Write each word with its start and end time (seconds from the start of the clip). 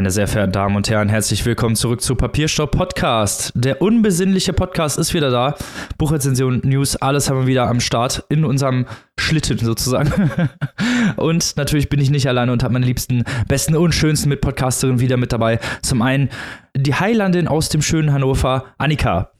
Meine 0.00 0.10
sehr 0.10 0.28
verehrten 0.28 0.52
Damen 0.52 0.76
und 0.76 0.88
Herren, 0.88 1.10
herzlich 1.10 1.44
willkommen 1.44 1.76
zurück 1.76 2.00
zu 2.00 2.14
Papierstopp 2.14 2.70
Podcast. 2.70 3.52
Der 3.54 3.82
unbesinnliche 3.82 4.54
Podcast 4.54 4.96
ist 4.96 5.12
wieder 5.12 5.28
da. 5.30 5.56
Buchrezension, 5.98 6.62
News, 6.64 6.96
alles 6.96 7.28
haben 7.28 7.40
wir 7.40 7.46
wieder 7.46 7.68
am 7.68 7.80
Start 7.80 8.24
in 8.30 8.46
unserem 8.46 8.86
Schlitten 9.18 9.58
sozusagen. 9.58 10.30
und 11.16 11.54
natürlich 11.58 11.90
bin 11.90 12.00
ich 12.00 12.08
nicht 12.08 12.26
alleine 12.26 12.50
und 12.50 12.62
habe 12.62 12.72
meine 12.72 12.86
liebsten, 12.86 13.24
besten 13.46 13.76
und 13.76 13.92
schönsten 13.92 14.30
Mitpodcasterinnen 14.30 15.00
wieder 15.00 15.18
mit 15.18 15.34
dabei. 15.34 15.60
Zum 15.82 16.00
einen 16.00 16.30
die 16.74 16.94
Heilandin 16.94 17.46
aus 17.46 17.68
dem 17.68 17.82
schönen 17.82 18.10
Hannover, 18.10 18.64
Annika. 18.78 19.32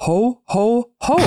Ho, 0.00 0.42
ho, 0.48 0.94
ho. 1.06 1.20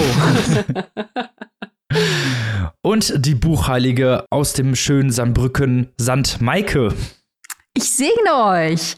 und 2.82 3.24
die 3.24 3.36
Buchheilige 3.36 4.26
aus 4.32 4.54
dem 4.54 4.76
schönen 4.76 5.12
Sandbrücken, 5.12 5.90
Sand 6.00 6.42
Maike. 6.42 6.92
Ich 7.82 7.92
segne 7.92 8.44
euch. 8.44 8.98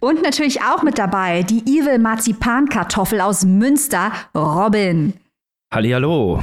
Und 0.00 0.20
natürlich 0.24 0.62
auch 0.62 0.82
mit 0.82 0.98
dabei 0.98 1.44
die 1.44 1.60
Evil 1.60 2.00
Marzipankartoffel 2.00 3.20
aus 3.20 3.44
Münster, 3.44 4.10
Robin. 4.34 5.14
Hallihallo. 5.72 6.42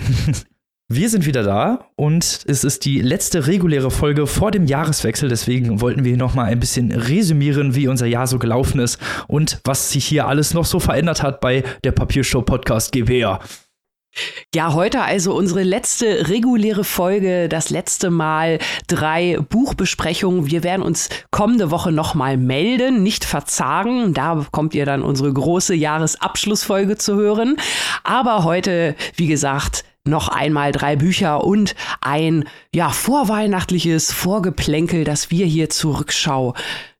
Wir 0.87 1.09
sind 1.09 1.25
wieder 1.25 1.43
da 1.43 1.89
und 1.97 2.45
es 2.47 2.63
ist 2.63 2.85
die 2.85 3.01
letzte 3.01 3.47
reguläre 3.47 3.91
Folge 3.91 4.27
vor 4.27 4.51
dem 4.51 4.65
Jahreswechsel. 4.65 5.27
Deswegen 5.27 5.81
wollten 5.81 6.05
wir 6.05 6.15
noch 6.15 6.35
mal 6.35 6.45
ein 6.45 6.61
bisschen 6.61 6.93
resümieren, 6.93 7.75
wie 7.75 7.89
unser 7.89 8.05
Jahr 8.05 8.27
so 8.27 8.39
gelaufen 8.39 8.79
ist 8.79 8.97
und 9.27 9.59
was 9.65 9.91
sich 9.91 10.05
hier 10.05 10.27
alles 10.27 10.53
noch 10.53 10.65
so 10.65 10.79
verändert 10.79 11.21
hat 11.21 11.41
bei 11.41 11.63
der 11.83 11.91
Papiershow 11.91 12.43
Podcast 12.43 12.93
GWR. 12.93 13.41
Ja, 14.53 14.73
heute 14.73 15.01
also 15.01 15.35
unsere 15.35 15.63
letzte 15.63 16.29
reguläre 16.29 16.85
Folge, 16.85 17.49
das 17.49 17.69
letzte 17.69 18.09
Mal 18.09 18.59
drei 18.87 19.37
Buchbesprechungen. 19.49 20.47
Wir 20.47 20.63
werden 20.63 20.81
uns 20.81 21.09
kommende 21.31 21.71
Woche 21.71 21.91
nochmal 21.91 22.37
melden, 22.37 23.03
nicht 23.03 23.25
verzagen. 23.25 24.13
Da 24.13 24.35
bekommt 24.35 24.73
ihr 24.73 24.85
dann 24.85 25.03
unsere 25.03 25.33
große 25.33 25.75
Jahresabschlussfolge 25.75 26.97
zu 26.97 27.15
hören. 27.15 27.57
Aber 28.03 28.45
heute, 28.45 28.95
wie 29.15 29.27
gesagt, 29.27 29.83
noch 30.05 30.29
einmal 30.29 30.71
drei 30.71 30.95
Bücher 30.95 31.43
und 31.43 31.75
ein 31.99 32.45
ja 32.73 32.89
vorweihnachtliches 32.89 34.13
Vorgeplänkel, 34.13 35.03
das 35.03 35.31
wir 35.31 35.45
hier 35.45 35.69
zurückschau 35.69 36.53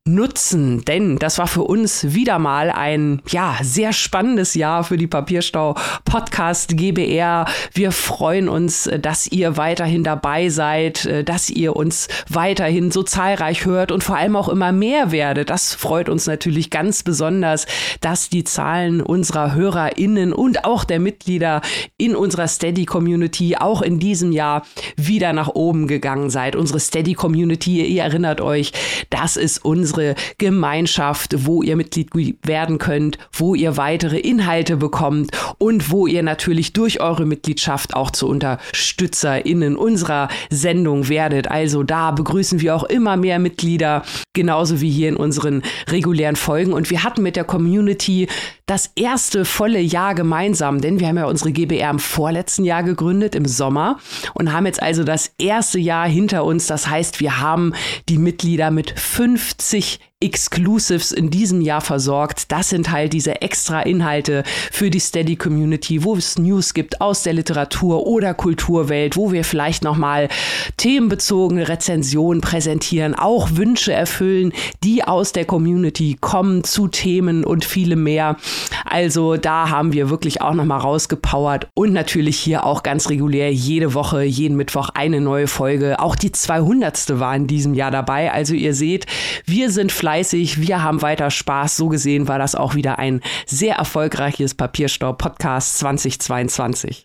nutzen, 0.08 0.86
denn 0.86 1.18
das 1.18 1.40
war 1.40 1.48
für 1.48 1.64
uns 1.64 2.14
wieder 2.14 2.38
mal 2.38 2.70
ein 2.70 3.24
ja 3.28 3.58
sehr 3.64 3.92
spannendes 3.92 4.54
Jahr 4.54 4.84
für 4.84 4.98
die 4.98 5.08
Papierstau 5.08 5.74
Podcast 6.06 6.78
GBR. 6.78 7.48
Wir 7.74 7.92
freuen 7.92 8.48
uns, 8.48 8.88
dass 9.02 9.26
ihr 9.26 9.58
weiterhin 9.58 10.04
dabei 10.04 10.50
seid, 10.50 11.28
dass 11.28 11.50
ihr 11.50 11.76
uns 11.76 12.08
weiterhin 12.30 12.92
so 12.92 13.02
zahlreich 13.02 13.66
hört 13.66 13.92
und 13.92 14.04
vor 14.04 14.16
allem 14.16 14.36
auch 14.36 14.48
immer 14.48 14.72
mehr 14.72 15.12
werdet. 15.12 15.50
Das 15.50 15.74
freut 15.74 16.08
uns 16.08 16.28
natürlich 16.28 16.70
ganz 16.70 17.02
besonders, 17.02 17.66
dass 18.00 18.30
die 18.30 18.44
Zahlen 18.44 19.02
unserer 19.02 19.56
HörerInnen 19.56 20.34
und 20.34 20.66
auch 20.66 20.84
der 20.84 21.00
Mitglieder 21.00 21.62
in 21.98 22.16
unserer 22.16 22.48
Steady 22.48 22.86
Community 22.86 23.56
auch 23.56 23.82
in 23.82 23.98
diesem 23.98 24.32
Jahr 24.32 24.68
wieder 24.98 25.34
nach 25.34 25.48
oben 25.48 25.88
gegangen 25.88 26.30
seid. 26.30 26.56
Unsere 26.56 26.80
Steady 26.80 27.16
Community, 27.16 27.84
ihr 27.84 28.04
erinnert 28.04 28.40
euch, 28.40 28.72
das 29.10 29.36
ist 29.36 29.66
unsere 29.66 29.95
unsere 29.96 30.16
Gemeinschaft, 30.38 31.46
wo 31.46 31.62
ihr 31.62 31.76
Mitglied 31.76 32.38
werden 32.46 32.78
könnt, 32.78 33.18
wo 33.32 33.56
ihr 33.56 33.78
weitere 33.78 34.20
Inhalte 34.20 34.78
bekommt 34.78 35.32
und 35.58 35.92
wo 35.92 36.08
ihr 36.08 36.24
natürlich 36.24 36.74
durch 36.74 37.00
eure 37.00 37.26
Mitgliedschaft 37.26 37.94
auch 37.94 38.12
zu 38.12 38.28
UnterstützerInnen 38.28 39.76
unserer 39.78 40.28
Sendung 40.50 41.08
werdet. 41.08 41.50
Also 41.50 41.84
da 41.84 42.12
begrüßen 42.12 42.60
wir 42.60 42.76
auch 42.76 42.84
immer 42.84 43.16
mehr 43.16 43.40
Mitglieder, 43.40 44.04
genauso 44.34 44.82
wie 44.82 44.92
hier 44.92 45.10
in 45.10 45.16
unseren 45.16 45.64
regulären 45.90 46.36
Folgen. 46.36 46.74
Und 46.74 46.90
wir 46.90 47.04
hatten 47.04 47.24
mit 47.24 47.36
der 47.36 47.46
Community 47.46 48.28
das 48.66 48.92
erste 48.96 49.46
volle 49.46 49.80
Jahr 49.80 50.16
gemeinsam, 50.16 50.82
denn 50.82 51.00
wir 51.00 51.08
haben 51.08 51.18
ja 51.18 51.26
unsere 51.26 51.52
GBR 51.52 51.92
im 51.92 52.00
vorletzten 52.00 52.64
Jahr 52.64 52.84
gegründet, 52.84 53.36
im 53.36 53.46
Sommer, 53.46 54.00
und 54.34 54.52
haben 54.54 54.66
jetzt 54.66 54.82
also 54.82 55.04
das 55.04 55.32
erste 55.38 55.80
Jahr 55.80 56.08
hinter 56.08 56.44
uns. 56.46 56.68
Das 56.68 56.88
heißt, 56.88 57.20
wir 57.20 57.40
haben 57.40 57.74
die 58.10 58.18
Mitglieder 58.18 58.72
mit 58.72 59.00
50 59.00 60.00
Exclusives 60.22 61.12
in 61.12 61.30
diesem 61.30 61.60
Jahr 61.60 61.82
versorgt. 61.82 62.52
Das 62.52 62.70
sind 62.70 62.90
halt 62.90 63.14
diese 63.14 63.42
extra 63.42 63.82
Inhalte 63.82 64.44
für 64.72 64.90
die 64.90 65.00
Steady 65.00 65.36
Community, 65.36 66.04
wo 66.04 66.16
es 66.16 66.40
News 66.40 66.74
gibt 66.74 67.02
aus 67.02 67.24
der 67.24 67.34
Literatur 67.34 68.08
oder 68.08 68.34
Kulturwelt, 68.34 69.18
wo 69.18 69.34
wir 69.34 69.44
vielleicht 69.44 69.84
nochmal 69.84 70.30
themenbezogene 70.78 71.68
Rezensionen 71.68 72.40
präsentieren, 72.40 73.14
auch 73.14 73.50
Wünsche 73.52 73.92
erfüllen, 73.92 74.54
die 74.86 75.04
aus 75.04 75.34
der 75.34 75.44
Community 75.44 76.18
kommen 76.20 76.64
zu 76.64 76.88
Themen 76.88 77.44
und 77.44 77.66
viele 77.66 77.98
mehr. 77.98 78.38
Also 78.86 79.36
da 79.36 79.70
haben 79.70 79.92
wir 79.92 80.10
wirklich 80.10 80.42
auch 80.42 80.54
nochmal 80.54 80.80
rausgepowert 80.80 81.68
und 81.74 81.92
natürlich 81.92 82.38
hier 82.38 82.66
auch 82.66 82.84
ganz 82.84 83.10
regulär 83.10 83.52
jede 83.52 83.94
Woche, 83.94 84.24
jeden 84.24 84.56
Mittwoch 84.56 84.90
eine 84.94 85.20
neue 85.20 85.48
Folge. 85.48 86.00
Auch 86.00 86.16
die 86.16 86.32
200. 86.32 87.20
war 87.20 87.36
in 87.36 87.48
diesem 87.48 87.74
Jahr 87.74 87.92
dabei. 87.92 88.32
Also 88.32 88.54
ihr 88.54 88.74
seht, 88.74 89.08
wir 89.46 89.70
sind 89.70 89.92
fleißig 89.92 90.15
wir 90.62 90.84
haben 90.84 91.02
weiter 91.02 91.30
Spaß. 91.32 91.78
So 91.78 91.90
gesehen 91.90 92.28
war 92.28 92.40
das 92.40 92.56
auch 92.56 92.76
wieder 92.76 93.00
ein 93.00 93.22
sehr 93.46 93.76
erfolgreiches 93.76 94.56
Papierstau-Podcast 94.56 95.80
2022. 95.80 97.05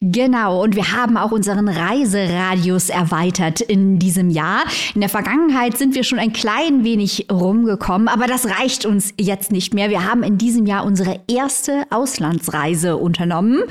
Genau, 0.00 0.62
und 0.62 0.76
wir 0.76 0.92
haben 0.92 1.16
auch 1.16 1.30
unseren 1.30 1.68
Reiseradius 1.68 2.88
erweitert 2.88 3.60
in 3.60 3.98
diesem 3.98 4.30
Jahr. 4.30 4.62
In 4.94 5.02
der 5.02 5.10
Vergangenheit 5.10 5.76
sind 5.76 5.94
wir 5.94 6.04
schon 6.04 6.18
ein 6.18 6.32
klein 6.32 6.84
wenig 6.84 7.26
rumgekommen, 7.30 8.08
aber 8.08 8.26
das 8.26 8.46
reicht 8.46 8.86
uns 8.86 9.12
jetzt 9.20 9.52
nicht 9.52 9.74
mehr. 9.74 9.90
Wir 9.90 10.08
haben 10.08 10.22
in 10.22 10.38
diesem 10.38 10.66
Jahr 10.66 10.86
unsere 10.86 11.20
erste 11.28 11.84
Auslandsreise 11.90 12.96
unternommen. 12.96 13.62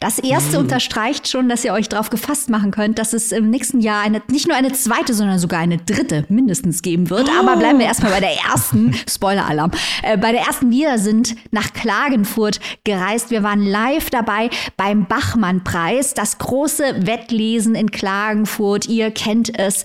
Das 0.00 0.18
erste 0.18 0.56
mhm. 0.56 0.64
unterstreicht 0.64 1.28
schon, 1.28 1.48
dass 1.48 1.64
ihr 1.64 1.72
euch 1.72 1.88
darauf 1.88 2.10
gefasst 2.10 2.50
machen 2.50 2.72
könnt, 2.72 2.98
dass 2.98 3.12
es 3.12 3.30
im 3.30 3.50
nächsten 3.50 3.78
Jahr 3.78 4.02
eine, 4.02 4.22
nicht 4.28 4.48
nur 4.48 4.56
eine 4.56 4.72
zweite, 4.72 5.14
sondern 5.14 5.38
sogar 5.38 5.60
eine 5.60 5.76
dritte 5.76 6.24
mindestens 6.28 6.82
geben 6.82 7.10
wird. 7.10 7.28
Oh. 7.28 7.40
Aber 7.40 7.56
bleiben 7.56 7.78
wir 7.78 7.86
erstmal 7.86 8.12
bei 8.12 8.20
der 8.20 8.34
ersten, 8.50 8.94
Spoiler-Alarm, 9.08 9.70
äh, 10.02 10.16
bei 10.16 10.32
der 10.32 10.40
ersten. 10.40 10.70
Wir 10.70 10.98
sind 10.98 11.36
nach 11.52 11.72
Klagenfurt 11.72 12.58
gereist. 12.82 13.30
Wir 13.30 13.42
waren 13.42 13.64
live 13.64 14.10
dabei 14.10 14.50
beim 14.76 15.04
Bachmann 15.04 15.43
Bachmann-Preis, 15.44 16.14
das 16.14 16.38
große 16.38 17.06
Wettlesen 17.06 17.74
in 17.74 17.90
Klagenfurt. 17.90 18.86
Ihr 18.86 19.10
kennt 19.10 19.58
es. 19.58 19.84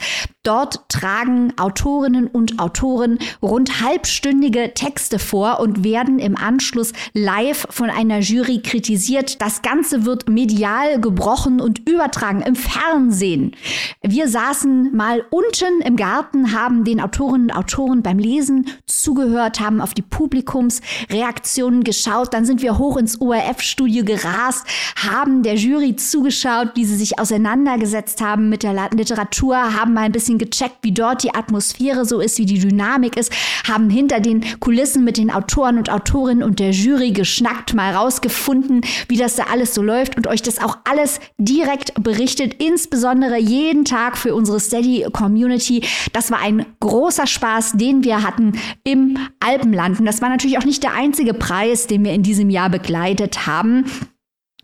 Dort 0.49 0.89
tragen 0.89 1.53
Autorinnen 1.59 2.25
und 2.25 2.57
Autoren 2.57 3.19
rund 3.39 3.83
halbstündige 3.83 4.73
Texte 4.73 5.19
vor 5.19 5.59
und 5.59 5.83
werden 5.83 6.17
im 6.17 6.35
Anschluss 6.35 6.91
live 7.13 7.67
von 7.69 7.91
einer 7.91 8.17
Jury 8.17 8.59
kritisiert. 8.63 9.43
Das 9.43 9.61
Ganze 9.61 10.05
wird 10.05 10.27
medial 10.27 10.99
gebrochen 10.99 11.61
und 11.61 11.87
übertragen 11.87 12.41
im 12.41 12.55
Fernsehen. 12.55 13.55
Wir 14.01 14.27
saßen 14.27 14.95
mal 14.95 15.23
unten 15.29 15.81
im 15.85 15.95
Garten, 15.95 16.51
haben 16.51 16.83
den 16.83 16.99
Autorinnen 16.99 17.51
und 17.51 17.55
Autoren 17.55 18.01
beim 18.01 18.17
Lesen 18.17 18.69
zugehört, 18.87 19.59
haben 19.59 19.81
auf 19.81 19.93
die 19.93 20.01
Publikumsreaktionen 20.01 21.83
geschaut. 21.83 22.33
Dann 22.33 22.45
sind 22.45 22.63
wir 22.63 22.79
hoch 22.79 22.97
ins 22.97 23.21
ORF-Studio 23.21 24.03
gerast, 24.03 24.65
haben 24.95 25.43
der 25.43 25.57
Jury 25.57 25.95
zugeschaut, 25.95 26.69
wie 26.73 26.85
sie 26.85 26.95
sich 26.95 27.19
auseinandergesetzt 27.19 28.19
haben 28.21 28.49
mit 28.49 28.63
der 28.63 28.89
Literatur, 28.89 29.55
haben 29.55 29.93
mal 29.93 30.05
ein 30.05 30.11
bisschen 30.11 30.38
gecheckt, 30.39 30.77
wie 30.81 30.91
dort 30.91 31.23
die 31.23 31.35
Atmosphäre 31.35 32.05
so 32.05 32.19
ist, 32.19 32.39
wie 32.39 32.45
die 32.45 32.57
Dynamik 32.57 33.15
ist, 33.15 33.31
haben 33.67 33.89
hinter 33.89 34.19
den 34.19 34.43
Kulissen 34.59 35.03
mit 35.03 35.17
den 35.17 35.29
Autoren 35.29 35.77
und 35.77 35.91
Autorinnen 35.91 36.43
und 36.43 36.59
der 36.59 36.71
Jury 36.71 37.11
geschnackt, 37.11 37.75
mal 37.75 37.93
rausgefunden, 37.93 38.81
wie 39.07 39.17
das 39.17 39.35
da 39.35 39.43
alles 39.51 39.75
so 39.75 39.81
läuft 39.81 40.17
und 40.17 40.25
euch 40.25 40.41
das 40.41 40.59
auch 40.59 40.77
alles 40.89 41.19
direkt 41.37 41.93
berichtet, 42.01 42.55
insbesondere 42.61 43.37
jeden 43.37 43.85
Tag 43.85 44.17
für 44.17 44.33
unsere 44.33 44.59
Steady 44.59 45.05
Community. 45.11 45.83
Das 46.13 46.31
war 46.31 46.39
ein 46.41 46.65
großer 46.79 47.27
Spaß, 47.27 47.73
den 47.73 48.03
wir 48.03 48.23
hatten 48.23 48.53
im 48.83 49.17
Alpenland. 49.39 49.99
Und 49.99 50.05
das 50.05 50.21
war 50.21 50.29
natürlich 50.29 50.57
auch 50.57 50.65
nicht 50.65 50.83
der 50.83 50.93
einzige 50.93 51.33
Preis, 51.33 51.87
den 51.87 52.03
wir 52.03 52.13
in 52.13 52.23
diesem 52.23 52.49
Jahr 52.49 52.69
begleitet 52.69 53.45
haben. 53.45 53.85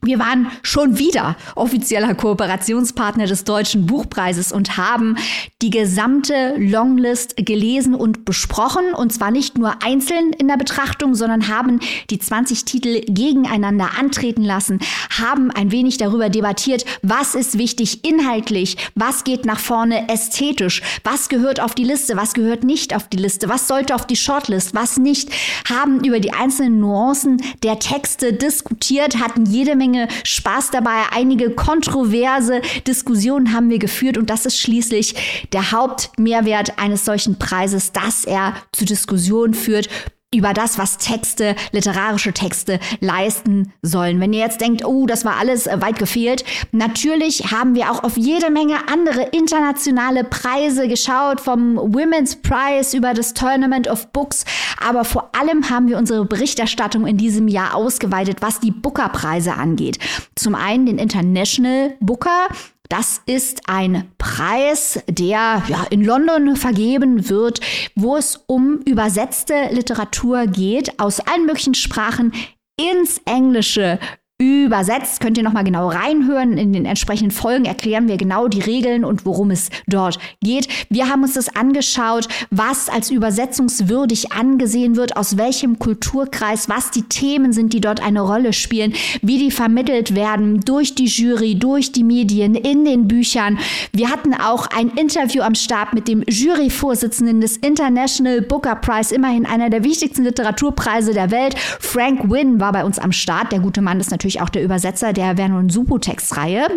Wir 0.05 0.19
waren 0.19 0.51
schon 0.61 0.99
wieder 0.99 1.35
offizieller 1.55 2.13
Kooperationspartner 2.13 3.25
des 3.25 3.43
Deutschen 3.43 3.87
Buchpreises 3.87 4.51
und 4.51 4.77
haben 4.77 5.15
die 5.63 5.71
gesamte 5.71 6.55
Longlist 6.57 7.37
gelesen 7.37 7.95
und 7.95 8.23
besprochen. 8.23 8.93
Und 8.93 9.11
zwar 9.11 9.31
nicht 9.31 9.57
nur 9.57 9.83
einzeln 9.83 10.31
in 10.33 10.47
der 10.47 10.57
Betrachtung, 10.57 11.15
sondern 11.15 11.47
haben 11.47 11.79
die 12.11 12.19
20 12.19 12.65
Titel 12.65 13.01
gegeneinander 13.07 13.91
antreten 13.97 14.43
lassen, 14.43 14.79
haben 15.17 15.49
ein 15.49 15.71
wenig 15.71 15.97
darüber 15.97 16.29
debattiert, 16.29 16.85
was 17.01 17.33
ist 17.33 17.57
wichtig 17.57 18.05
inhaltlich, 18.05 18.77
was 18.93 19.23
geht 19.23 19.45
nach 19.45 19.59
vorne 19.59 20.07
ästhetisch, 20.07 20.83
was 21.03 21.29
gehört 21.29 21.59
auf 21.59 21.73
die 21.73 21.83
Liste, 21.83 22.15
was 22.15 22.33
gehört 22.33 22.63
nicht 22.63 22.95
auf 22.95 23.07
die 23.09 23.17
Liste, 23.17 23.49
was 23.49 23.67
sollte 23.67 23.95
auf 23.95 24.05
die 24.05 24.15
Shortlist, 24.15 24.75
was 24.75 24.97
nicht, 24.97 25.31
haben 25.67 26.03
über 26.03 26.19
die 26.19 26.33
einzelnen 26.33 26.79
Nuancen 26.79 27.41
der 27.63 27.79
Texte 27.79 28.33
diskutiert, 28.33 29.19
hatten 29.19 29.45
jede 29.45 29.75
Menge 29.75 29.94
Menge 29.95 30.07
Spaß 30.23 30.71
dabei. 30.71 31.03
Einige 31.11 31.51
kontroverse 31.51 32.61
Diskussionen 32.87 33.53
haben 33.53 33.69
wir 33.69 33.79
geführt 33.79 34.17
und 34.17 34.29
das 34.29 34.45
ist 34.45 34.59
schließlich 34.59 35.47
der 35.53 35.71
Hauptmehrwert 35.71 36.77
eines 36.77 37.05
solchen 37.05 37.39
Preises, 37.39 37.91
dass 37.91 38.25
er 38.25 38.55
zu 38.71 38.85
Diskussionen 38.85 39.53
führt 39.53 39.89
über 40.33 40.53
das, 40.53 40.77
was 40.77 40.97
Texte, 40.97 41.55
literarische 41.71 42.33
Texte 42.33 42.79
leisten 42.99 43.71
sollen. 43.81 44.19
Wenn 44.19 44.33
ihr 44.33 44.39
jetzt 44.39 44.59
denkt, 44.59 44.83
oh, 44.85 45.05
das 45.05 45.23
war 45.23 45.37
alles 45.37 45.65
äh, 45.67 45.81
weit 45.81 45.97
gefehlt, 45.97 46.43
natürlich 46.71 47.51
haben 47.51 47.75
wir 47.75 47.91
auch 47.91 48.03
auf 48.03 48.17
jede 48.17 48.51
Menge 48.51 48.87
andere 48.91 49.29
internationale 49.31 50.23
Preise 50.23 50.87
geschaut, 50.87 51.39
vom 51.39 51.77
Women's 51.77 52.35
Prize 52.35 52.95
über 52.95 53.13
das 53.13 53.33
Tournament 53.33 53.87
of 53.87 54.11
Books, 54.11 54.45
aber 54.85 55.05
vor 55.05 55.29
allem 55.39 55.69
haben 55.69 55.87
wir 55.87 55.97
unsere 55.97 56.25
Berichterstattung 56.25 57.07
in 57.07 57.17
diesem 57.17 57.47
Jahr 57.47 57.75
ausgeweitet, 57.75 58.41
was 58.41 58.59
die 58.59 58.71
Booker-Preise 58.71 59.53
angeht. 59.53 59.99
Zum 60.35 60.55
einen 60.55 60.85
den 60.85 60.97
International 60.97 61.95
Booker, 62.01 62.49
das 62.89 63.21
ist 63.25 63.63
ein 63.67 64.11
Preis, 64.17 64.99
der 65.07 65.63
ja, 65.67 65.85
in 65.89 66.03
London 66.03 66.55
vergeben 66.55 67.29
wird, 67.29 67.59
wo 67.95 68.15
es 68.17 68.43
um 68.47 68.79
übersetzte 68.85 69.69
Literatur 69.71 70.47
geht 70.47 70.99
aus 70.99 71.19
allen 71.19 71.45
möglichen 71.45 71.75
Sprachen 71.75 72.33
ins 72.77 73.21
Englische 73.25 73.99
übersetzt. 74.37 75.21
Könnt 75.21 75.37
ihr 75.37 75.45
nochmal 75.45 75.63
genau 75.63 75.87
reinhören. 75.87 76.57
In 76.57 76.73
den 76.73 76.85
entsprechenden 76.85 77.31
Folgen 77.31 77.63
erklären 77.63 78.09
wir 78.09 78.17
genau 78.17 78.49
die 78.49 78.59
Regeln 78.59 79.05
und 79.05 79.25
worum 79.25 79.49
es 79.49 79.69
dort 79.87 80.19
geht. 80.43 80.67
Wir 80.89 81.07
haben 81.07 81.23
uns 81.23 81.35
das 81.35 81.55
angeschaut, 81.55 82.27
was 82.51 82.89
als 82.89 83.11
übersetzungswürdig 83.11 84.33
angesehen 84.33 84.97
wird, 84.97 85.15
aus 85.15 85.37
welchem 85.37 85.79
Kulturkreis, 85.79 86.67
was 86.67 86.91
die 86.91 87.03
Themen 87.03 87.53
sind, 87.53 87.71
die 87.71 87.79
dort 87.79 88.03
eine 88.03 88.19
Rolle 88.19 88.51
spielen, 88.51 88.93
wie 89.21 89.37
die 89.37 89.51
vermittelt 89.51 90.15
werden 90.15 90.59
durch 90.59 90.95
die 90.95 91.05
Jury, 91.05 91.55
durch 91.55 91.93
die 91.93 92.03
Medien, 92.03 92.55
in 92.55 92.83
den 92.83 93.07
Büchern. 93.07 93.57
Wir 93.93 94.11
hatten 94.11 94.33
auch 94.33 94.67
ein 94.67 94.89
Interview 94.89 95.43
am 95.43 95.55
Start 95.55 95.93
mit 95.93 96.09
dem 96.09 96.23
Juryvorsitzenden 96.27 97.39
des 97.39 97.55
International 97.55 98.41
Booker 98.41 98.75
Prize, 98.75 99.15
immerhin 99.15 99.45
einer 99.45 99.69
der 99.69 99.85
wichtigsten 99.85 100.23
Literaturpreise 100.23 101.13
der 101.13 101.31
Welt. 101.31 101.57
Frank 101.57 102.29
Wynn 102.29 102.59
war 102.59 102.73
bei 102.73 102.83
uns 102.83 102.99
am 102.99 103.13
Start. 103.13 103.53
Der 103.53 103.59
gute 103.59 103.81
Mann 103.81 104.01
ist 104.01 104.11
natürlich 104.11 104.24
natürlich 104.25 104.41
auch 104.41 104.49
der 104.49 104.63
Übersetzer 104.63 105.13
der 105.13 105.35
Vernon. 105.35 105.69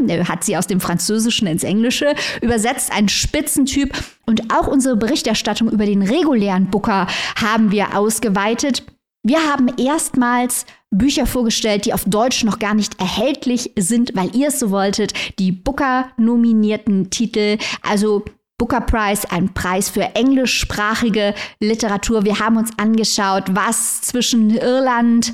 Er 0.09 0.29
hat 0.29 0.45
sie 0.45 0.57
aus 0.57 0.67
dem 0.67 0.81
Französischen 0.81 1.47
ins 1.47 1.65
Englische 1.65 2.15
übersetzt. 2.43 2.93
Ein 2.93 3.09
Spitzentyp. 3.09 3.97
Und 4.27 4.53
auch 4.53 4.67
unsere 4.67 4.97
Berichterstattung 4.97 5.71
über 5.71 5.87
den 5.87 6.03
regulären 6.03 6.69
Booker 6.69 7.07
haben 7.37 7.71
wir 7.71 7.97
ausgeweitet. 7.97 8.85
Wir 9.23 9.39
haben 9.51 9.69
erstmals 9.79 10.67
Bücher 10.91 11.27
vorgestellt, 11.27 11.87
die 11.87 11.95
auf 11.95 12.05
Deutsch 12.05 12.45
noch 12.45 12.59
gar 12.59 12.75
nicht 12.75 13.01
erhältlich 13.01 13.73
sind, 13.79 14.13
weil 14.15 14.35
ihr 14.37 14.49
es 14.49 14.59
so 14.59 14.71
wolltet. 14.71 15.15
Die 15.39 15.53
Booker-nominierten 15.53 17.09
Titel, 17.09 17.57
also 17.83 18.25
Booker 18.59 18.83
Prize, 18.83 19.31
ein 19.31 19.55
Preis 19.55 19.89
für 19.89 20.15
englischsprachige 20.15 21.35
Literatur. 21.61 22.25
Wir 22.25 22.41
haben 22.41 22.59
uns 22.59 22.71
angeschaut, 22.79 23.45
was 23.51 24.03
zwischen 24.03 24.51
Irland, 24.51 25.33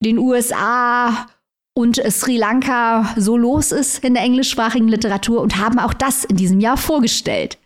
den 0.00 0.18
USA 0.18 1.26
und 1.74 2.00
Sri 2.10 2.36
Lanka 2.36 3.14
so 3.16 3.36
los 3.36 3.72
ist 3.72 4.04
in 4.04 4.14
der 4.14 4.22
englischsprachigen 4.22 4.88
Literatur 4.88 5.40
und 5.42 5.58
haben 5.58 5.78
auch 5.78 5.92
das 5.92 6.24
in 6.24 6.36
diesem 6.36 6.60
Jahr 6.60 6.76
vorgestellt. 6.76 7.58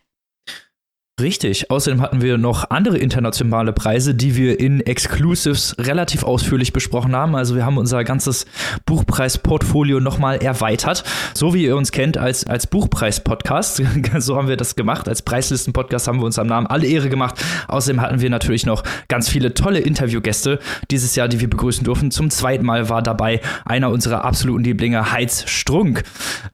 Richtig. 1.21 1.69
Außerdem 1.69 2.01
hatten 2.01 2.23
wir 2.23 2.39
noch 2.39 2.71
andere 2.71 2.97
internationale 2.97 3.73
Preise, 3.73 4.15
die 4.15 4.37
wir 4.37 4.61
in 4.61 4.81
Exclusives 4.81 5.75
relativ 5.77 6.23
ausführlich 6.23 6.73
besprochen 6.73 7.17
haben. 7.17 7.35
Also 7.35 7.57
wir 7.57 7.67
haben 7.67 7.77
unser 7.77 8.05
ganzes 8.05 8.47
Buchpreisportfolio 8.87 9.99
nochmal 9.99 10.37
erweitert. 10.37 11.03
So 11.35 11.55
wie 11.55 11.65
ihr 11.65 11.77
uns 11.77 11.91
kennt 11.91 12.19
als, 12.19 12.47
als 12.47 12.69
Buchpreis-Podcast. 12.69 13.83
so 14.19 14.37
haben 14.37 14.47
wir 14.47 14.57
das 14.57 14.77
gemacht. 14.77 15.09
Als 15.09 15.23
Preislisten-Podcast 15.23 16.07
haben 16.07 16.21
wir 16.21 16.25
uns 16.25 16.39
am 16.39 16.47
Namen 16.47 16.69
alle 16.69 16.87
Ehre 16.87 17.09
gemacht. 17.09 17.43
Außerdem 17.67 18.01
hatten 18.01 18.21
wir 18.21 18.31
natürlich 18.31 18.65
noch 18.65 18.85
ganz 19.09 19.29
viele 19.29 19.55
tolle 19.55 19.81
Interviewgäste 19.81 20.61
dieses 20.93 21.17
Jahr, 21.17 21.27
die 21.27 21.41
wir 21.41 21.51
begrüßen 21.51 21.83
durften. 21.83 22.13
Zum 22.13 22.31
zweiten 22.31 22.65
Mal 22.65 22.89
war 22.91 23.03
dabei 23.03 23.41
einer 23.65 23.91
unserer 23.91 24.25
absoluten 24.25 24.63
Lieblinge, 24.63 25.11
Heiz 25.11 25.49
Strunk. 25.49 26.05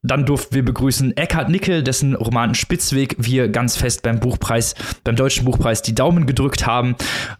Dann 0.02 0.24
durften 0.24 0.54
wir 0.54 0.64
begrüßen 0.64 1.18
Eckhard 1.18 1.50
Nickel, 1.50 1.82
dessen 1.82 2.14
Roman 2.14 2.54
Spitzweg 2.54 3.16
wir 3.18 3.48
ganz 3.48 3.76
fest 3.76 4.02
beim 4.02 4.20
Buchpreis 4.20 4.53
Buchpreis, 4.54 4.74
beim 5.02 5.16
Deutschen 5.16 5.44
Buchpreis 5.44 5.82
die 5.82 5.94
Daumen 5.94 6.26
gedrückt 6.26 6.66
haben. 6.66 6.94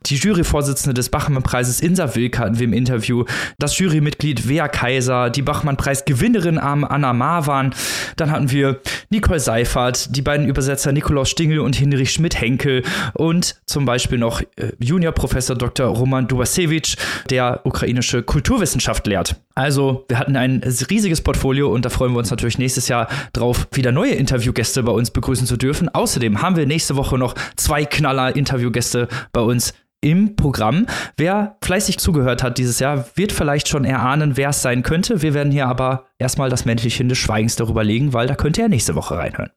Die 0.07 0.17
Juryvorsitzende 0.17 0.95
des 0.95 1.09
Bachmann-Preises 1.09 1.81
Insa 1.81 2.15
Wilk 2.15 2.39
hatten 2.39 2.59
wir 2.59 2.65
im 2.65 2.73
Interview. 2.73 3.25
Das 3.59 3.79
Jurymitglied 3.79 4.49
Wea 4.49 4.69
Kaiser, 4.69 5.31
die 5.31 5.43
Bachmann-Preis-Gewinnerin 5.43 6.59
Anna 6.59 7.13
Marwan. 7.13 7.75
Dann 8.17 8.31
hatten 8.31 8.51
wir 8.51 8.81
Nicole 9.11 9.41
Seifert, 9.41 10.17
die 10.17 10.23
beiden 10.23 10.49
Übersetzer 10.49 10.93
Nikolaus 10.93 11.31
Stingel 11.31 11.61
und 11.61 11.77
Hinrich 11.77 12.11
Schmidt-Henkel 12.13 12.83
und 13.15 13.57
zum 13.67 13.85
Beispiel 13.85 14.19
noch 14.19 14.41
äh, 14.41 14.73
Juniorprofessor 14.79 15.57
Dr. 15.57 15.87
Roman 15.87 16.27
Dubasewicz, 16.27 16.97
der 17.31 17.61
ukrainische 17.65 18.23
Kulturwissenschaft 18.23 19.07
lehrt. 19.07 19.37
Also, 19.57 20.05
wir 20.09 20.19
hatten 20.19 20.37
ein 20.37 20.63
riesiges 20.91 21.21
Portfolio 21.21 21.73
und 21.73 21.85
da 21.85 21.91
freuen 21.91 22.13
wir 22.13 22.19
uns 22.19 22.31
natürlich 22.31 22.59
nächstes 22.59 22.89
Jahr 22.89 23.09
drauf, 23.33 23.69
wieder 23.73 23.93
neue 23.93 24.13
Interviewgäste 24.13 24.83
bei 24.83 24.91
uns 24.91 25.13
begrüßen 25.13 25.47
zu 25.47 25.57
dürfen. 25.57 25.89
Außerdem 25.89 26.43
haben 26.43 26.57
wir 26.57 26.67
nächste 26.67 26.97
Woche 26.97 27.19
noch 27.19 27.35
zwei 27.57 27.85
Knaller-Interviewgäste 27.85 29.09
bei 29.33 29.41
uns 29.41 29.75
im 30.01 30.37
Programm. 30.37 30.87
Wer 31.17 31.57
fleißig 31.63 31.99
zugehört 31.99 32.43
hat 32.43 32.59
dieses 32.59 32.79
Jahr, 32.79 33.07
wird 33.15 33.33
vielleicht 33.33 33.69
schon 33.69 33.85
erahnen, 33.85 34.37
wer 34.37 34.51
es 34.51 34.61
sein 34.61 34.83
könnte. 34.83 35.23
Wir 35.23 35.35
werden 35.35 35.53
hier 35.53 35.67
aber 35.67 36.07
erstmal 36.19 36.51
das 36.51 36.65
Männchen 36.65 37.09
des 37.09 37.19
Schweigens 37.19 37.57
darüber 37.57 37.85
legen, 37.85 38.13
weil 38.13 38.27
da 38.27 38.35
könnt 38.35 38.59
ihr 38.59 38.65
ja 38.65 38.69
nächste 38.69 38.97
Woche 38.97 39.17
reinhören. 39.17 39.51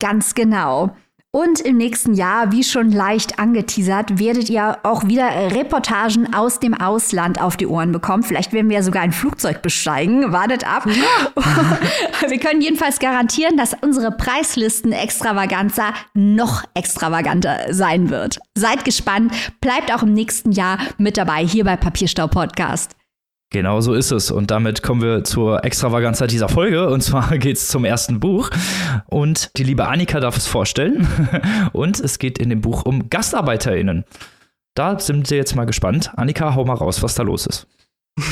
Ganz 0.00 0.34
genau. 0.34 0.96
Und 1.30 1.60
im 1.60 1.76
nächsten 1.76 2.14
Jahr, 2.14 2.52
wie 2.52 2.64
schon 2.64 2.90
leicht 2.90 3.38
angeteasert, 3.38 4.18
werdet 4.18 4.48
ihr 4.48 4.78
auch 4.82 5.06
wieder 5.06 5.28
Reportagen 5.54 6.32
aus 6.32 6.58
dem 6.58 6.72
Ausland 6.72 7.38
auf 7.38 7.58
die 7.58 7.66
Ohren 7.66 7.92
bekommen. 7.92 8.22
Vielleicht 8.22 8.54
werden 8.54 8.70
wir 8.70 8.78
ja 8.78 8.82
sogar 8.82 9.02
ein 9.02 9.12
Flugzeug 9.12 9.60
besteigen. 9.60 10.32
Wartet 10.32 10.66
ab. 10.66 10.86
Ja. 10.86 11.42
wir 12.28 12.38
können 12.38 12.62
jedenfalls 12.62 12.98
garantieren, 12.98 13.58
dass 13.58 13.76
unsere 13.78 14.10
Preislisten 14.10 14.92
Extravaganza 14.92 15.92
noch 16.14 16.64
extravaganter 16.72 17.74
sein 17.74 18.08
wird. 18.08 18.38
Seid 18.54 18.86
gespannt. 18.86 19.34
Bleibt 19.60 19.92
auch 19.92 20.02
im 20.02 20.14
nächsten 20.14 20.52
Jahr 20.52 20.78
mit 20.96 21.18
dabei 21.18 21.46
hier 21.46 21.64
bei 21.64 21.76
Papierstau 21.76 22.28
Podcast. 22.28 22.96
Genau 23.50 23.80
so 23.80 23.94
ist 23.94 24.10
es. 24.10 24.30
Und 24.30 24.50
damit 24.50 24.82
kommen 24.82 25.00
wir 25.00 25.24
zur 25.24 25.64
Extravaganza 25.64 26.26
dieser 26.26 26.48
Folge. 26.48 26.90
Und 26.90 27.02
zwar 27.02 27.38
geht 27.38 27.56
es 27.56 27.68
zum 27.68 27.84
ersten 27.84 28.20
Buch. 28.20 28.50
Und 29.06 29.56
die 29.56 29.64
liebe 29.64 29.88
Annika 29.88 30.20
darf 30.20 30.36
es 30.36 30.46
vorstellen. 30.46 31.06
Und 31.72 31.98
es 31.98 32.18
geht 32.18 32.38
in 32.38 32.50
dem 32.50 32.60
Buch 32.60 32.84
um 32.84 33.08
GastarbeiterInnen. 33.08 34.04
Da 34.74 34.98
sind 34.98 35.30
wir 35.30 35.38
jetzt 35.38 35.56
mal 35.56 35.64
gespannt. 35.64 36.12
Annika, 36.16 36.54
hau 36.54 36.64
mal 36.64 36.74
raus, 36.74 37.02
was 37.02 37.14
da 37.14 37.22
los 37.22 37.46
ist. 37.46 37.66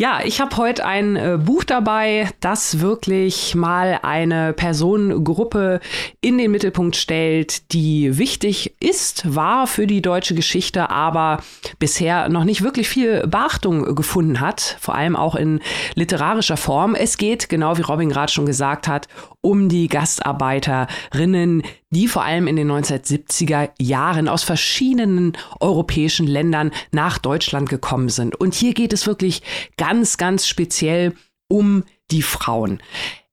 Ja, 0.00 0.22
ich 0.24 0.40
habe 0.40 0.56
heute 0.56 0.84
ein 0.84 1.14
äh, 1.14 1.38
Buch 1.40 1.62
dabei, 1.62 2.28
das 2.40 2.80
wirklich 2.80 3.54
mal 3.54 4.00
eine 4.02 4.52
Personengruppe 4.52 5.78
in 6.20 6.36
den 6.36 6.50
Mittelpunkt 6.50 6.96
stellt, 6.96 7.72
die 7.72 8.18
wichtig 8.18 8.74
ist, 8.80 9.36
war 9.36 9.68
für 9.68 9.86
die 9.86 10.02
deutsche 10.02 10.34
Geschichte, 10.34 10.90
aber 10.90 11.38
bisher 11.78 12.28
noch 12.28 12.42
nicht 12.42 12.62
wirklich 12.62 12.88
viel 12.88 13.24
Beachtung 13.28 13.94
gefunden 13.94 14.40
hat, 14.40 14.76
vor 14.80 14.96
allem 14.96 15.14
auch 15.14 15.36
in 15.36 15.60
literarischer 15.94 16.56
Form. 16.56 16.96
Es 16.96 17.16
geht, 17.16 17.48
genau 17.48 17.78
wie 17.78 17.82
Robin 17.82 18.08
gerade 18.08 18.32
schon 18.32 18.46
gesagt 18.46 18.88
hat, 18.88 19.06
um 19.42 19.68
die 19.68 19.86
Gastarbeiterinnen, 19.86 21.62
die 21.90 22.08
vor 22.08 22.24
allem 22.24 22.46
in 22.46 22.56
den 22.56 22.70
1970er 22.70 23.70
Jahren 23.78 24.28
aus 24.28 24.42
verschiedenen 24.42 25.36
europäischen 25.60 26.26
Ländern 26.26 26.72
nach 26.90 27.18
Deutschland 27.18 27.68
gekommen 27.68 28.08
sind. 28.08 28.34
Und 28.34 28.54
hier 28.54 28.74
geht 28.74 28.92
es 28.92 29.06
wirklich 29.06 29.42
ganz, 29.84 30.16
ganz 30.16 30.46
speziell 30.46 31.12
um 31.46 31.84
die 32.10 32.22
Frauen. 32.22 32.82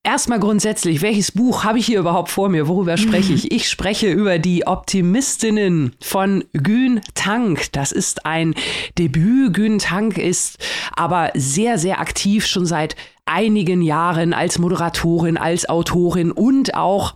Erstmal 0.03 0.41
grundsätzlich, 0.41 1.01
welches 1.01 1.31
Buch 1.31 1.63
habe 1.63 1.79
ich 1.79 1.85
hier 1.85 1.99
überhaupt 1.99 2.29
vor 2.29 2.49
mir? 2.49 2.67
Worüber 2.67 2.97
spreche 2.97 3.31
ich? 3.31 3.51
Ich 3.51 3.69
spreche 3.69 4.11
über 4.11 4.37
die 4.37 4.67
Optimistinnen 4.67 5.95
von 6.01 6.43
Gün 6.51 6.99
Tank. 7.13 7.71
Das 7.71 7.93
ist 7.93 8.25
ein 8.25 8.53
Debüt. 8.97 9.53
Gün 9.53 9.79
Tank 9.79 10.17
ist 10.17 10.57
aber 10.93 11.31
sehr, 11.35 11.77
sehr 11.77 12.01
aktiv 12.01 12.45
schon 12.45 12.65
seit 12.65 12.97
einigen 13.25 13.81
Jahren 13.81 14.33
als 14.33 14.59
Moderatorin, 14.59 15.37
als 15.37 15.69
Autorin 15.69 16.33
und 16.33 16.75
auch 16.75 17.13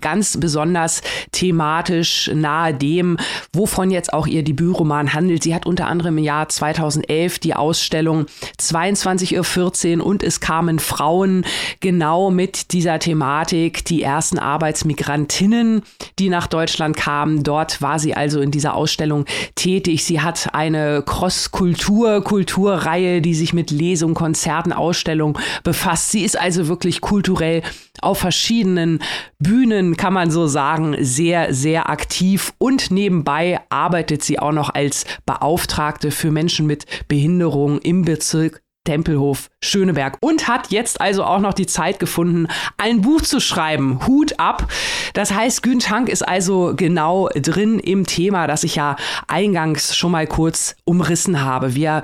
ganz 0.00 0.38
besonders 0.38 1.02
thematisch 1.32 2.30
nahe 2.34 2.74
dem, 2.74 3.16
wovon 3.52 3.90
jetzt 3.90 4.12
auch 4.12 4.26
ihr 4.26 4.42
Debütroman 4.42 5.14
handelt. 5.14 5.42
Sie 5.42 5.54
hat 5.54 5.66
unter 5.66 5.86
anderem 5.86 6.18
im 6.18 6.24
Jahr 6.24 6.48
2011 6.48 7.38
die 7.38 7.54
Ausstellung 7.54 8.26
22.14 8.60 9.98
Uhr 9.98 10.06
und 10.06 10.22
es 10.22 10.40
kamen 10.40 10.78
Frauen 10.78 11.44
genau 11.80 12.30
mit 12.30 12.72
dieser 12.72 12.98
Thematik, 12.98 13.84
die 13.84 14.02
ersten 14.02 14.38
Arbeitsmigrantinnen, 14.38 15.82
die 16.18 16.28
nach 16.28 16.46
Deutschland 16.46 16.96
kamen. 16.96 17.42
Dort 17.42 17.82
war 17.82 17.98
sie 17.98 18.14
also 18.14 18.40
in 18.40 18.50
dieser 18.50 18.74
Ausstellung 18.74 19.24
tätig. 19.54 20.04
Sie 20.04 20.20
hat 20.20 20.54
eine 20.54 21.02
Cross-Kultur-Kulturreihe, 21.04 23.20
die 23.20 23.34
sich 23.34 23.52
mit 23.52 23.70
Lesungen, 23.70 24.14
Konzerten, 24.14 24.72
Ausstellungen 24.72 25.36
befasst. 25.62 26.10
Sie 26.10 26.22
ist 26.22 26.38
also 26.38 26.68
wirklich 26.68 27.00
kulturell 27.00 27.62
auf 28.00 28.18
verschiedenen 28.18 29.00
Bühnen, 29.38 29.83
kann 29.96 30.14
man 30.14 30.30
so 30.30 30.46
sagen, 30.46 30.96
sehr, 31.00 31.52
sehr 31.52 31.90
aktiv 31.90 32.52
und 32.58 32.90
nebenbei 32.90 33.60
arbeitet 33.68 34.22
sie 34.22 34.38
auch 34.38 34.52
noch 34.52 34.70
als 34.70 35.04
Beauftragte 35.26 36.10
für 36.10 36.30
Menschen 36.30 36.66
mit 36.66 36.86
Behinderung 37.08 37.78
im 37.80 38.02
Bezirk 38.02 38.62
Tempelhof 38.84 39.48
Schöneberg 39.62 40.18
und 40.20 40.46
hat 40.46 40.70
jetzt 40.70 41.00
also 41.00 41.24
auch 41.24 41.40
noch 41.40 41.54
die 41.54 41.66
Zeit 41.66 41.98
gefunden, 41.98 42.48
ein 42.76 43.00
Buch 43.00 43.22
zu 43.22 43.40
schreiben. 43.40 44.06
Hut 44.06 44.38
ab. 44.38 44.70
Das 45.14 45.32
heißt, 45.32 45.62
Gün 45.62 45.80
Tank 45.80 46.08
ist 46.08 46.26
also 46.26 46.74
genau 46.76 47.28
drin 47.34 47.78
im 47.78 48.06
Thema, 48.06 48.46
das 48.46 48.62
ich 48.62 48.76
ja 48.76 48.96
eingangs 49.26 49.96
schon 49.96 50.12
mal 50.12 50.26
kurz 50.26 50.76
umrissen 50.84 51.40
habe. 51.40 51.74
Wir 51.74 52.02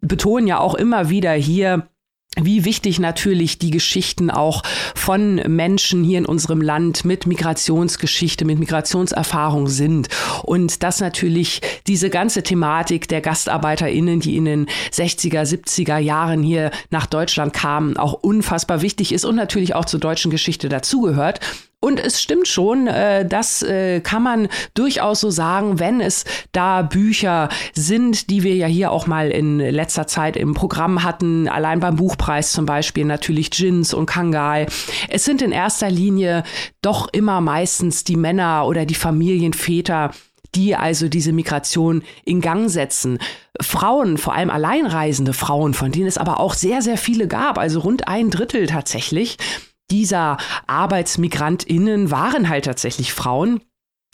betonen 0.00 0.48
ja 0.48 0.58
auch 0.58 0.74
immer 0.74 1.08
wieder 1.08 1.32
hier, 1.32 1.88
wie 2.40 2.64
wichtig 2.64 2.98
natürlich 2.98 3.58
die 3.58 3.70
Geschichten 3.70 4.30
auch 4.30 4.62
von 4.94 5.34
Menschen 5.34 6.02
hier 6.02 6.18
in 6.18 6.26
unserem 6.26 6.62
Land 6.62 7.04
mit 7.04 7.26
Migrationsgeschichte, 7.26 8.44
mit 8.44 8.58
Migrationserfahrung 8.58 9.68
sind. 9.68 10.08
Und 10.42 10.82
dass 10.82 11.00
natürlich 11.00 11.60
diese 11.86 12.08
ganze 12.08 12.42
Thematik 12.42 13.06
der 13.08 13.20
GastarbeiterInnen, 13.20 14.20
die 14.20 14.36
in 14.36 14.46
den 14.46 14.66
60er, 14.92 15.42
70er 15.42 15.98
Jahren 15.98 16.42
hier 16.42 16.70
nach 16.90 17.06
Deutschland 17.06 17.52
kamen, 17.52 17.96
auch 17.98 18.14
unfassbar 18.14 18.80
wichtig 18.80 19.12
ist 19.12 19.24
und 19.24 19.36
natürlich 19.36 19.74
auch 19.74 19.84
zur 19.84 20.00
deutschen 20.00 20.30
Geschichte 20.30 20.68
dazugehört. 20.68 21.40
Und 21.84 21.98
es 21.98 22.22
stimmt 22.22 22.46
schon, 22.46 22.86
äh, 22.86 23.26
das 23.26 23.60
äh, 23.62 24.00
kann 24.00 24.22
man 24.22 24.46
durchaus 24.74 25.18
so 25.18 25.30
sagen, 25.30 25.80
wenn 25.80 26.00
es 26.00 26.24
da 26.52 26.82
Bücher 26.82 27.48
sind, 27.74 28.30
die 28.30 28.44
wir 28.44 28.54
ja 28.54 28.68
hier 28.68 28.92
auch 28.92 29.08
mal 29.08 29.32
in 29.32 29.58
letzter 29.58 30.06
Zeit 30.06 30.36
im 30.36 30.54
Programm 30.54 31.02
hatten, 31.02 31.48
allein 31.48 31.80
beim 31.80 31.96
Buchpreis 31.96 32.52
zum 32.52 32.66
Beispiel 32.66 33.04
natürlich 33.04 33.50
Jins 33.52 33.94
und 33.94 34.06
Kangal. 34.06 34.66
Es 35.08 35.24
sind 35.24 35.42
in 35.42 35.50
erster 35.50 35.90
Linie 35.90 36.44
doch 36.82 37.08
immer 37.12 37.40
meistens 37.40 38.04
die 38.04 38.16
Männer 38.16 38.64
oder 38.68 38.86
die 38.86 38.94
Familienväter, 38.94 40.12
die 40.54 40.76
also 40.76 41.08
diese 41.08 41.32
Migration 41.32 42.04
in 42.24 42.40
Gang 42.40 42.70
setzen. 42.70 43.18
Frauen, 43.60 44.18
vor 44.18 44.34
allem 44.34 44.50
alleinreisende 44.50 45.32
Frauen, 45.32 45.74
von 45.74 45.90
denen 45.90 46.06
es 46.06 46.16
aber 46.16 46.38
auch 46.38 46.54
sehr, 46.54 46.80
sehr 46.80 46.96
viele 46.96 47.26
gab, 47.26 47.58
also 47.58 47.80
rund 47.80 48.06
ein 48.06 48.30
Drittel 48.30 48.68
tatsächlich, 48.68 49.36
dieser 49.92 50.38
ArbeitsmigrantInnen 50.66 52.10
waren 52.10 52.48
halt 52.48 52.64
tatsächlich 52.64 53.12
Frauen 53.12 53.60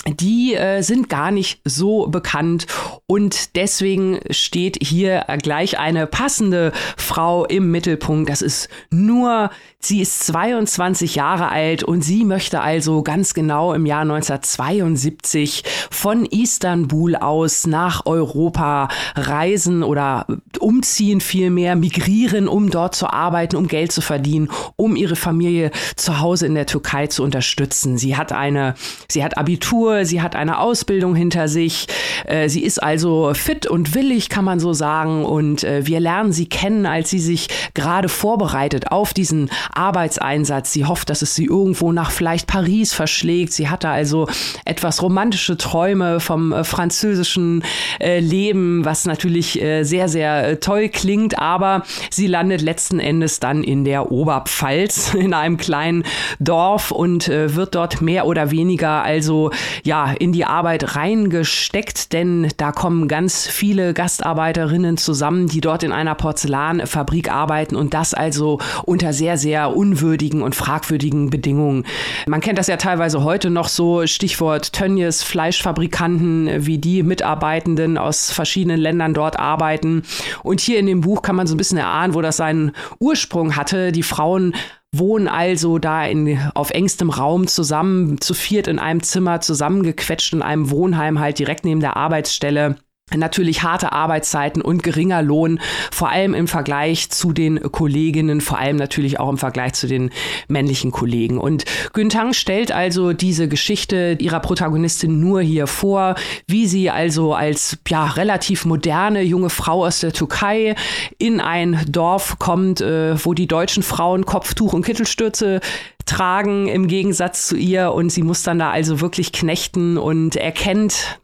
die 0.06 0.54
äh, 0.54 0.82
sind 0.82 1.08
gar 1.08 1.30
nicht 1.30 1.60
so 1.64 2.06
bekannt 2.06 2.66
und 3.06 3.56
deswegen 3.56 4.20
steht 4.30 4.78
hier 4.80 5.24
gleich 5.42 5.78
eine 5.78 6.06
passende 6.06 6.72
Frau 6.96 7.44
im 7.44 7.70
Mittelpunkt. 7.70 8.30
Das 8.30 8.40
ist 8.42 8.68
nur, 8.90 9.50
sie 9.80 10.00
ist 10.00 10.24
22 10.26 11.16
Jahre 11.16 11.48
alt 11.48 11.82
und 11.82 12.02
sie 12.02 12.24
möchte 12.24 12.60
also 12.60 13.02
ganz 13.02 13.34
genau 13.34 13.74
im 13.74 13.86
Jahr 13.86 14.02
1972 14.02 15.64
von 15.90 16.24
Istanbul 16.24 17.16
aus 17.16 17.66
nach 17.66 18.06
Europa 18.06 18.88
reisen 19.14 19.82
oder 19.82 20.26
umziehen 20.60 21.20
vielmehr, 21.20 21.76
migrieren, 21.76 22.48
um 22.48 22.70
dort 22.70 22.94
zu 22.94 23.08
arbeiten, 23.08 23.56
um 23.56 23.68
Geld 23.68 23.92
zu 23.92 24.00
verdienen, 24.00 24.50
um 24.76 24.96
ihre 24.96 25.16
Familie 25.16 25.70
zu 25.96 26.20
Hause 26.20 26.46
in 26.46 26.54
der 26.54 26.66
Türkei 26.66 27.08
zu 27.08 27.22
unterstützen. 27.22 27.98
Sie 27.98 28.16
hat 28.16 28.32
eine, 28.32 28.74
sie 29.08 29.24
hat 29.24 29.36
Abitur, 29.36 29.87
sie 30.04 30.22
hat 30.22 30.36
eine 30.36 30.58
Ausbildung 30.58 31.14
hinter 31.14 31.48
sich, 31.48 31.86
äh, 32.26 32.48
sie 32.48 32.62
ist 32.62 32.82
also 32.82 33.32
fit 33.34 33.66
und 33.66 33.94
willig, 33.94 34.28
kann 34.28 34.44
man 34.44 34.60
so 34.60 34.72
sagen. 34.72 35.24
Und 35.24 35.64
äh, 35.64 35.86
wir 35.86 36.00
lernen 36.00 36.32
sie 36.32 36.48
kennen, 36.48 36.86
als 36.86 37.10
sie 37.10 37.18
sich 37.18 37.48
gerade 37.74 38.08
vorbereitet 38.08 38.90
auf 38.90 39.14
diesen 39.14 39.50
Arbeitseinsatz. 39.72 40.72
Sie 40.72 40.84
hofft, 40.84 41.10
dass 41.10 41.22
es 41.22 41.34
sie 41.34 41.46
irgendwo 41.46 41.92
nach 41.92 42.10
vielleicht 42.10 42.46
Paris 42.46 42.92
verschlägt. 42.92 43.52
Sie 43.52 43.68
hatte 43.68 43.88
also 43.88 44.28
etwas 44.64 45.02
romantische 45.02 45.56
Träume 45.56 46.20
vom 46.20 46.52
äh, 46.52 46.64
französischen 46.64 47.62
Leben, 48.00 48.84
was 48.84 49.04
natürlich 49.06 49.60
sehr, 49.82 50.08
sehr 50.08 50.60
toll 50.60 50.88
klingt. 50.88 51.38
Aber 51.38 51.82
sie 52.10 52.26
landet 52.26 52.62
letzten 52.62 53.00
Endes 53.00 53.40
dann 53.40 53.64
in 53.64 53.84
der 53.84 54.12
Oberpfalz, 54.12 55.14
in 55.18 55.34
einem 55.34 55.56
kleinen 55.56 56.04
Dorf 56.38 56.90
und 56.90 57.28
wird 57.28 57.74
dort 57.74 58.00
mehr 58.00 58.26
oder 58.26 58.50
weniger 58.50 59.02
also 59.02 59.50
ja 59.84 60.12
in 60.12 60.32
die 60.32 60.44
Arbeit 60.44 60.96
reingesteckt, 60.96 62.12
denn 62.12 62.48
da 62.56 62.72
kommen 62.72 63.08
ganz 63.08 63.46
viele 63.46 63.94
Gastarbeiterinnen 63.94 64.96
zusammen, 64.96 65.48
die 65.48 65.60
dort 65.60 65.82
in 65.82 65.92
einer 65.92 66.14
Porzellanfabrik 66.14 67.30
arbeiten 67.30 67.76
und 67.76 67.94
das 67.94 68.14
also 68.14 68.58
unter 68.84 69.12
sehr, 69.12 69.36
sehr 69.36 69.76
unwürdigen 69.76 70.42
und 70.42 70.54
fragwürdigen 70.54 71.30
Bedingungen. 71.30 71.84
Man 72.26 72.40
kennt 72.40 72.58
das 72.58 72.66
ja 72.66 72.76
teilweise 72.76 73.24
heute 73.24 73.50
noch 73.50 73.68
so, 73.68 74.06
Stichwort 74.06 74.72
Tönnies, 74.72 75.22
Fleischfabrikanten, 75.22 76.66
wie 76.66 76.78
die 76.78 77.02
Mitarbeitenden 77.02 77.98
aus 77.98 78.30
verschiedenen 78.30 78.80
Ländern 78.80 79.14
dort 79.14 79.38
arbeiten. 79.38 80.02
Und 80.42 80.60
hier 80.60 80.78
in 80.78 80.86
dem 80.86 81.00
Buch 81.00 81.22
kann 81.22 81.36
man 81.36 81.46
so 81.46 81.54
ein 81.54 81.58
bisschen 81.58 81.78
erahnen, 81.78 82.14
wo 82.14 82.22
das 82.22 82.36
seinen 82.36 82.72
Ursprung 82.98 83.56
hatte. 83.56 83.92
Die 83.92 84.02
Frauen 84.02 84.54
wohnen 84.92 85.28
also 85.28 85.78
da 85.78 86.04
in, 86.06 86.38
auf 86.54 86.70
engstem 86.70 87.10
Raum 87.10 87.46
zusammen, 87.46 88.20
zu 88.20 88.34
viert 88.34 88.68
in 88.68 88.78
einem 88.78 89.02
Zimmer, 89.02 89.40
zusammengequetscht 89.40 90.32
in 90.32 90.42
einem 90.42 90.70
Wohnheim 90.70 91.18
halt 91.18 91.38
direkt 91.38 91.64
neben 91.64 91.80
der 91.80 91.96
Arbeitsstelle. 91.96 92.76
Natürlich 93.16 93.62
harte 93.62 93.92
Arbeitszeiten 93.92 94.60
und 94.60 94.82
geringer 94.82 95.22
Lohn, 95.22 95.60
vor 95.90 96.10
allem 96.10 96.34
im 96.34 96.46
Vergleich 96.46 97.10
zu 97.10 97.32
den 97.32 97.60
Kolleginnen, 97.72 98.40
vor 98.40 98.58
allem 98.58 98.76
natürlich 98.76 99.18
auch 99.18 99.30
im 99.30 99.38
Vergleich 99.38 99.72
zu 99.72 99.86
den 99.86 100.10
männlichen 100.46 100.90
Kollegen. 100.90 101.38
Und 101.38 101.64
Güntang 101.94 102.34
stellt 102.34 102.70
also 102.70 103.14
diese 103.14 103.48
Geschichte 103.48 104.16
ihrer 104.18 104.40
Protagonistin 104.40 105.20
nur 105.20 105.40
hier 105.40 105.66
vor, 105.66 106.16
wie 106.46 106.66
sie 106.66 106.90
also 106.90 107.32
als 107.34 107.78
ja 107.88 108.04
relativ 108.04 108.66
moderne 108.66 109.22
junge 109.22 109.50
Frau 109.50 109.86
aus 109.86 110.00
der 110.00 110.12
Türkei 110.12 110.74
in 111.16 111.40
ein 111.40 111.80
Dorf 111.88 112.38
kommt, 112.38 112.82
äh, 112.82 113.24
wo 113.24 113.32
die 113.32 113.46
deutschen 113.46 113.82
Frauen 113.82 114.26
Kopftuch 114.26 114.74
und 114.74 114.84
Kittelstürze 114.84 115.60
tragen 116.04 116.68
im 116.68 116.88
Gegensatz 116.88 117.46
zu 117.46 117.56
ihr 117.56 117.92
und 117.92 118.10
sie 118.10 118.22
muss 118.22 118.42
dann 118.42 118.58
da 118.58 118.70
also 118.70 119.00
wirklich 119.00 119.32
knechten 119.32 119.98
und 119.98 120.36
erkennt 120.36 121.20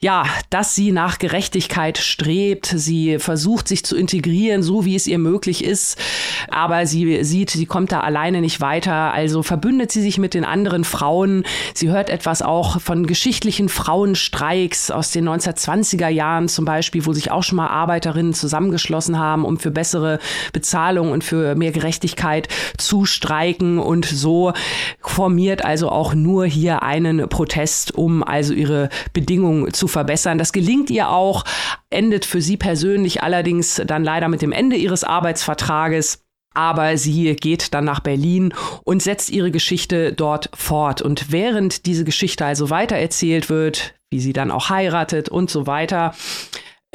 ja, 0.00 0.24
dass 0.50 0.74
sie 0.74 0.92
nach 0.92 1.18
Gerechtigkeit 1.18 1.98
strebt. 1.98 2.66
Sie 2.66 3.18
versucht, 3.18 3.66
sich 3.66 3.84
zu 3.84 3.96
integrieren, 3.96 4.62
so 4.62 4.84
wie 4.84 4.94
es 4.94 5.06
ihr 5.06 5.18
möglich 5.18 5.64
ist. 5.64 5.98
Aber 6.50 6.86
sie 6.86 7.24
sieht, 7.24 7.50
sie 7.50 7.66
kommt 7.66 7.90
da 7.90 8.00
alleine 8.00 8.40
nicht 8.40 8.60
weiter. 8.60 9.12
Also 9.12 9.42
verbündet 9.42 9.90
sie 9.90 10.02
sich 10.02 10.18
mit 10.18 10.34
den 10.34 10.44
anderen 10.44 10.84
Frauen. 10.84 11.44
Sie 11.74 11.88
hört 11.90 12.10
etwas 12.10 12.42
auch 12.42 12.80
von 12.80 13.06
geschichtlichen 13.06 13.68
Frauenstreiks 13.68 14.90
aus 14.92 15.10
den 15.10 15.28
1920er 15.28 16.08
Jahren 16.08 16.48
zum 16.48 16.64
Beispiel, 16.64 17.04
wo 17.04 17.12
sich 17.12 17.32
auch 17.32 17.42
schon 17.42 17.56
mal 17.56 17.68
Arbeiterinnen 17.68 18.34
zusammengeschlossen 18.34 19.18
haben, 19.18 19.44
um 19.44 19.58
für 19.58 19.72
bessere 19.72 20.20
Bezahlung 20.52 21.10
und 21.10 21.24
für 21.24 21.56
mehr 21.56 21.72
Gerechtigkeit 21.72 22.48
zu 22.76 23.04
streiken. 23.04 23.80
Und 23.80 24.04
so 24.04 24.52
formiert 25.00 25.64
also 25.64 25.90
auch 25.90 26.14
nur 26.14 26.46
hier 26.46 26.84
einen 26.84 27.28
Protest, 27.28 27.94
um 27.96 28.22
also 28.22 28.54
ihre 28.54 28.90
Bedingungen 29.12 29.72
zu 29.72 29.87
verbessern. 29.88 30.38
Das 30.38 30.52
gelingt 30.52 30.90
ihr 30.90 31.08
auch, 31.10 31.44
endet 31.90 32.24
für 32.24 32.40
sie 32.40 32.56
persönlich 32.56 33.22
allerdings 33.22 33.82
dann 33.86 34.04
leider 34.04 34.28
mit 34.28 34.42
dem 34.42 34.52
Ende 34.52 34.76
ihres 34.76 35.04
Arbeitsvertrages. 35.04 36.24
Aber 36.54 36.96
sie 36.96 37.36
geht 37.36 37.74
dann 37.74 37.84
nach 37.84 38.00
Berlin 38.00 38.52
und 38.84 39.02
setzt 39.02 39.30
ihre 39.30 39.50
Geschichte 39.50 40.12
dort 40.12 40.50
fort. 40.54 41.02
Und 41.02 41.30
während 41.30 41.86
diese 41.86 42.04
Geschichte 42.04 42.44
also 42.44 42.70
weitererzählt 42.70 43.48
wird, 43.48 43.94
wie 44.10 44.20
sie 44.20 44.32
dann 44.32 44.50
auch 44.50 44.70
heiratet 44.70 45.28
und 45.28 45.50
so 45.50 45.66
weiter, 45.66 46.14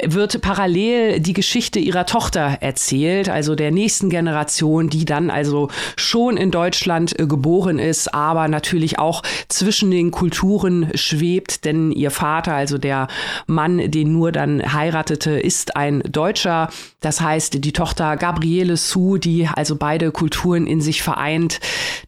wird 0.02 0.40
parallel 0.40 1.20
die 1.20 1.34
Geschichte 1.34 1.78
ihrer 1.78 2.04
Tochter 2.04 2.58
erzählt, 2.60 3.28
also 3.28 3.54
der 3.54 3.70
nächsten 3.70 4.10
Generation, 4.10 4.90
die 4.90 5.04
dann 5.04 5.30
also 5.30 5.68
schon 5.94 6.36
in 6.36 6.50
Deutschland 6.50 7.16
äh, 7.18 7.28
geboren 7.28 7.78
ist, 7.78 8.12
aber 8.12 8.48
natürlich 8.48 8.98
auch 8.98 9.22
zwischen 9.48 9.92
den 9.92 10.10
Kulturen 10.10 10.90
schwebt, 10.96 11.64
denn 11.64 11.92
ihr 11.92 12.10
Vater, 12.10 12.54
also 12.54 12.76
der 12.76 13.06
Mann, 13.46 13.92
den 13.92 14.12
nur 14.12 14.32
dann 14.32 14.72
heiratete, 14.72 15.30
ist 15.30 15.76
ein 15.76 16.00
Deutscher. 16.00 16.70
Das 17.00 17.20
heißt, 17.20 17.64
die 17.64 17.72
Tochter 17.72 18.16
Gabriele 18.16 18.76
Sue, 18.76 19.20
die 19.20 19.46
also 19.46 19.76
beide 19.76 20.10
Kulturen 20.10 20.66
in 20.66 20.80
sich 20.80 21.02
vereint. 21.02 21.60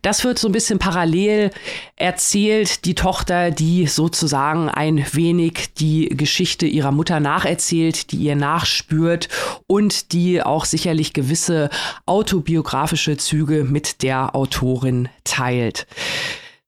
Das 0.03 0.25
wird 0.25 0.41
so 0.41 0.49
ein 0.49 0.53
bisschen 0.53 0.81
parallel 0.81 1.53
erzählt. 1.95 2.85
Die 2.85 2.97
Tochter, 2.97 3.53
die 3.53 3.87
sozusagen 3.87 4.69
ein 4.69 5.05
wenig 5.13 5.73
die 5.79 6.09
Geschichte 6.09 6.67
ihrer 6.67 6.91
Mutter 6.91 7.21
nacherzählt 7.21 7.76
erzählt, 7.77 8.13
die 8.13 8.19
ihr 8.19 8.37
nachspürt 8.37 9.29
und 9.67 10.13
die 10.13 10.43
auch 10.43 10.65
sicherlich 10.65 11.13
gewisse 11.13 11.71
autobiografische 12.07 13.17
Züge 13.17 13.65
mit 13.65 14.03
der 14.03 14.35
Autorin 14.35 15.09
teilt. 15.25 15.87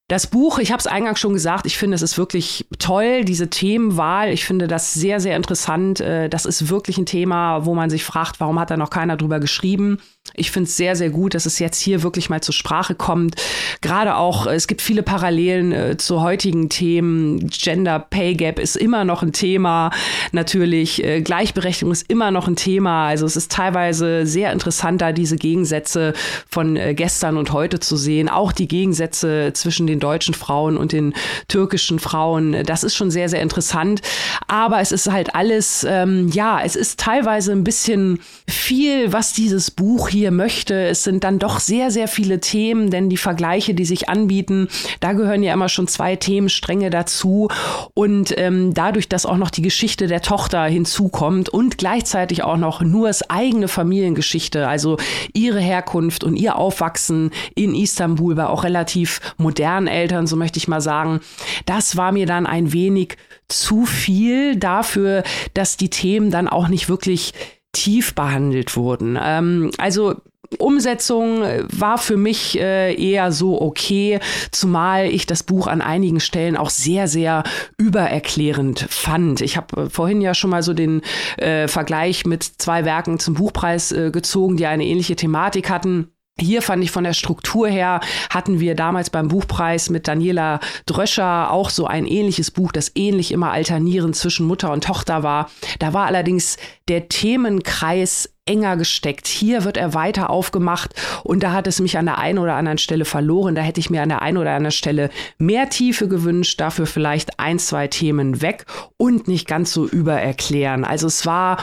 Das 0.09 0.27
Buch, 0.27 0.59
ich 0.59 0.73
habe 0.73 0.81
es 0.81 0.87
eingangs 0.87 1.21
schon 1.21 1.35
gesagt, 1.35 1.67
ich 1.67 1.77
finde, 1.77 1.95
es 1.95 2.01
ist 2.01 2.17
wirklich 2.17 2.67
toll, 2.79 3.27
diese 3.27 3.51
Themenwahl. 3.51 4.33
Ich 4.33 4.47
finde 4.47 4.67
das 4.67 4.95
sehr, 4.95 5.21
sehr 5.21 5.37
interessant. 5.37 6.01
Äh, 6.01 6.31
das 6.31 6.47
ist 6.47 6.71
wirklich 6.71 6.97
ein 6.97 7.05
Thema, 7.05 7.67
wo 7.67 7.75
man 7.75 7.91
sich 7.91 8.05
fragt, 8.05 8.41
warum 8.41 8.59
hat 8.59 8.71
da 8.71 8.79
noch 8.79 8.89
keiner 8.89 9.19
drüber 9.19 9.39
geschrieben? 9.39 9.99
Ich 10.35 10.51
finde 10.51 10.69
es 10.69 10.77
sehr, 10.77 10.97
sehr 10.97 11.11
gut, 11.11 11.35
dass 11.35 11.47
es 11.47 11.59
jetzt 11.59 11.81
hier 11.81 12.03
wirklich 12.03 12.31
mal 12.31 12.41
zur 12.41 12.55
Sprache 12.55 12.95
kommt. 12.95 13.37
Gerade 13.81 14.17
auch, 14.17 14.47
es 14.47 14.67
gibt 14.67 14.83
viele 14.83 15.03
Parallelen 15.03 15.73
äh, 15.73 15.97
zu 15.97 16.21
heutigen 16.21 16.69
Themen. 16.69 17.49
Gender 17.49 17.99
Pay 17.99 18.35
Gap 18.35 18.59
ist 18.59 18.77
immer 18.77 19.05
noch 19.05 19.23
ein 19.23 19.33
Thema. 19.33 19.91
Natürlich, 20.33 21.03
äh, 21.05 21.21
Gleichberechtigung 21.21 21.93
ist 21.93 22.11
immer 22.11 22.31
noch 22.31 22.49
ein 22.49 22.57
Thema. 22.57 23.07
Also 23.09 23.27
es 23.27 23.37
ist 23.37 23.53
teilweise 23.53 24.27
sehr 24.27 24.53
interessant, 24.53 25.01
da 25.01 25.13
diese 25.13 25.37
Gegensätze 25.37 26.13
von 26.49 26.77
äh, 26.77 26.95
gestern 26.95 27.37
und 27.37 27.53
heute 27.53 27.81
zu 27.81 27.97
sehen. 27.97 28.29
Auch 28.29 28.53
die 28.53 28.69
Gegensätze 28.69 29.53
zwischen 29.55 29.87
den 29.87 30.01
deutschen 30.01 30.35
Frauen 30.35 30.77
und 30.77 30.93
den 30.93 31.15
türkischen 31.49 31.99
Frauen. 31.99 32.65
Das 32.65 32.85
ist 32.85 32.97
schon 32.97 33.11
sehr, 33.11 33.29
sehr 33.29 33.43
interessant. 33.43 34.03
Aber 34.47 34.81
es 34.81 34.93
ist 34.93 35.11
halt 35.11 35.35
alles, 35.35 35.87
ähm, 35.89 36.29
ja, 36.29 36.61
es 36.63 36.77
ist 36.77 37.01
teilweise 37.01 37.53
ein 37.53 37.65
bisschen 37.65 38.21
viel, 38.47 39.13
was 39.13 39.33
dieses 39.33 39.71
Buch 39.71 40.09
hier 40.09 40.18
hier 40.19 40.31
möchte. 40.31 40.75
Es 40.89 41.05
sind 41.05 41.25
dann 41.25 41.39
doch 41.39 41.61
sehr, 41.61 41.91
sehr 41.91 42.09
viele 42.09 42.41
Themen, 42.41 42.91
denn 42.91 43.09
die 43.09 43.17
Vergleiche, 43.17 43.75
die 43.75 43.85
sich 43.85 44.09
anbieten, 44.09 44.69
da 45.01 45.13
gehören 45.13 45.43
ja 45.43 45.55
immer 45.55 45.69
schon 45.69 45.89
zwei 45.89 46.17
Themenstränge 46.17 46.91
dazu. 46.91 47.49
Und 47.95 48.35
ähm, 48.37 48.75
dadurch, 48.75 49.09
dass 49.09 49.27
auch 49.27 49.37
noch 49.37 49.51
die 49.51 49.63
Geschichte 49.63 50.07
der 50.07 50.23
Tochter 50.23 50.65
hinzukommt 50.65 51.49
und 51.49 51.79
gleichzeitig 51.79 52.43
auch 52.43 52.57
noch 52.57 52.81
nur 52.81 53.09
das 53.09 53.29
eigene 53.31 53.69
Familiengeschichte, 53.69 54.69
also 54.69 54.97
ihre 55.33 55.61
Herkunft 55.61 56.25
und 56.25 56.37
ihr 56.37 56.57
Aufwachsen 56.57 57.31
in 57.55 57.75
Istanbul 57.75 58.35
bei 58.35 58.47
auch 58.47 58.65
relativ 58.65 59.21
modernen 59.37 59.87
Eltern, 59.87 60.27
so 60.27 60.37
möchte 60.37 60.59
ich 60.59 60.69
mal 60.69 60.81
sagen, 60.81 61.21
das 61.67 61.97
war 61.97 62.13
mir 62.13 62.27
dann 62.27 62.47
ein 62.47 62.73
wenig 62.73 63.17
zu 63.49 63.87
viel 63.87 64.57
dafür, 64.57 65.23
dass 65.55 65.77
die 65.77 65.89
Themen 65.89 66.31
dann 66.31 66.49
auch 66.49 66.69
nicht 66.69 66.89
wirklich 66.89 67.33
tief 67.73 68.15
behandelt 68.15 68.77
wurden. 68.77 69.19
Ähm, 69.21 69.71
also 69.79 70.15
Umsetzung 70.59 71.43
äh, 71.43 71.65
war 71.71 71.99
für 71.99 72.17
mich 72.17 72.59
äh, 72.59 72.95
eher 72.95 73.33
so 73.33 73.61
okay, 73.61 74.19
zumal 74.51 75.07
ich 75.07 75.27
das 75.27 75.43
Buch 75.43 75.67
an 75.67 75.83
einigen 75.83 76.21
Stellen 76.21 76.57
auch 76.57 76.71
sehr, 76.71 77.07
sehr 77.07 77.43
übererklärend 77.77 78.87
fand. 78.89 79.43
Ich 79.43 79.57
habe 79.57 79.83
äh, 79.83 79.91
vorhin 79.91 80.21
ja 80.23 80.35
schon 80.35 80.51
mal 80.51 80.63
so 80.63 80.73
den 80.73 81.03
äh, 81.37 81.69
Vergleich 81.69 82.25
mit 82.25 82.43
zwei 82.43 82.85
Werken 82.85 83.19
zum 83.19 83.35
Buchpreis 83.35 83.93
äh, 83.93 84.11
gezogen, 84.11 84.57
die 84.57 84.67
eine 84.67 84.87
ähnliche 84.87 85.17
Thematik 85.17 85.69
hatten. 85.69 86.09
Hier 86.41 86.63
fand 86.63 86.85
ich 86.85 86.91
von 86.91 87.05
der 87.05 87.15
Struktur 87.15 87.69
her, 87.69 88.01
hatten 88.31 88.61
wir 88.61 88.75
damals 88.75 89.11
beim 89.11 89.29
Buchpreis 89.29 89.91
mit 89.91 90.07
Daniela 90.07 90.61
Dröscher 90.87 91.51
auch 91.51 91.71
so 91.71 91.87
ein 91.87 92.07
ähnliches 92.07 92.51
Buch, 92.51 92.71
das 92.71 92.93
ähnlich 92.95 93.33
immer 93.33 93.51
alternierend 93.51 94.15
zwischen 94.15 94.47
Mutter 94.47 94.73
und 94.73 94.85
Tochter 94.85 95.23
war. 95.23 95.51
Da 95.81 95.93
war 95.93 96.07
allerdings 96.07 96.57
der 96.89 97.09
Themenkreis 97.09 98.31
enger 98.49 98.77
gesteckt. 98.77 99.27
Hier 99.27 99.65
wird 99.65 99.77
er 99.77 99.95
weiter 99.95 100.31
aufgemacht 100.31 100.95
und 101.23 101.43
da 101.43 101.53
hat 101.53 101.67
es 101.67 101.81
mich 101.81 101.99
an 101.99 102.07
der 102.07 102.19
einen 102.19 102.39
oder 102.39 102.55
anderen 102.55 102.79
Stelle 102.79 103.05
verloren. 103.05 103.55
Da 103.55 103.63
hätte 103.63 103.81
ich 103.81 103.91
mir 103.91 104.03
an 104.03 104.09
der 104.09 104.23
einen 104.23 104.39
oder 104.39 104.53
anderen 104.53 104.73
Stelle 104.73 105.11
mehr 105.39 105.69
Tiefe 105.69 106.09
gewünscht, 106.09 106.61
dafür 106.61 106.87
vielleicht 106.87 107.39
ein, 107.39 107.59
zwei 107.59 107.89
Themen 107.89 108.41
weg 108.41 108.65
und 108.97 109.29
nicht 109.29 109.47
ganz 109.47 109.73
so 109.73 109.87
übererklären. 109.87 110.85
Also 110.85 111.07
es 111.09 111.27
war 111.27 111.59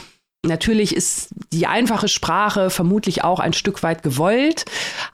Natürlich 0.46 0.96
ist 0.96 1.30
die 1.52 1.68
einfache 1.68 2.08
Sprache 2.08 2.70
vermutlich 2.70 3.24
auch 3.24 3.40
ein 3.40 3.54
Stück 3.54 3.84
weit 3.84 4.04
gewollt, 4.04 4.66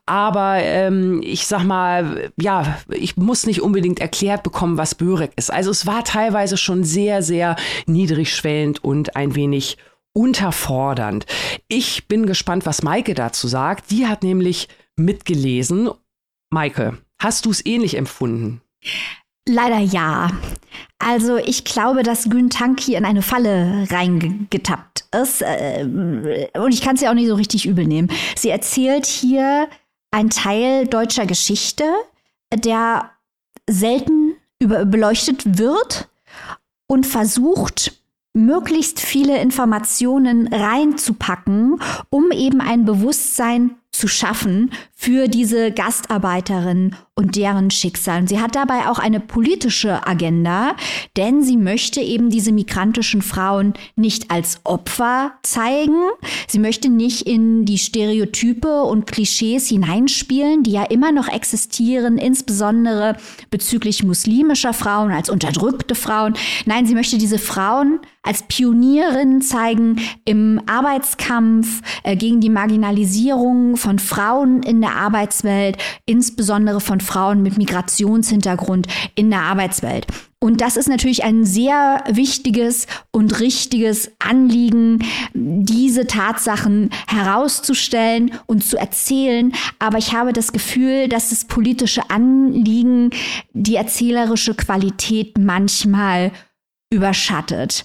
aber 0.06 0.58
ähm, 0.58 1.22
ich 1.24 1.48
sag 1.48 1.64
mal, 1.64 2.32
ja, 2.40 2.78
ich 2.90 3.18
muss 3.18 3.46
nicht 3.46 3.62
unbedingt 3.62 4.00
erklärt 4.00 4.44
bekommen, 4.44 4.78
was 4.78 4.96
Börek 4.96 5.32
ist. 5.36 5.52
Also 5.52 5.72
es 5.72 5.86
war 5.86 6.04
teilweise 6.04 6.58
schon 6.58 6.84
sehr, 6.84 7.24
sehr 7.24 7.56
niedrigschwellend 7.86 8.84
und 8.84 9.16
ein 9.16 9.36
wenig 9.36 9.78
unterfordernd. 10.14 11.26
Ich 11.68 12.08
bin 12.08 12.26
gespannt, 12.26 12.66
was 12.66 12.84
Maike 12.84 13.14
dazu 13.14 13.48
sagt. 13.48 13.92
Die 13.92 14.08
hat 14.08 14.24
nämlich 14.24 14.68
mitgelesen. 14.98 15.90
Maike, 16.52 16.98
hast 17.22 17.46
du 17.46 17.52
es 17.52 17.66
ähnlich 17.66 17.96
empfunden? 17.96 18.62
Leider 19.48 19.80
ja. 19.80 20.30
Also 21.00 21.38
ich 21.38 21.64
glaube, 21.64 22.04
dass 22.04 22.30
Gün 22.30 22.50
Tanki 22.50 22.96
in 22.96 23.06
eine 23.06 23.22
Falle 23.22 23.88
reingetappt 23.90 24.91
ist. 25.16 25.42
Äh, 25.42 25.86
und 26.58 26.74
ich 26.74 26.82
kann 26.82 26.96
es 26.96 27.02
ja 27.02 27.10
auch 27.10 27.16
nicht 27.16 27.28
so 27.28 27.36
richtig 27.36 27.66
übel 27.66 27.86
nehmen. 27.86 28.10
Sie 28.36 28.50
erzählt 28.50 29.06
hier 29.06 29.68
einen 30.12 30.30
Teil 30.30 30.88
deutscher 30.88 31.26
Geschichte, 31.26 31.84
der 32.54 33.12
selten 33.70 34.36
über 34.60 34.86
beleuchtet 34.86 35.58
wird 35.58 36.10
und 36.88 37.08
versucht, 37.08 38.02
möglichst 38.34 39.00
viele 39.00 39.42
Informationen 39.42 40.48
reinzupacken, 40.48 41.82
um 42.10 42.32
eben 42.32 42.62
ein 42.62 42.86
Bewusstsein 42.86 43.76
zu 43.92 44.08
schaffen 44.08 44.72
für 44.96 45.28
diese 45.28 45.72
Gastarbeiterinnen 45.72 46.96
und 47.14 47.36
deren 47.36 47.72
Schicksal. 47.72 48.22
Und 48.22 48.30
sie 48.30 48.40
hat 48.40 48.56
dabei 48.56 48.88
auch 48.88 49.00
eine 49.00 49.20
politische 49.20 50.08
Agenda, 50.08 50.76
denn 51.18 51.44
sie 51.44 51.58
möchte 51.58 52.00
eben 52.02 52.30
diese 52.30 52.52
migrantischen 52.52 53.22
Frauen 53.22 53.74
nicht 53.96 54.32
als 54.32 54.62
Opfer 54.64 55.34
zeigen. 55.44 56.00
Sie 56.48 56.60
möchte 56.60 56.90
nicht 56.90 57.24
in 57.24 57.66
die 57.66 57.78
Stereotype 57.78 58.84
und 58.84 59.08
Klischees 59.08 59.68
hineinspielen, 59.68 60.64
die 60.64 60.72
ja 60.72 60.84
immer 60.84 61.12
noch 61.12 61.28
existieren, 61.28 62.18
insbesondere 62.18 63.18
bezüglich 63.50 64.04
muslimischer 64.04 64.74
Frauen 64.74 65.12
als 65.12 65.30
unterdrückte 65.30 65.96
Frauen. 65.96 66.34
Nein, 66.66 66.86
sie 66.86 66.96
möchte 66.96 67.18
diese 67.18 67.40
Frauen 67.40 68.00
als 68.24 68.44
Pionierinnen 68.44 69.42
zeigen 69.42 70.00
im 70.26 70.62
Arbeitskampf 70.68 71.82
äh, 72.04 72.16
gegen 72.16 72.40
die 72.40 72.50
Marginalisierung 72.50 73.78
von 73.82 74.00
Frauen 74.00 74.64
in 74.64 74.80
der 74.80 74.96
Arbeitswelt, 74.96 75.78
insbesondere 76.06 76.80
von 76.80 77.02
Frauen 77.02 77.42
mit 77.42 77.58
Migrationshintergrund 77.58 78.88
in 79.16 79.30
der 79.30 79.42
Arbeitswelt. 79.42 80.08
Und 80.44 80.62
das 80.62 80.76
ist 80.76 80.90
natürlich 80.90 81.24
ein 81.24 81.46
sehr 81.46 82.04
wichtiges 82.10 82.88
und 83.12 83.40
richtiges 83.40 84.12
Anliegen, 84.18 85.04
diese 85.34 86.08
Tatsachen 86.08 86.90
herauszustellen 87.08 88.32
und 88.48 88.64
zu 88.64 88.78
erzählen. 88.78 89.54
Aber 89.78 90.00
ich 90.00 90.16
habe 90.16 90.34
das 90.34 90.52
Gefühl, 90.52 91.10
dass 91.10 91.30
das 91.30 91.46
politische 91.46 92.10
Anliegen 92.10 93.12
die 93.54 93.76
erzählerische 93.76 94.56
Qualität 94.56 95.38
manchmal 95.38 96.32
überschattet. 96.92 97.84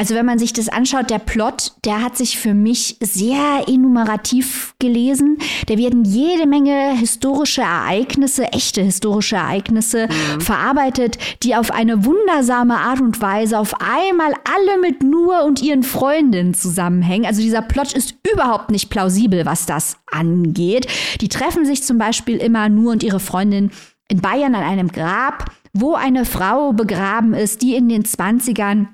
Also 0.00 0.14
wenn 0.14 0.26
man 0.26 0.38
sich 0.38 0.52
das 0.52 0.68
anschaut, 0.68 1.10
der 1.10 1.18
Plot, 1.18 1.72
der 1.84 2.00
hat 2.02 2.16
sich 2.16 2.38
für 2.38 2.54
mich 2.54 2.98
sehr 3.00 3.64
enumerativ 3.66 4.76
gelesen. 4.78 5.38
Der 5.66 5.76
werden 5.76 6.04
jede 6.04 6.46
Menge 6.46 6.96
historische 6.96 7.62
Ereignisse, 7.62 8.44
echte 8.52 8.80
historische 8.80 9.34
Ereignisse 9.34 10.06
mhm. 10.06 10.40
verarbeitet, 10.40 11.18
die 11.42 11.56
auf 11.56 11.72
eine 11.72 12.04
wundersame 12.04 12.76
Art 12.76 13.00
und 13.00 13.20
Weise 13.20 13.58
auf 13.58 13.74
einmal 13.80 14.34
alle 14.44 14.80
mit 14.80 15.02
Nur 15.02 15.42
und 15.42 15.60
ihren 15.62 15.82
Freundinnen 15.82 16.54
zusammenhängen. 16.54 17.26
Also 17.26 17.42
dieser 17.42 17.62
Plot 17.62 17.92
ist 17.92 18.14
überhaupt 18.32 18.70
nicht 18.70 18.90
plausibel, 18.90 19.46
was 19.46 19.66
das 19.66 19.96
angeht. 20.06 20.86
Die 21.20 21.28
treffen 21.28 21.66
sich 21.66 21.82
zum 21.82 21.98
Beispiel 21.98 22.36
immer 22.36 22.68
Nur 22.68 22.92
und 22.92 23.02
ihre 23.02 23.18
Freundin 23.18 23.72
in 24.06 24.20
Bayern 24.20 24.54
an 24.54 24.62
einem 24.62 24.92
Grab, 24.92 25.50
wo 25.72 25.94
eine 25.94 26.24
Frau 26.24 26.72
begraben 26.72 27.34
ist, 27.34 27.62
die 27.62 27.74
in 27.74 27.88
den 27.88 28.04
20ern 28.04 28.86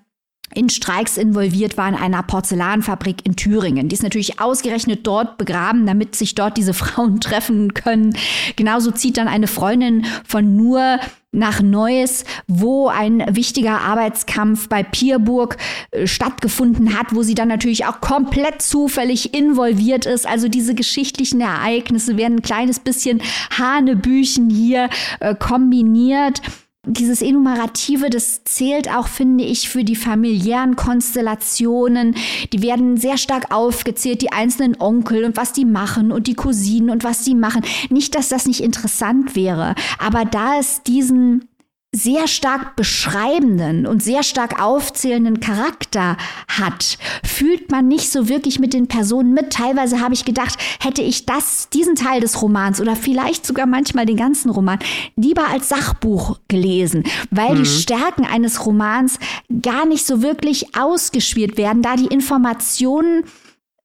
in 0.55 0.69
Streiks 0.69 1.17
involviert 1.17 1.77
war 1.77 1.89
in 1.89 1.95
einer 1.95 2.23
Porzellanfabrik 2.23 3.25
in 3.25 3.37
Thüringen. 3.37 3.89
Die 3.89 3.95
ist 3.95 4.03
natürlich 4.03 4.41
ausgerechnet 4.41 5.07
dort 5.07 5.39
begraben, 5.39 5.87
damit 5.87 6.17
sich 6.17 6.35
dort 6.35 6.57
diese 6.57 6.75
Frauen 6.75 7.21
treffen 7.21 7.75
können. 7.75 8.17
Genauso 8.57 8.91
zieht 8.91 9.17
dann 9.17 9.29
eine 9.29 9.47
Freundin 9.47 10.07
von 10.27 10.57
Nur 10.57 10.99
nach 11.35 11.61
Neuss, 11.61 12.25
wo 12.47 12.89
ein 12.89 13.25
wichtiger 13.29 13.81
Arbeitskampf 13.81 14.69
bei 14.69 14.83
Pierburg 14.83 15.57
äh, 15.91 16.07
stattgefunden 16.07 16.99
hat, 16.99 17.15
wo 17.15 17.23
sie 17.23 17.35
dann 17.35 17.49
natürlich 17.49 17.87
auch 17.87 18.01
komplett 18.01 18.63
zufällig 18.63 19.35
involviert 19.35 20.07
ist. 20.07 20.27
Also 20.27 20.49
diese 20.49 20.75
geschichtlichen 20.75 21.41
Ereignisse 21.41 22.17
werden 22.17 22.39
ein 22.39 22.43
kleines 22.43 22.79
bisschen 22.79 23.21
Hanebüchen 23.51 24.49
hier 24.49 24.89
äh, 25.21 25.35
kombiniert 25.35 26.41
dieses 26.87 27.23
Enumerative, 27.23 28.11
das 28.11 28.45
zählt 28.45 28.91
auch, 28.91 29.09
finde 29.09 29.45
ich, 29.45 29.69
für 29.69 29.85
die 29.85 29.97
familiären 29.97 30.77
Konstellationen. 30.77 32.17
Die 32.53 32.63
werden 32.63 32.97
sehr 32.97 33.19
stark 33.19 33.55
aufgezählt, 33.55 34.23
die 34.23 34.33
einzelnen 34.33 34.81
Onkel 34.81 35.25
und 35.25 35.37
was 35.37 35.53
die 35.53 35.65
machen 35.65 36.13
und 36.13 36.27
die 36.27 36.35
Cousinen 36.35 36.91
und 36.91 37.05
was 37.05 37.23
die 37.23 37.35
machen. 37.35 37.63
Nicht, 37.91 38.15
dass 38.15 38.29
das 38.29 38.47
nicht 38.47 38.61
interessant 38.61 39.37
wäre, 39.37 39.75
aber 39.99 40.25
da 40.25 40.59
es 40.59 40.83
diesen 40.83 41.49
sehr 41.95 42.27
stark 42.27 42.75
beschreibenden 42.77 43.87
und 43.87 44.03
sehr 44.03 44.23
stark 44.23 44.61
aufzählenden 44.61 45.39
Charakter 45.41 46.17
hat, 46.49 46.99
fühlt 47.25 47.71
man 47.71 47.87
nicht 47.87 48.11
so 48.11 48.29
wirklich 48.29 48.59
mit 48.59 48.75
den 48.75 48.89
Personen 48.89 49.33
mit. 49.33 49.53
Teilweise 49.53 50.01
habe 50.01 50.15
ich 50.15 50.25
gedacht, 50.25 50.59
hätte 50.81 51.03
ich 51.03 51.25
das, 51.25 51.69
diesen 51.71 51.95
Teil 51.95 52.21
des 52.21 52.43
Romans 52.43 52.81
oder 52.81 52.97
vielleicht 52.97 53.47
sogar 53.47 53.67
manchmal 53.67 54.07
den 54.07 54.17
ganzen 54.17 54.51
Roman 54.51 54.81
lieber 55.15 55.49
als 55.49 55.69
Sachbuch 55.69 56.41
gelesen, 56.49 57.05
weil 57.31 57.55
mhm. 57.55 57.59
die 57.59 57.67
Stärken 57.67 58.27
eines 58.27 58.67
Romans 58.67 59.19
gar 59.63 59.87
nicht 59.87 60.05
so 60.05 60.21
wirklich 60.21 60.77
ausgespielt 60.77 61.57
werden, 61.57 61.83
da 61.83 61.95
die 61.95 62.07
Informationen 62.07 63.25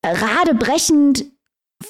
radebrechend 0.03 1.25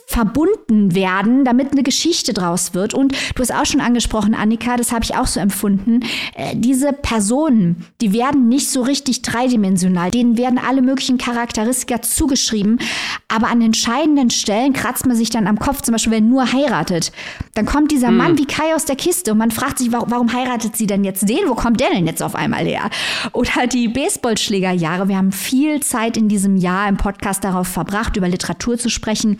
verbunden 0.05 0.93
werden, 0.93 1.45
damit 1.45 1.71
eine 1.71 1.81
Geschichte 1.81 2.33
draus 2.33 2.73
wird. 2.73 2.93
Und 2.93 3.15
du 3.33 3.41
hast 3.41 3.53
auch 3.53 3.65
schon 3.65 3.81
angesprochen, 3.81 4.35
Annika, 4.35 4.75
das 4.75 4.91
habe 4.91 5.03
ich 5.03 5.15
auch 5.15 5.25
so 5.25 5.39
empfunden. 5.39 6.01
Äh, 6.35 6.55
diese 6.55 6.93
Personen, 6.93 7.87
die 7.99 8.13
werden 8.13 8.49
nicht 8.49 8.69
so 8.69 8.81
richtig 8.81 9.23
dreidimensional. 9.23 10.11
Denen 10.11 10.37
werden 10.37 10.59
alle 10.59 10.83
möglichen 10.83 11.17
Charakteristika 11.17 12.03
zugeschrieben. 12.03 12.79
Aber 13.27 13.47
an 13.47 13.61
entscheidenden 13.61 14.29
Stellen 14.29 14.73
kratzt 14.73 15.07
man 15.07 15.15
sich 15.15 15.31
dann 15.31 15.47
am 15.47 15.57
Kopf, 15.57 15.81
zum 15.81 15.93
Beispiel, 15.93 16.13
wenn 16.13 16.29
nur 16.29 16.51
heiratet. 16.53 17.11
Dann 17.55 17.65
kommt 17.65 17.91
dieser 17.91 18.09
hm. 18.09 18.17
Mann 18.17 18.37
wie 18.37 18.45
Kai 18.45 18.75
aus 18.75 18.85
der 18.85 18.95
Kiste 18.95 19.31
und 19.31 19.39
man 19.39 19.51
fragt 19.51 19.79
sich, 19.79 19.91
warum, 19.91 20.11
warum 20.11 20.33
heiratet 20.33 20.75
sie 20.75 20.85
denn 20.85 21.03
jetzt 21.03 21.27
den? 21.27 21.47
Wo 21.47 21.55
kommt 21.55 21.79
der 21.79 21.89
denn 21.89 22.05
jetzt 22.05 22.21
auf 22.21 22.35
einmal 22.35 22.65
her? 22.65 22.89
Oder 23.33 23.67
die 23.67 23.87
Baseballschlägerjahre. 23.87 25.07
Wir 25.07 25.17
haben 25.17 25.31
viel 25.31 25.79
Zeit 25.81 26.15
in 26.17 26.29
diesem 26.29 26.57
Jahr 26.57 26.87
im 26.87 26.97
Podcast 26.97 27.43
darauf 27.43 27.67
verbracht, 27.67 28.17
über 28.17 28.27
Literatur 28.27 28.77
zu 28.77 28.89
sprechen 28.89 29.37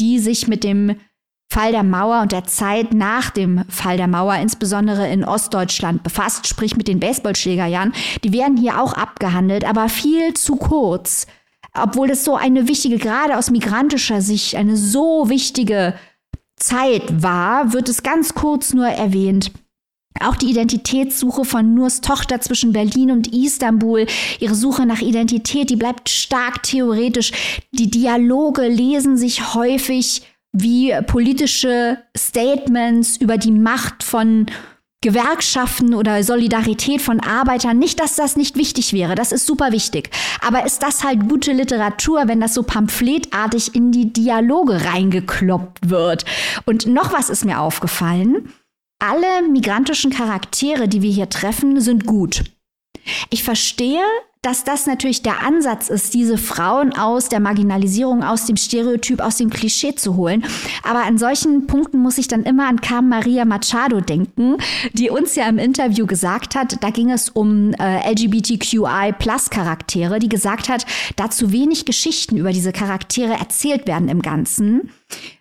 die 0.00 0.18
sich 0.18 0.48
mit 0.48 0.64
dem 0.64 0.96
Fall 1.50 1.72
der 1.72 1.82
Mauer 1.82 2.20
und 2.20 2.32
der 2.32 2.44
Zeit 2.44 2.92
nach 2.92 3.30
dem 3.30 3.64
Fall 3.68 3.96
der 3.96 4.06
Mauer, 4.06 4.34
insbesondere 4.34 5.08
in 5.08 5.24
Ostdeutschland, 5.24 6.02
befasst, 6.02 6.46
sprich 6.46 6.76
mit 6.76 6.88
den 6.88 7.00
Baseballschlägerjahren. 7.00 7.94
Die 8.22 8.32
werden 8.32 8.58
hier 8.58 8.80
auch 8.80 8.92
abgehandelt, 8.92 9.64
aber 9.64 9.88
viel 9.88 10.34
zu 10.34 10.56
kurz. 10.56 11.26
Obwohl 11.74 12.10
es 12.10 12.24
so 12.24 12.36
eine 12.36 12.68
wichtige, 12.68 12.98
gerade 12.98 13.38
aus 13.38 13.50
migrantischer 13.50 14.20
Sicht, 14.20 14.56
eine 14.56 14.76
so 14.76 15.30
wichtige 15.30 15.94
Zeit 16.56 17.22
war, 17.22 17.72
wird 17.72 17.88
es 17.88 18.02
ganz 18.02 18.34
kurz 18.34 18.74
nur 18.74 18.88
erwähnt. 18.88 19.52
Auch 20.20 20.36
die 20.36 20.50
Identitätssuche 20.50 21.44
von 21.44 21.74
Nurs 21.74 22.00
Tochter 22.00 22.40
zwischen 22.40 22.72
Berlin 22.72 23.10
und 23.10 23.32
Istanbul, 23.32 24.06
ihre 24.40 24.54
Suche 24.54 24.86
nach 24.86 25.00
Identität, 25.00 25.70
die 25.70 25.76
bleibt 25.76 26.08
stark 26.08 26.62
theoretisch. 26.62 27.32
Die 27.72 27.90
Dialoge 27.90 28.66
lesen 28.68 29.16
sich 29.16 29.54
häufig 29.54 30.22
wie 30.52 30.94
politische 31.06 31.98
Statements 32.16 33.16
über 33.16 33.36
die 33.36 33.52
Macht 33.52 34.02
von 34.02 34.46
Gewerkschaften 35.00 35.94
oder 35.94 36.24
Solidarität 36.24 37.00
von 37.00 37.20
Arbeitern. 37.20 37.78
Nicht, 37.78 38.00
dass 38.00 38.16
das 38.16 38.36
nicht 38.36 38.56
wichtig 38.56 38.92
wäre, 38.92 39.14
das 39.14 39.30
ist 39.30 39.46
super 39.46 39.70
wichtig. 39.70 40.10
Aber 40.44 40.66
ist 40.66 40.82
das 40.82 41.04
halt 41.04 41.28
gute 41.28 41.52
Literatur, 41.52 42.26
wenn 42.26 42.40
das 42.40 42.54
so 42.54 42.64
pamphletartig 42.64 43.76
in 43.76 43.92
die 43.92 44.12
Dialoge 44.12 44.84
reingekloppt 44.84 45.88
wird? 45.88 46.24
Und 46.66 46.86
noch 46.86 47.12
was 47.12 47.30
ist 47.30 47.44
mir 47.44 47.60
aufgefallen 47.60 48.52
alle 48.98 49.48
migrantischen 49.48 50.10
Charaktere, 50.10 50.88
die 50.88 51.02
wir 51.02 51.10
hier 51.10 51.28
treffen, 51.28 51.80
sind 51.80 52.06
gut. 52.06 52.44
Ich 53.30 53.42
verstehe, 53.42 54.02
dass 54.42 54.64
das 54.64 54.86
natürlich 54.86 55.22
der 55.22 55.42
Ansatz 55.42 55.88
ist, 55.88 56.12
diese 56.14 56.38
Frauen 56.38 56.96
aus 56.96 57.28
der 57.28 57.40
Marginalisierung, 57.40 58.22
aus 58.22 58.46
dem 58.46 58.56
Stereotyp, 58.56 59.20
aus 59.20 59.36
dem 59.36 59.50
Klischee 59.50 59.96
zu 59.96 60.14
holen. 60.16 60.44
Aber 60.84 61.04
an 61.04 61.18
solchen 61.18 61.66
Punkten 61.66 61.98
muss 61.98 62.16
ich 62.18 62.28
dann 62.28 62.44
immer 62.44 62.68
an 62.68 62.80
Carmen 62.80 63.08
Maria 63.08 63.44
Machado 63.44 64.00
denken, 64.00 64.58
die 64.92 65.10
uns 65.10 65.34
ja 65.34 65.48
im 65.48 65.58
Interview 65.58 66.06
gesagt 66.06 66.54
hat, 66.54 66.80
da 66.82 66.90
ging 66.90 67.10
es 67.10 67.30
um 67.30 67.74
äh, 67.74 68.12
LGBTQI-Plus-Charaktere, 68.12 70.20
die 70.20 70.28
gesagt 70.28 70.68
hat, 70.68 70.86
da 71.16 71.30
zu 71.30 71.50
wenig 71.50 71.84
Geschichten 71.84 72.36
über 72.36 72.52
diese 72.52 72.70
Charaktere 72.72 73.32
erzählt 73.32 73.88
werden 73.88 74.08
im 74.08 74.22
Ganzen, 74.22 74.92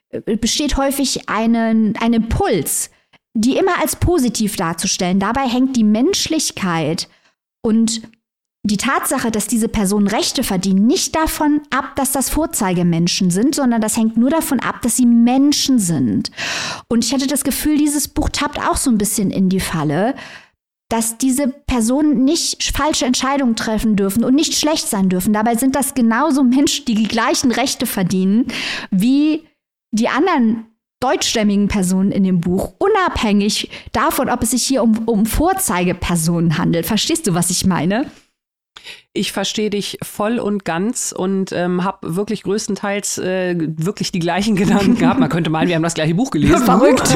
äh, 0.10 0.38
besteht 0.38 0.78
häufig 0.78 1.30
einen, 1.30 1.96
ein 1.98 2.14
Impuls, 2.14 2.90
die 3.38 3.56
immer 3.58 3.80
als 3.80 3.96
positiv 3.96 4.56
darzustellen. 4.56 5.20
Dabei 5.20 5.48
hängt 5.48 5.76
die 5.76 5.84
Menschlichkeit 5.84 7.08
und 7.62 8.02
die 8.64 8.78
Tatsache, 8.78 9.32
dass 9.32 9.48
diese 9.48 9.70
Personen 9.70 10.08
Rechte 10.08 10.44
verdienen, 10.44 10.88
nicht 10.88 11.16
davon 11.16 11.62
ab, 11.70 11.96
dass 11.96 12.12
das 12.12 12.30
Vorzeigemenschen 12.30 13.30
sind, 13.30 13.56
sondern 13.56 13.80
das 13.80 13.96
hängt 13.96 14.18
nur 14.18 14.32
davon 14.32 14.60
ab, 14.60 14.82
dass 14.82 14.98
sie 14.98 15.06
Menschen 15.06 15.78
sind. 15.78 16.32
Und 16.90 17.06
ich 17.06 17.14
hatte 17.14 17.28
das 17.28 17.44
Gefühl, 17.44 17.78
dieses 17.78 18.08
Buch 18.08 18.30
tappt 18.30 18.60
auch 18.60 18.76
so 18.76 18.90
ein 18.90 18.98
bisschen 18.98 19.30
in 19.30 19.50
die 19.50 19.60
Falle, 19.60 20.16
dass 20.90 21.18
diese 21.18 21.48
Personen 21.48 22.26
nicht 22.26 22.76
falsche 22.76 23.06
Entscheidungen 23.06 23.56
treffen 23.56 23.96
dürfen 23.96 24.24
und 24.24 24.34
nicht 24.34 24.56
schlecht 24.56 24.88
sein 24.88 25.10
dürfen. 25.10 25.34
Dabei 25.34 25.56
sind 25.56 25.76
das 25.76 25.94
genauso 25.94 26.44
Menschen, 26.44 26.86
die 26.86 26.96
die 26.96 27.08
gleichen 27.08 27.52
Rechte 27.52 27.86
verdienen 27.86 28.48
wie 28.90 29.48
die 29.92 30.10
anderen 30.10 30.66
deutschstämmigen 31.00 31.68
Personen 31.68 32.12
in 32.12 32.24
dem 32.24 32.42
Buch, 32.42 32.74
unabhängig 32.80 33.70
davon, 33.92 34.30
ob 34.30 34.44
es 34.44 34.52
sich 34.52 34.64
hier 34.64 34.84
um, 34.84 35.08
um 35.08 35.26
Vorzeigepersonen 35.26 36.58
handelt. 36.58 36.86
Verstehst 36.86 37.28
du, 37.28 37.34
was 37.34 37.50
ich 37.50 37.66
meine? 37.66 38.10
Ich 39.14 39.32
verstehe 39.32 39.70
dich 39.70 39.98
voll 40.04 40.38
und 40.40 40.64
ganz 40.64 41.12
und 41.12 41.52
ähm, 41.52 41.84
habe 41.84 42.16
wirklich 42.16 42.44
größtenteils 42.44 43.18
äh, 43.18 43.56
wirklich 43.58 44.12
die 44.12 44.20
gleichen 44.20 44.56
Gedanken 44.56 44.96
gehabt. 45.00 45.20
Man 45.20 45.30
könnte 45.30 45.50
meinen, 45.50 45.68
wir 45.68 45.76
haben 45.76 45.84
das 45.84 45.96
gleiche 45.96 46.14
Buch 46.14 46.30
gelesen. 46.30 46.64
Verrückt. 46.64 47.16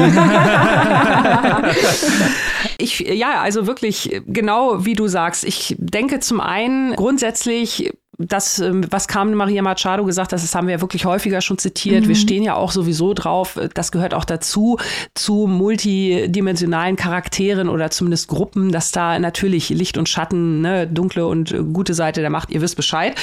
ich, 2.78 3.00
ja, 3.00 3.40
also 3.40 3.66
wirklich 3.66 4.20
genau 4.26 4.84
wie 4.84 4.94
du 4.94 5.06
sagst. 5.06 5.44
Ich 5.44 5.76
denke 5.78 6.20
zum 6.20 6.40
einen 6.40 6.94
grundsätzlich 6.96 7.92
das, 8.28 8.58
ähm, 8.58 8.84
was 8.90 9.08
Carmen 9.08 9.34
Maria 9.34 9.62
Machado 9.62 10.04
gesagt 10.04 10.32
hat, 10.32 10.42
das 10.42 10.54
haben 10.54 10.66
wir 10.66 10.74
ja 10.74 10.80
wirklich 10.80 11.04
häufiger 11.04 11.40
schon 11.40 11.58
zitiert. 11.58 12.04
Mhm. 12.04 12.08
Wir 12.08 12.16
stehen 12.16 12.42
ja 12.42 12.54
auch 12.56 12.72
sowieso 12.72 13.14
drauf. 13.14 13.58
Das 13.74 13.92
gehört 13.92 14.14
auch 14.14 14.24
dazu, 14.24 14.78
zu 15.14 15.46
multidimensionalen 15.46 16.96
Charakteren 16.96 17.68
oder 17.68 17.90
zumindest 17.90 18.28
Gruppen, 18.28 18.72
dass 18.72 18.92
da 18.92 19.18
natürlich 19.18 19.68
Licht 19.70 19.98
und 19.98 20.08
Schatten, 20.08 20.60
ne, 20.60 20.86
dunkle 20.86 21.26
und 21.26 21.54
gute 21.72 21.94
Seite 21.94 22.20
der 22.20 22.30
Macht, 22.30 22.50
ihr 22.50 22.60
wisst 22.60 22.76
Bescheid. 22.76 23.14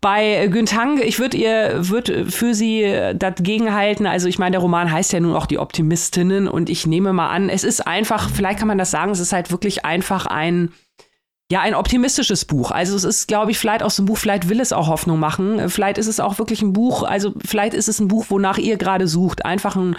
Bei 0.00 0.46
Güntang, 0.48 1.00
ich 1.02 1.18
würde 1.18 1.36
ihr, 1.36 1.88
würde 1.88 2.26
für 2.26 2.54
sie 2.54 3.12
dagegen 3.14 3.74
halten. 3.74 4.06
Also 4.06 4.28
ich 4.28 4.38
meine, 4.38 4.52
der 4.52 4.60
Roman 4.60 4.90
heißt 4.90 5.12
ja 5.12 5.20
nun 5.20 5.34
auch 5.34 5.46
die 5.46 5.58
Optimistinnen 5.58 6.48
und 6.48 6.70
ich 6.70 6.86
nehme 6.86 7.12
mal 7.12 7.28
an, 7.28 7.48
es 7.48 7.64
ist 7.64 7.86
einfach, 7.86 8.30
vielleicht 8.30 8.58
kann 8.58 8.68
man 8.68 8.78
das 8.78 8.90
sagen, 8.90 9.10
es 9.10 9.20
ist 9.20 9.32
halt 9.32 9.50
wirklich 9.50 9.84
einfach 9.84 10.26
ein 10.26 10.72
ja, 11.50 11.60
ein 11.62 11.74
optimistisches 11.74 12.44
Buch. 12.44 12.70
Also 12.70 12.94
es 12.94 13.04
ist, 13.04 13.26
glaube 13.26 13.50
ich, 13.50 13.58
vielleicht 13.58 13.82
auch 13.82 13.90
so 13.90 14.02
ein 14.02 14.06
Buch, 14.06 14.18
vielleicht 14.18 14.50
will 14.50 14.60
es 14.60 14.72
auch 14.72 14.86
Hoffnung 14.86 15.18
machen. 15.18 15.70
Vielleicht 15.70 15.96
ist 15.96 16.06
es 16.06 16.20
auch 16.20 16.38
wirklich 16.38 16.60
ein 16.60 16.74
Buch, 16.74 17.04
also 17.04 17.32
vielleicht 17.42 17.72
ist 17.72 17.88
es 17.88 18.00
ein 18.00 18.08
Buch, 18.08 18.26
wonach 18.28 18.58
ihr 18.58 18.76
gerade 18.76 19.08
sucht. 19.08 19.46
Einfach 19.46 19.74
ein 19.74 19.96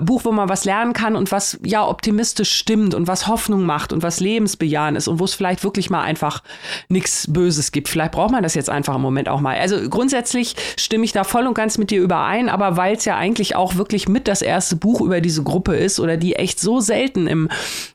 Buch, 0.00 0.24
wo 0.24 0.32
man 0.32 0.48
was 0.48 0.64
lernen 0.64 0.94
kann 0.94 1.16
und 1.16 1.32
was 1.32 1.58
ja 1.62 1.86
optimistisch 1.86 2.50
stimmt 2.52 2.94
und 2.94 3.08
was 3.08 3.26
Hoffnung 3.26 3.66
macht 3.66 3.92
und 3.92 4.02
was 4.02 4.20
lebensbejahend 4.20 4.96
ist 4.96 5.06
und 5.06 5.20
wo 5.20 5.24
es 5.24 5.34
vielleicht 5.34 5.64
wirklich 5.64 5.90
mal 5.90 6.00
einfach 6.00 6.42
nichts 6.88 7.30
Böses 7.30 7.72
gibt. 7.72 7.90
Vielleicht 7.90 8.12
braucht 8.12 8.30
man 8.30 8.42
das 8.42 8.54
jetzt 8.54 8.70
einfach 8.70 8.94
im 8.94 9.02
Moment 9.02 9.28
auch 9.28 9.40
mal. 9.40 9.58
Also 9.58 9.76
grundsätzlich 9.90 10.56
stimme 10.78 11.04
ich 11.04 11.12
da 11.12 11.24
voll 11.24 11.46
und 11.46 11.52
ganz 11.52 11.76
mit 11.76 11.90
dir 11.90 12.00
überein, 12.00 12.48
aber 12.48 12.78
weil 12.78 12.96
es 12.96 13.04
ja 13.04 13.16
eigentlich 13.16 13.54
auch 13.54 13.76
wirklich 13.76 14.08
mit 14.08 14.28
das 14.28 14.40
erste 14.40 14.76
Buch 14.76 15.02
über 15.02 15.20
diese 15.20 15.42
Gruppe 15.42 15.76
ist 15.76 16.00
oder 16.00 16.16
die 16.16 16.36
echt 16.36 16.58
so 16.58 16.80
selten 16.80 17.26
im 17.26 17.50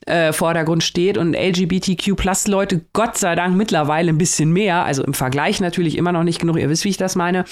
äh, 0.05 0.33
Vordergrund 0.33 0.83
steht 0.83 1.17
und 1.17 1.33
LGBTQ 1.33 2.15
Plus 2.15 2.45
Leute 2.45 2.85
Gott 2.93 3.17
sei 3.17 3.33
Dank 3.33 3.57
mittlerweile 3.57 4.09
ein 4.09 4.19
bisschen 4.19 4.51
mehr, 4.51 4.85
also 4.85 5.03
im 5.03 5.15
Vergleich 5.15 5.59
natürlich 5.61 5.97
immer 5.97 6.11
noch 6.11 6.23
nicht 6.23 6.39
genug, 6.39 6.57
ihr 6.57 6.69
wisst, 6.69 6.85
wie 6.85 6.89
ich 6.89 6.97
das 6.97 7.15
meine. 7.15 7.45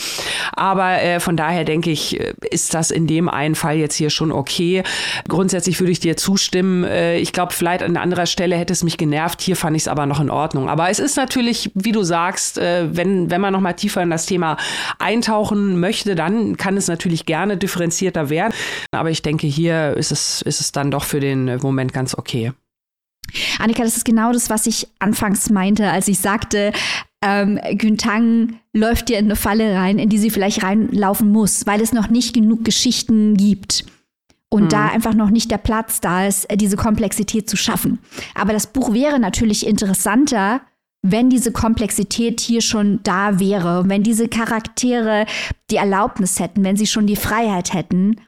Aber 0.53 1.01
äh, 1.01 1.19
von 1.19 1.35
daher 1.35 1.63
denke 1.63 1.89
ich, 1.89 2.19
äh, 2.19 2.33
ist 2.51 2.75
das 2.75 2.91
in 2.91 3.07
dem 3.07 3.27
einen 3.27 3.55
Fall 3.55 3.77
jetzt 3.77 3.95
hier 3.95 4.11
schon 4.11 4.34
okay. 4.35 4.83
Grundsätzlich 5.27 5.79
würde 5.79 5.91
ich 5.91 5.99
dir 5.99 6.17
zustimmen. 6.17 6.83
Äh, 6.83 7.17
ich 7.17 7.33
glaube, 7.33 7.53
vielleicht 7.53 7.83
an 7.83 7.97
anderer 7.97 8.25
Stelle 8.25 8.55
hätte 8.55 8.73
es 8.73 8.83
mich 8.83 8.97
genervt. 8.97 9.41
Hier 9.41 9.55
fand 9.55 9.75
ich 9.75 9.83
es 9.83 9.87
aber 9.87 10.05
noch 10.05 10.19
in 10.19 10.29
Ordnung. 10.29 10.69
Aber 10.69 10.89
es 10.89 10.99
ist 10.99 11.17
natürlich, 11.17 11.71
wie 11.73 11.91
du 11.91 12.03
sagst, 12.03 12.57
äh, 12.57 12.95
wenn, 12.95 13.31
wenn 13.31 13.41
man 13.41 13.53
noch 13.53 13.61
mal 13.61 13.73
tiefer 13.73 14.01
in 14.03 14.09
das 14.09 14.25
Thema 14.25 14.57
eintauchen 14.99 15.79
möchte, 15.79 16.15
dann 16.15 16.57
kann 16.57 16.77
es 16.77 16.87
natürlich 16.87 17.25
gerne 17.25 17.57
differenzierter 17.57 18.29
werden. 18.29 18.53
Aber 18.91 19.09
ich 19.09 19.21
denke, 19.21 19.47
hier 19.47 19.95
ist 19.97 20.11
es, 20.11 20.41
ist 20.41 20.61
es 20.61 20.71
dann 20.71 20.91
doch 20.91 21.03
für 21.03 21.19
den 21.19 21.57
Moment 21.57 21.93
ganz 21.93 22.15
okay. 22.15 22.51
Annika, 23.59 23.83
das 23.83 23.97
ist 23.97 24.05
genau 24.05 24.31
das, 24.31 24.49
was 24.49 24.67
ich 24.67 24.87
anfangs 24.99 25.49
meinte, 25.49 25.89
als 25.89 26.07
ich 26.07 26.19
sagte, 26.19 26.71
ähm, 27.21 27.59
Güntang 27.73 28.59
läuft 28.73 29.09
dir 29.09 29.17
in 29.17 29.25
eine 29.25 29.35
Falle 29.35 29.75
rein, 29.75 29.99
in 29.99 30.09
die 30.09 30.17
sie 30.17 30.29
vielleicht 30.29 30.63
reinlaufen 30.63 31.31
muss, 31.31 31.65
weil 31.65 31.81
es 31.81 31.91
noch 31.91 32.09
nicht 32.09 32.33
genug 32.33 32.63
Geschichten 32.63 33.35
gibt. 33.35 33.85
Und 34.55 34.63
mhm. 34.63 34.69
da 34.69 34.87
einfach 34.87 35.13
noch 35.13 35.31
nicht 35.31 35.51
der 35.51 35.57
Platz 35.57 35.99
da 35.99 36.25
ist, 36.25 36.47
diese 36.55 36.77
Komplexität 36.77 37.49
zu 37.49 37.57
schaffen. 37.57 37.99
Aber 38.35 38.53
das 38.53 38.67
Buch 38.67 38.93
wäre 38.93 39.19
natürlich 39.19 39.67
interessanter, 39.67 40.61
wenn 41.01 41.29
diese 41.29 41.51
Komplexität 41.51 42.39
hier 42.39 42.61
schon 42.61 43.01
da 43.03 43.37
wäre, 43.37 43.89
wenn 43.89 44.01
diese 44.01 44.29
Charaktere 44.29 45.25
die 45.69 45.75
Erlaubnis 45.75 46.39
hätten, 46.39 46.63
wenn 46.63 46.77
sie 46.77 46.87
schon 46.87 47.05
die 47.05 47.17
Freiheit 47.17 47.73
hätten, 47.73 48.21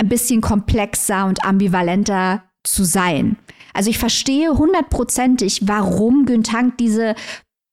ein 0.00 0.08
bisschen 0.08 0.40
komplexer 0.40 1.26
und 1.26 1.44
ambivalenter 1.44 2.42
zu 2.64 2.84
sein. 2.84 3.36
Also 3.74 3.90
ich 3.90 3.98
verstehe 3.98 4.56
hundertprozentig, 4.56 5.68
warum 5.68 6.24
Güntang 6.24 6.72
diese 6.78 7.16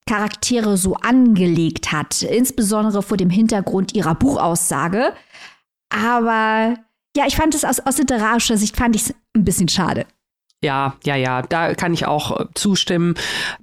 Charaktere 0.06 0.76
so 0.76 0.96
angelegt 0.96 1.90
hat, 1.90 2.20
insbesondere 2.20 3.02
vor 3.02 3.16
dem 3.16 3.30
Hintergrund 3.30 3.94
ihrer 3.94 4.14
Buchaussage. 4.14 5.14
Aber 5.88 6.76
ja, 7.16 7.26
ich 7.26 7.36
fand 7.36 7.54
es 7.54 7.64
aus, 7.64 7.80
aus 7.80 7.98
literarischer 7.98 8.56
Sicht 8.56 8.76
fand 8.76 8.96
ich 8.96 9.02
es 9.02 9.14
ein 9.34 9.44
bisschen 9.44 9.68
schade. 9.68 10.06
Ja, 10.64 10.94
ja, 11.04 11.14
ja, 11.14 11.42
da 11.42 11.74
kann 11.74 11.92
ich 11.92 12.06
auch 12.06 12.40
äh, 12.40 12.44
zustimmen. 12.54 13.16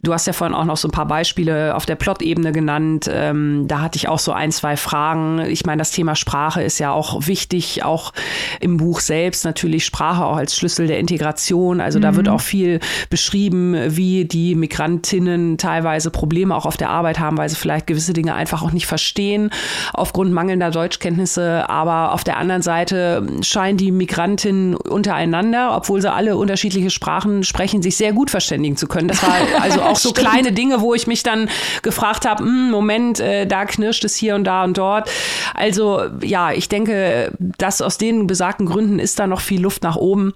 Du 0.03 0.13
hast 0.13 0.27
ja 0.27 0.33
vorhin 0.33 0.55
auch 0.55 0.65
noch 0.65 0.77
so 0.77 0.87
ein 0.87 0.91
paar 0.91 1.07
Beispiele 1.07 1.75
auf 1.75 1.87
der 1.87 1.95
Plot-Ebene 1.95 2.51
genannt. 2.51 3.09
Ähm, 3.11 3.65
da 3.67 3.81
hatte 3.81 3.97
ich 3.97 4.07
auch 4.07 4.19
so 4.19 4.33
ein, 4.33 4.51
zwei 4.51 4.77
Fragen. 4.77 5.39
Ich 5.39 5.65
meine, 5.65 5.79
das 5.79 5.89
Thema 5.89 6.15
Sprache 6.15 6.61
ist 6.61 6.77
ja 6.77 6.91
auch 6.91 7.25
wichtig, 7.25 7.83
auch 7.83 8.13
im 8.59 8.77
Buch 8.77 8.99
selbst 8.99 9.45
natürlich 9.45 9.83
Sprache 9.83 10.23
auch 10.23 10.35
als 10.37 10.55
Schlüssel 10.55 10.85
der 10.85 10.99
Integration. 10.99 11.81
Also 11.81 11.97
mhm. 11.97 12.03
da 12.03 12.15
wird 12.15 12.27
mhm. 12.27 12.33
auch 12.33 12.41
viel 12.41 12.79
beschrieben, 13.09 13.75
wie 13.87 14.25
die 14.25 14.53
Migrantinnen 14.53 15.57
teilweise 15.57 16.11
Probleme 16.11 16.55
auch 16.55 16.67
auf 16.67 16.77
der 16.77 16.91
Arbeit 16.91 17.17
haben, 17.17 17.39
weil 17.39 17.49
sie 17.49 17.55
vielleicht 17.55 17.87
gewisse 17.87 18.13
Dinge 18.13 18.35
einfach 18.35 18.61
auch 18.61 18.73
nicht 18.73 18.85
verstehen 18.85 19.49
aufgrund 19.91 20.31
mangelnder 20.33 20.69
Deutschkenntnisse. 20.69 21.67
Aber 21.67 22.13
auf 22.13 22.23
der 22.23 22.37
anderen 22.37 22.61
Seite 22.61 23.25
scheinen 23.41 23.77
die 23.77 23.91
Migrantinnen 23.91 24.75
untereinander, 24.75 25.75
obwohl 25.75 25.99
sie 25.99 26.11
alle 26.11 26.37
unterschiedliche 26.37 26.90
Sprachen 26.91 27.43
sprechen, 27.43 27.81
sich 27.81 27.97
sehr 27.97 28.13
gut 28.13 28.29
verständigen 28.29 28.77
zu 28.77 28.87
können. 28.87 29.07
Das 29.07 29.23
war 29.23 29.33
also 29.61 29.81
auch 29.83 29.97
so 29.97 30.11
kleine 30.11 30.51
Dinge, 30.51 30.81
wo 30.81 30.93
ich 30.93 31.07
mich 31.07 31.23
dann 31.23 31.49
gefragt 31.81 32.25
habe, 32.25 32.43
hm, 32.43 32.69
Moment, 32.71 33.19
äh, 33.19 33.47
da 33.47 33.65
knirscht 33.65 34.03
es 34.05 34.15
hier 34.15 34.35
und 34.35 34.43
da 34.43 34.63
und 34.63 34.77
dort. 34.77 35.09
Also 35.53 36.03
ja, 36.21 36.51
ich 36.51 36.69
denke, 36.69 37.33
dass 37.39 37.81
aus 37.81 37.97
den 37.97 38.27
besagten 38.27 38.65
Gründen 38.65 38.99
ist 38.99 39.19
da 39.19 39.27
noch 39.27 39.41
viel 39.41 39.61
Luft 39.61 39.83
nach 39.83 39.95
oben. 39.95 40.33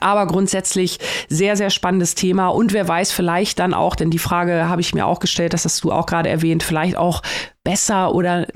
Aber 0.00 0.26
grundsätzlich 0.26 0.98
sehr, 1.28 1.56
sehr 1.56 1.70
spannendes 1.70 2.14
Thema. 2.14 2.48
Und 2.48 2.72
wer 2.72 2.88
weiß, 2.88 3.12
vielleicht 3.12 3.58
dann 3.58 3.74
auch, 3.74 3.94
denn 3.94 4.10
die 4.10 4.18
Frage 4.18 4.68
habe 4.68 4.80
ich 4.80 4.94
mir 4.94 5.06
auch 5.06 5.20
gestellt, 5.20 5.52
das 5.52 5.64
hast 5.64 5.84
du 5.84 5.92
auch 5.92 6.06
gerade 6.06 6.30
erwähnt, 6.30 6.62
vielleicht 6.62 6.96
auch 6.96 7.20
besser 7.64 8.14
oder 8.14 8.46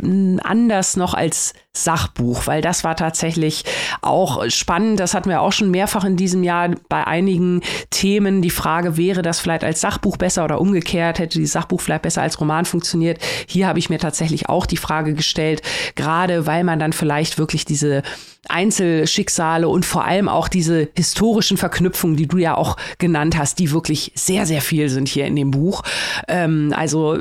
anders 0.42 0.96
noch 0.96 1.14
als 1.14 1.54
Sachbuch, 1.72 2.46
weil 2.46 2.62
das 2.62 2.82
war 2.84 2.96
tatsächlich 2.96 3.64
auch 4.02 4.48
spannend. 4.48 4.98
Das 4.98 5.14
hatten 5.14 5.28
wir 5.28 5.42
auch 5.42 5.52
schon 5.52 5.70
mehrfach 5.70 6.04
in 6.04 6.16
diesem 6.16 6.42
Jahr 6.42 6.70
bei 6.88 7.06
einigen 7.06 7.60
Themen. 7.90 8.42
Die 8.42 8.50
Frage, 8.50 8.96
wäre 8.96 9.22
das 9.22 9.38
vielleicht 9.38 9.62
als 9.62 9.80
Sachbuch 9.80 10.16
besser 10.16 10.44
oder 10.44 10.60
umgekehrt? 10.60 11.18
Hätte 11.18 11.38
die 11.38 11.46
Sachbuch 11.46 11.80
vielleicht 11.80 12.02
besser 12.02 12.22
als 12.22 12.40
Roman 12.40 12.64
funktioniert? 12.64 13.18
Hier 13.46 13.68
habe 13.68 13.78
ich 13.78 13.90
mir 13.90 13.98
tatsächlich 13.98 14.48
auch 14.48 14.66
die 14.66 14.76
Frage 14.76 15.14
gestellt, 15.14 15.62
gerade 15.94 16.46
weil 16.46 16.64
man 16.64 16.78
dann 16.78 16.92
vielleicht 16.92 17.38
wirklich 17.38 17.64
diese 17.64 18.02
Einzelschicksale 18.48 19.68
und 19.68 19.84
vor 19.84 20.04
allem 20.04 20.28
auch 20.28 20.48
diese 20.48 20.88
historischen 20.96 21.56
Verknüpfungen, 21.56 22.16
die 22.16 22.28
du 22.28 22.38
ja 22.38 22.56
auch 22.56 22.76
genannt 22.98 23.36
hast, 23.36 23.58
die 23.58 23.72
wirklich 23.72 24.12
sehr, 24.14 24.46
sehr 24.46 24.60
viel 24.60 24.88
sind 24.88 25.08
hier 25.08 25.26
in 25.26 25.36
dem 25.36 25.50
Buch. 25.50 25.82
Ähm, 26.28 26.72
also 26.76 27.18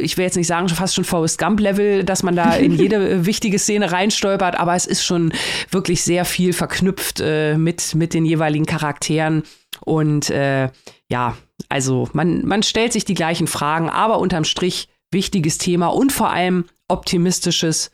ich 0.00 0.16
will 0.16 0.24
jetzt 0.24 0.36
nicht 0.36 0.46
sagen, 0.46 0.68
fast 0.68 0.94
schon 0.94 1.04
Forrest 1.20 1.38
Gump-Level, 1.38 2.04
dass 2.04 2.22
man 2.22 2.34
da 2.34 2.54
in 2.56 2.72
jede 2.72 3.26
wichtige 3.26 3.58
Szene 3.58 3.92
reinstolpert, 3.92 4.58
aber 4.58 4.74
es 4.74 4.86
ist 4.86 5.04
schon 5.04 5.32
wirklich 5.70 6.02
sehr 6.02 6.24
viel 6.24 6.54
verknüpft 6.54 7.20
äh, 7.20 7.58
mit, 7.58 7.94
mit 7.94 8.14
den 8.14 8.24
jeweiligen 8.24 8.64
Charakteren. 8.64 9.42
Und 9.84 10.30
äh, 10.30 10.70
ja, 11.10 11.36
also 11.68 12.08
man, 12.14 12.46
man 12.46 12.62
stellt 12.62 12.94
sich 12.94 13.04
die 13.04 13.14
gleichen 13.14 13.46
Fragen, 13.46 13.90
aber 13.90 14.18
unterm 14.18 14.44
Strich 14.44 14.88
wichtiges 15.12 15.58
Thema 15.58 15.88
und 15.88 16.10
vor 16.10 16.30
allem 16.30 16.64
optimistisches 16.88 17.90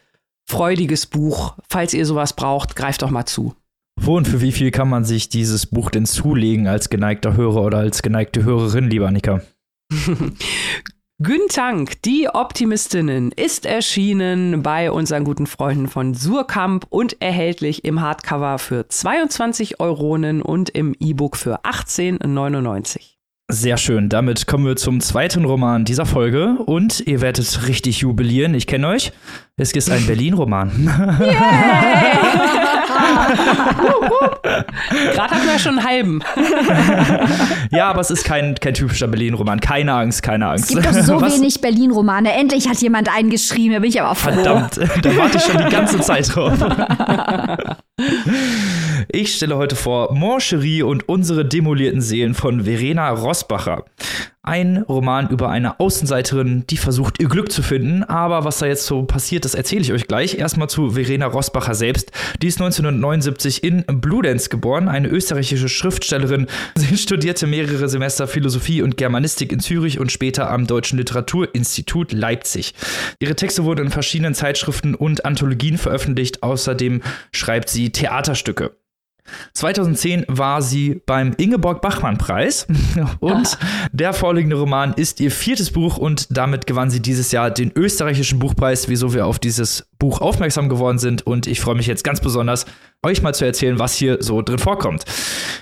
freudiges 0.48 1.06
Buch. 1.06 1.54
Falls 1.68 1.94
ihr 1.94 2.06
sowas 2.06 2.32
braucht, 2.34 2.76
greift 2.76 3.02
doch 3.02 3.10
mal 3.10 3.26
zu. 3.26 3.56
Wo 4.00 4.16
und 4.16 4.28
für 4.28 4.40
wie 4.40 4.52
viel 4.52 4.70
kann 4.70 4.88
man 4.88 5.04
sich 5.04 5.30
dieses 5.30 5.66
Buch 5.66 5.90
denn 5.90 6.06
zulegen 6.06 6.68
als 6.68 6.90
geneigter 6.90 7.36
Hörer 7.36 7.62
oder 7.62 7.78
als 7.78 8.02
geneigte 8.02 8.44
Hörerin, 8.44 8.88
lieber 8.88 9.08
Annika? 9.08 9.40
Güntank, 11.22 12.02
die 12.02 12.28
Optimistinnen, 12.30 13.32
ist 13.32 13.64
erschienen 13.64 14.62
bei 14.62 14.90
unseren 14.90 15.24
guten 15.24 15.46
Freunden 15.46 15.88
von 15.88 16.12
Surkamp 16.12 16.84
und 16.90 17.22
erhältlich 17.22 17.86
im 17.86 18.02
Hardcover 18.02 18.58
für 18.58 18.86
22 18.86 19.80
Euronen 19.80 20.42
und 20.42 20.68
im 20.68 20.94
E-Book 21.00 21.38
für 21.38 21.64
18,99. 21.64 23.14
Sehr 23.50 23.78
schön. 23.78 24.10
Damit 24.10 24.46
kommen 24.46 24.66
wir 24.66 24.76
zum 24.76 25.00
zweiten 25.00 25.46
Roman 25.46 25.86
dieser 25.86 26.04
Folge 26.04 26.58
und 26.66 27.00
ihr 27.06 27.22
werdet 27.22 27.66
richtig 27.66 28.00
jubilieren. 28.00 28.52
Ich 28.52 28.66
kenne 28.66 28.88
euch. 28.88 29.12
Es 29.56 29.72
ist 29.72 29.88
ein 29.88 30.04
Berlin-Roman. 30.06 30.70
Gerade 35.12 35.34
hatten 35.34 35.46
wir 35.46 35.58
schon 35.58 35.78
einen 35.78 35.86
halben. 35.86 36.22
ja, 37.70 37.88
aber 37.90 38.00
es 38.00 38.10
ist 38.10 38.24
kein, 38.24 38.54
kein 38.56 38.74
typischer 38.74 39.08
Berlin-Roman. 39.08 39.60
Keine 39.60 39.92
Angst, 39.94 40.22
keine 40.22 40.48
Angst. 40.48 40.64
Es 40.64 40.70
gibt 40.70 40.86
doch 40.86 40.92
so 40.92 41.20
Was? 41.20 41.34
wenig 41.34 41.60
Berlin-Romane. 41.60 42.32
Endlich 42.32 42.68
hat 42.68 42.78
jemand 42.78 43.14
einen 43.14 43.30
geschrieben. 43.30 43.74
Da 43.74 43.80
bin 43.80 43.90
ich 43.90 44.00
aber 44.00 44.14
froh. 44.14 44.32
Verdammt, 44.32 44.76
da 45.02 45.16
warte 45.16 45.38
ich 45.38 45.44
schon 45.44 45.58
die 45.58 45.70
ganze 45.70 46.00
Zeit 46.00 46.34
drauf. 46.34 46.52
Ich 49.08 49.34
stelle 49.34 49.56
heute 49.56 49.74
vor 49.74 50.12
Moncherie 50.12 50.82
und 50.82 51.08
unsere 51.08 51.46
demolierten 51.46 52.02
Seelen 52.02 52.34
von 52.34 52.64
Verena 52.64 53.08
Rosbacher. 53.08 53.84
Ein 54.46 54.84
Roman 54.88 55.28
über 55.28 55.48
eine 55.48 55.80
Außenseiterin, 55.80 56.68
die 56.70 56.76
versucht, 56.76 57.20
ihr 57.20 57.28
Glück 57.28 57.50
zu 57.50 57.64
finden. 57.64 58.04
Aber 58.04 58.44
was 58.44 58.58
da 58.58 58.66
jetzt 58.66 58.86
so 58.86 59.02
passiert, 59.02 59.44
das 59.44 59.56
erzähle 59.56 59.80
ich 59.80 59.92
euch 59.92 60.06
gleich. 60.06 60.38
Erstmal 60.38 60.70
zu 60.70 60.90
Verena 60.90 61.26
Rosbacher 61.26 61.74
selbst. 61.74 62.12
Die 62.40 62.46
ist 62.46 62.60
1979 62.60 63.64
in 63.64 63.84
Bludenz 63.86 64.48
geboren, 64.48 64.88
eine 64.88 65.08
österreichische 65.08 65.68
Schriftstellerin. 65.68 66.46
Sie 66.76 66.96
studierte 66.96 67.48
mehrere 67.48 67.88
Semester 67.88 68.28
Philosophie 68.28 68.82
und 68.82 68.96
Germanistik 68.96 69.50
in 69.50 69.58
Zürich 69.58 69.98
und 69.98 70.12
später 70.12 70.48
am 70.48 70.68
Deutschen 70.68 70.96
Literaturinstitut 70.98 72.12
Leipzig. 72.12 72.74
Ihre 73.18 73.34
Texte 73.34 73.64
wurden 73.64 73.86
in 73.86 73.90
verschiedenen 73.90 74.34
Zeitschriften 74.34 74.94
und 74.94 75.24
Anthologien 75.24 75.76
veröffentlicht. 75.76 76.44
Außerdem 76.44 77.02
schreibt 77.32 77.68
sie 77.68 77.85
Theaterstücke. 77.92 78.76
2010 79.54 80.24
war 80.28 80.62
sie 80.62 81.02
beim 81.06 81.34
Ingeborg 81.36 81.82
Bachmann 81.82 82.18
Preis 82.18 82.66
und 83.20 83.58
der 83.92 84.12
vorliegende 84.12 84.56
Roman 84.56 84.92
ist 84.94 85.20
ihr 85.20 85.30
viertes 85.30 85.70
Buch 85.70 85.96
und 85.96 86.26
damit 86.30 86.66
gewann 86.66 86.90
sie 86.90 87.00
dieses 87.00 87.32
Jahr 87.32 87.50
den 87.50 87.72
österreichischen 87.74 88.38
Buchpreis, 88.38 88.88
wieso 88.88 89.14
wir 89.14 89.26
auf 89.26 89.38
dieses 89.38 89.88
Buch 89.98 90.20
aufmerksam 90.20 90.68
geworden 90.68 90.98
sind 90.98 91.26
und 91.26 91.46
ich 91.46 91.60
freue 91.60 91.74
mich 91.74 91.86
jetzt 91.86 92.04
ganz 92.04 92.20
besonders, 92.20 92.66
euch 93.04 93.22
mal 93.22 93.34
zu 93.34 93.44
erzählen, 93.44 93.78
was 93.78 93.94
hier 93.94 94.18
so 94.20 94.42
drin 94.42 94.58
vorkommt. 94.58 95.04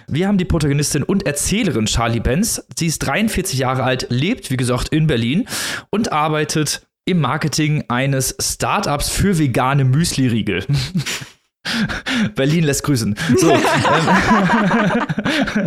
Wir 0.08 0.28
haben 0.28 0.38
die 0.38 0.44
Protagonistin 0.44 1.02
und 1.02 1.26
Erzählerin 1.26 1.86
Charlie 1.86 2.20
Benz. 2.20 2.66
Sie 2.76 2.86
ist 2.86 2.98
43 3.00 3.58
Jahre 3.58 3.84
alt, 3.84 4.06
lebt, 4.10 4.50
wie 4.50 4.56
gesagt, 4.56 4.90
in 4.90 5.06
Berlin 5.06 5.46
und 5.90 6.12
arbeitet 6.12 6.86
im 7.06 7.20
Marketing 7.20 7.84
eines 7.88 8.34
Startups 8.40 9.10
für 9.10 9.38
vegane 9.38 9.84
Müsli-Riegel. 9.84 10.64
Berlin 12.34 12.64
lässt 12.64 12.82
grüßen. 12.84 13.14
So, 13.36 13.50
ähm, 13.54 13.60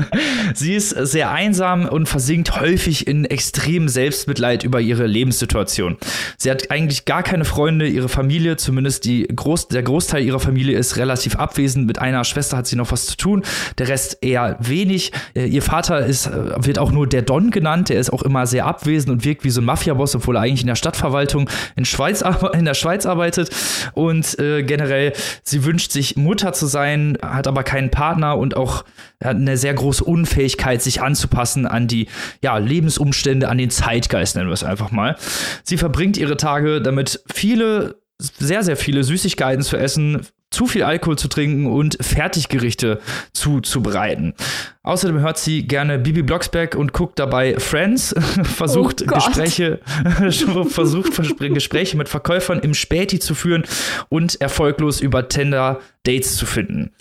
sie 0.53 0.75
ist 0.75 0.89
sehr 0.89 1.31
einsam 1.31 1.87
und 1.87 2.07
versinkt 2.07 2.59
häufig 2.59 3.07
in 3.07 3.25
extremem 3.25 3.89
Selbstmitleid 3.89 4.63
über 4.63 4.79
ihre 4.79 5.07
Lebenssituation. 5.07 5.97
Sie 6.37 6.51
hat 6.51 6.71
eigentlich 6.71 7.05
gar 7.05 7.23
keine 7.23 7.45
Freunde, 7.45 7.87
ihre 7.87 8.09
Familie, 8.09 8.57
zumindest 8.57 9.05
die 9.05 9.27
Groß 9.27 9.69
der 9.69 9.83
Großteil 9.83 10.23
ihrer 10.23 10.39
Familie 10.39 10.77
ist 10.77 10.97
relativ 10.97 11.35
abwesend. 11.35 11.87
Mit 11.87 11.99
einer 11.99 12.23
Schwester 12.23 12.57
hat 12.57 12.67
sie 12.67 12.75
noch 12.75 12.91
was 12.91 13.07
zu 13.07 13.17
tun, 13.17 13.43
der 13.77 13.87
Rest 13.87 14.19
eher 14.21 14.57
wenig. 14.59 15.11
Äh, 15.35 15.45
ihr 15.45 15.61
Vater 15.61 16.05
ist, 16.05 16.27
äh, 16.27 16.65
wird 16.65 16.79
auch 16.79 16.91
nur 16.91 17.07
der 17.07 17.21
Don 17.21 17.51
genannt, 17.51 17.89
der 17.89 17.99
ist 17.99 18.11
auch 18.11 18.21
immer 18.21 18.45
sehr 18.45 18.65
abwesend 18.65 19.11
und 19.11 19.25
wirkt 19.25 19.43
wie 19.43 19.49
so 19.49 19.61
ein 19.61 19.65
Mafiaboss, 19.65 20.15
obwohl 20.15 20.35
er 20.35 20.41
eigentlich 20.41 20.61
in 20.61 20.67
der 20.67 20.75
Stadtverwaltung 20.75 21.49
in, 21.75 21.85
Schweiz, 21.85 22.23
in 22.53 22.65
der 22.65 22.73
Schweiz 22.73 23.05
arbeitet. 23.05 23.49
Und 23.93 24.37
äh, 24.39 24.63
generell, 24.63 25.13
sie 25.43 25.65
wünscht 25.65 25.86
wünscht 25.87 25.91
sich 25.91 26.17
Mutter 26.17 26.53
zu 26.53 26.65
sein, 26.65 27.17
hat 27.21 27.47
aber 27.47 27.63
keinen 27.63 27.91
Partner 27.91 28.37
und 28.37 28.57
auch 28.57 28.83
eine 29.19 29.57
sehr 29.57 29.73
große 29.73 30.03
Unfähigkeit, 30.03 30.81
sich 30.81 31.01
anzupassen 31.01 31.65
an 31.65 31.87
die 31.87 32.07
ja, 32.41 32.57
Lebensumstände, 32.57 33.47
an 33.47 33.57
den 33.57 33.69
Zeitgeist, 33.69 34.35
nennen 34.35 34.49
wir 34.49 34.53
es 34.53 34.63
einfach 34.63 34.91
mal. 34.91 35.15
Sie 35.63 35.77
verbringt 35.77 36.17
ihre 36.17 36.35
Tage 36.35 36.81
damit, 36.81 37.21
viele, 37.33 38.01
sehr, 38.19 38.63
sehr 38.63 38.75
viele 38.75 39.03
Süßigkeiten 39.03 39.63
zu 39.63 39.77
essen, 39.77 40.27
zu 40.57 40.65
viel 40.65 40.81
Alkohol 40.81 41.19
zu 41.19 41.27
trinken 41.27 41.67
und 41.67 41.99
Fertiggerichte 42.01 42.99
zuzubereiten. 43.31 44.33
Außerdem 44.81 45.19
hört 45.19 45.37
sie 45.37 45.67
gerne 45.67 45.99
Bibi 45.99 46.23
Blocksberg 46.23 46.73
und 46.73 46.93
guckt 46.93 47.19
dabei 47.19 47.59
Friends, 47.59 48.15
versucht 48.43 49.03
oh 49.03 49.13
Gespräche, 49.13 49.81
versucht 50.69 51.13
Gespräche 51.53 51.95
mit 51.95 52.09
Verkäufern 52.09 52.57
im 52.61 52.73
Späti 52.73 53.19
zu 53.19 53.35
führen 53.35 53.65
und 54.09 54.41
erfolglos 54.41 54.99
über 54.99 55.27
Tender 55.27 55.79
Dates 56.07 56.35
zu 56.35 56.45
finden. 56.45 56.91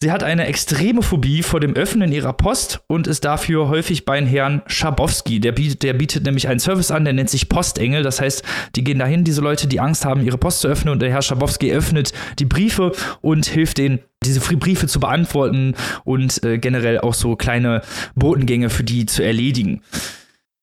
Sie 0.00 0.10
hat 0.10 0.22
eine 0.22 0.46
extreme 0.46 1.02
Phobie 1.02 1.42
vor 1.42 1.60
dem 1.60 1.76
Öffnen 1.76 2.10
ihrer 2.10 2.32
Post 2.32 2.80
und 2.86 3.06
ist 3.06 3.24
dafür 3.24 3.68
häufig 3.68 4.04
bei 4.04 4.24
Herrn 4.24 4.62
Schabowski. 4.66 5.40
Der 5.40 5.52
bietet, 5.52 5.82
der 5.82 5.92
bietet 5.92 6.24
nämlich 6.24 6.48
einen 6.48 6.58
Service 6.58 6.90
an, 6.90 7.04
der 7.04 7.12
nennt 7.12 7.30
sich 7.30 7.48
Postengel. 7.48 8.02
Das 8.02 8.20
heißt, 8.20 8.42
die 8.76 8.84
gehen 8.84 8.98
dahin, 8.98 9.24
diese 9.24 9.40
Leute, 9.40 9.68
die 9.68 9.78
Angst 9.78 10.04
haben, 10.04 10.24
ihre 10.24 10.38
Post 10.38 10.60
zu 10.60 10.68
öffnen 10.68 10.92
und 10.92 11.02
der 11.02 11.10
Herr 11.10 11.22
Schabowski 11.22 11.72
öffnet 11.72 12.12
die 12.38 12.46
Briefe 12.46 12.92
und 13.20 13.46
hilft 13.46 13.78
denen, 13.78 14.00
diese 14.24 14.40
Briefe 14.40 14.86
zu 14.86 15.00
beantworten 15.00 15.74
und 16.04 16.42
äh, 16.44 16.58
generell 16.58 16.98
auch 16.98 17.14
so 17.14 17.36
kleine 17.36 17.82
Botengänge 18.14 18.68
für 18.68 18.84
die 18.84 19.06
zu 19.06 19.22
erledigen 19.22 19.82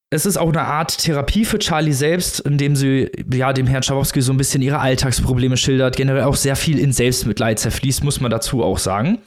es 0.09 0.25
ist 0.25 0.37
auch 0.37 0.47
eine 0.47 0.61
Art 0.61 0.99
Therapie 0.99 1.43
für 1.43 1.59
Charlie 1.59 1.91
selbst, 1.91 2.39
indem 2.39 2.77
sie 2.77 3.11
ja 3.29 3.51
dem 3.51 3.67
Herrn 3.67 3.83
Schabowski 3.83 4.21
so 4.21 4.31
ein 4.31 4.37
bisschen 4.37 4.61
ihre 4.61 4.79
Alltagsprobleme 4.79 5.57
schildert, 5.57 5.97
generell 5.97 6.23
auch 6.23 6.37
sehr 6.37 6.55
viel 6.55 6.79
in 6.79 6.93
Selbstmitleid 6.93 7.59
zerfließt, 7.59 8.05
muss 8.05 8.21
man 8.21 8.31
dazu 8.31 8.63
auch 8.63 8.77
sagen. 8.77 9.17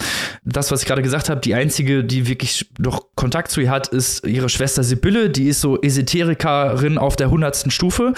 Das, 0.43 0.71
was 0.71 0.81
ich 0.81 0.88
gerade 0.88 1.03
gesagt 1.03 1.29
habe, 1.29 1.43
die 1.43 1.55
einzige, 1.55 2.03
die 2.03 2.29
wirklich 2.29 2.71
noch 2.79 3.09
Kontakt 3.14 3.51
zu 3.51 3.61
ihr 3.61 3.71
hat, 3.71 3.88
ist 3.88 4.27
ihre 4.27 4.49
Schwester 4.49 4.83
Sibylle, 4.83 5.29
die 5.29 5.49
ist 5.49 5.61
so 5.61 5.79
Esoterikerin 5.79 6.97
auf 6.97 7.14
der 7.14 7.31
hundertsten 7.31 7.71
Stufe 7.71 8.14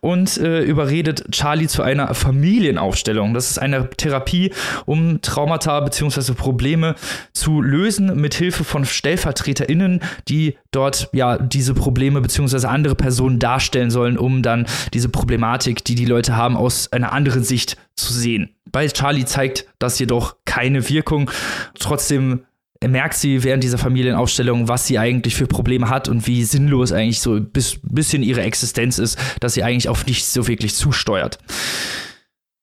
und 0.00 0.38
äh, 0.38 0.62
überredet 0.62 1.30
Charlie 1.32 1.68
zu 1.68 1.82
einer 1.82 2.14
Familienaufstellung. 2.14 3.34
Das 3.34 3.50
ist 3.50 3.58
eine 3.58 3.90
Therapie, 3.90 4.54
um 4.86 5.20
Traumata 5.20 5.80
bzw. 5.80 6.32
Probleme 6.32 6.94
zu 7.34 7.60
lösen 7.60 8.18
mit 8.18 8.32
Hilfe 8.32 8.64
von 8.64 8.86
StellvertreterInnen, 8.86 10.00
die 10.28 10.56
dort 10.70 11.10
ja 11.12 11.36
diese 11.36 11.74
Probleme 11.74 12.05
Probleme 12.06 12.20
beziehungsweise 12.20 12.68
andere 12.68 12.94
Personen 12.94 13.40
darstellen 13.40 13.90
sollen, 13.90 14.16
um 14.16 14.42
dann 14.42 14.66
diese 14.94 15.08
Problematik, 15.08 15.84
die 15.84 15.96
die 15.96 16.04
Leute 16.04 16.36
haben, 16.36 16.56
aus 16.56 16.92
einer 16.92 17.12
anderen 17.12 17.42
Sicht 17.42 17.76
zu 17.96 18.12
sehen. 18.12 18.50
Bei 18.70 18.86
Charlie 18.86 19.24
zeigt 19.24 19.66
das 19.80 19.98
jedoch 19.98 20.36
keine 20.44 20.88
Wirkung. 20.88 21.30
Trotzdem 21.78 22.44
merkt 22.86 23.14
sie 23.14 23.42
während 23.42 23.64
dieser 23.64 23.78
Familienaufstellung, 23.78 24.68
was 24.68 24.86
sie 24.86 25.00
eigentlich 25.00 25.34
für 25.34 25.48
Probleme 25.48 25.88
hat 25.88 26.08
und 26.08 26.28
wie 26.28 26.44
sinnlos 26.44 26.92
eigentlich 26.92 27.20
so 27.20 27.34
ein 27.34 27.50
bisschen 27.50 28.22
ihre 28.22 28.42
Existenz 28.42 28.98
ist, 28.98 29.18
dass 29.40 29.54
sie 29.54 29.64
eigentlich 29.64 29.88
auf 29.88 30.06
nichts 30.06 30.32
so 30.32 30.46
wirklich 30.46 30.76
zusteuert. 30.76 31.38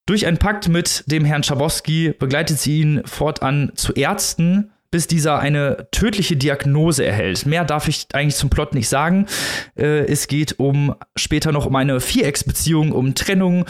Durch 0.05 0.25
einen 0.25 0.37
Pakt 0.37 0.69
mit 0.69 1.03
dem 1.07 1.25
Herrn 1.25 1.43
Schabowski 1.43 2.13
begleitet 2.17 2.59
sie 2.59 2.79
ihn 2.79 3.01
fortan 3.05 3.73
zu 3.75 3.91
Ärzten, 3.93 4.72
bis 4.93 5.07
dieser 5.07 5.39
eine 5.39 5.87
tödliche 5.89 6.37
Diagnose 6.37 7.03
erhält. 7.03 7.47
Mehr 7.47 7.65
darf 7.65 7.87
ich 7.87 8.05
eigentlich 8.13 8.35
zum 8.35 8.51
Plot 8.51 8.75
nicht 8.75 8.87
sagen. 8.87 9.25
Äh, 9.75 10.05
es 10.05 10.27
geht 10.27 10.59
um 10.59 10.93
später 11.15 11.51
noch 11.51 11.65
um 11.65 11.75
eine 11.75 11.99
Vierecksbeziehung, 11.99 12.91
um 12.91 13.15
Trennung 13.15 13.65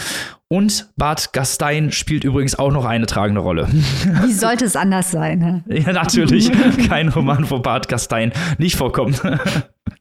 und 0.49 0.89
Bart 0.97 1.31
Gastein 1.31 1.93
spielt 1.93 2.25
übrigens 2.25 2.59
auch 2.59 2.73
noch 2.73 2.83
eine 2.83 3.05
tragende 3.05 3.39
Rolle. 3.39 3.69
Wie 4.25 4.33
sollte 4.33 4.65
es 4.65 4.75
anders 4.75 5.11
sein? 5.11 5.39
Ne? 5.39 5.63
Ja, 5.85 5.93
natürlich. 5.93 6.51
Kein 6.89 7.07
Roman, 7.07 7.49
wo 7.49 7.59
Bart 7.59 7.87
Gastein 7.87 8.33
nicht 8.57 8.75
vorkommt. 8.75 9.23
Er 9.23 9.39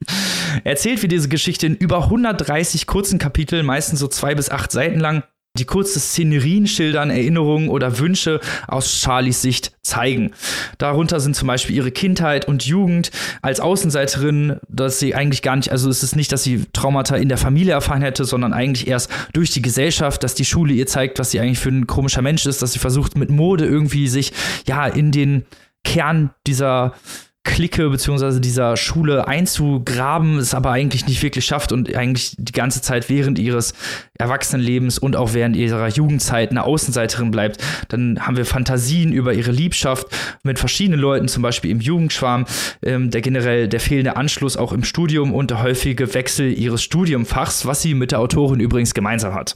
erzählt 0.65 1.01
wie 1.03 1.07
diese 1.07 1.29
Geschichte 1.29 1.67
in 1.67 1.75
über 1.75 2.03
130 2.03 2.85
kurzen 2.85 3.17
Kapiteln, 3.17 3.65
meistens 3.65 3.99
so 3.99 4.07
zwei 4.07 4.35
bis 4.35 4.49
acht 4.49 4.73
Seiten 4.73 4.99
lang 4.99 5.23
die 5.59 5.65
kurze 5.65 5.99
Szenerien 5.99 6.65
schildern, 6.65 7.11
Erinnerungen 7.11 7.69
oder 7.69 7.99
Wünsche 7.99 8.39
aus 8.67 8.99
Charlies 8.99 9.43
Sicht 9.43 9.71
zeigen. 9.83 10.31
Darunter 10.79 11.19
sind 11.19 11.35
zum 11.35 11.47
Beispiel 11.47 11.75
ihre 11.75 11.91
Kindheit 11.91 12.47
und 12.47 12.65
Jugend 12.65 13.11
als 13.43 13.59
Außenseiterin, 13.59 14.59
dass 14.67 14.97
sie 14.97 15.13
eigentlich 15.13 15.43
gar 15.43 15.55
nicht, 15.55 15.71
also 15.71 15.91
es 15.91 16.01
ist 16.01 16.15
nicht, 16.15 16.31
dass 16.31 16.41
sie 16.41 16.65
Traumata 16.73 17.17
in 17.17 17.29
der 17.29 17.37
Familie 17.37 17.73
erfahren 17.73 18.01
hätte, 18.01 18.25
sondern 18.25 18.51
eigentlich 18.51 18.87
erst 18.87 19.11
durch 19.33 19.51
die 19.51 19.61
Gesellschaft, 19.61 20.23
dass 20.23 20.33
die 20.33 20.45
Schule 20.45 20.73
ihr 20.73 20.87
zeigt, 20.87 21.19
was 21.19 21.29
sie 21.29 21.39
eigentlich 21.39 21.59
für 21.59 21.69
ein 21.69 21.85
komischer 21.85 22.23
Mensch 22.23 22.47
ist, 22.47 22.63
dass 22.63 22.73
sie 22.73 22.79
versucht 22.79 23.15
mit 23.15 23.29
Mode 23.29 23.65
irgendwie 23.65 24.07
sich 24.07 24.33
ja 24.67 24.87
in 24.87 25.11
den 25.11 25.45
Kern 25.83 26.31
dieser 26.47 26.93
Clique 27.43 27.89
beziehungsweise 27.89 28.39
dieser 28.39 28.77
Schule 28.77 29.27
einzugraben, 29.27 30.37
es 30.37 30.53
aber 30.53 30.71
eigentlich 30.71 31.07
nicht 31.07 31.21
wirklich 31.21 31.45
schafft 31.45 31.71
und 31.71 31.93
eigentlich 31.93 32.35
die 32.37 32.53
ganze 32.53 32.81
Zeit 32.81 33.09
während 33.09 33.37
ihres 33.37 33.73
Erwachsenenlebens 34.17 34.97
und 34.97 35.15
auch 35.15 35.33
während 35.33 35.55
ihrer 35.55 35.87
Jugendzeit 35.89 36.51
eine 36.51 36.63
Außenseiterin 36.63 37.31
bleibt. 37.31 37.61
Dann 37.89 38.25
haben 38.25 38.37
wir 38.37 38.45
Fantasien 38.45 39.11
über 39.11 39.33
ihre 39.33 39.51
Liebschaft 39.51 40.07
mit 40.43 40.57
verschiedenen 40.57 40.99
Leuten, 40.99 41.27
zum 41.27 41.43
Beispiel 41.43 41.71
im 41.71 41.81
Jugendschwarm, 41.81 42.45
ähm, 42.81 43.11
der 43.11 43.21
generell 43.21 43.67
der 43.67 43.81
fehlende 43.81 44.15
Anschluss 44.15 44.55
auch 44.55 44.71
im 44.71 44.85
Studium 44.85 45.33
und 45.33 45.51
der 45.51 45.61
häufige 45.61 46.13
Wechsel 46.13 46.51
ihres 46.51 46.81
Studiumfachs, 46.81 47.65
was 47.65 47.81
sie 47.81 47.93
mit 47.93 48.11
der 48.11 48.19
Autorin 48.19 48.61
übrigens 48.61 48.93
gemeinsam 48.93 49.33
hat. 49.33 49.55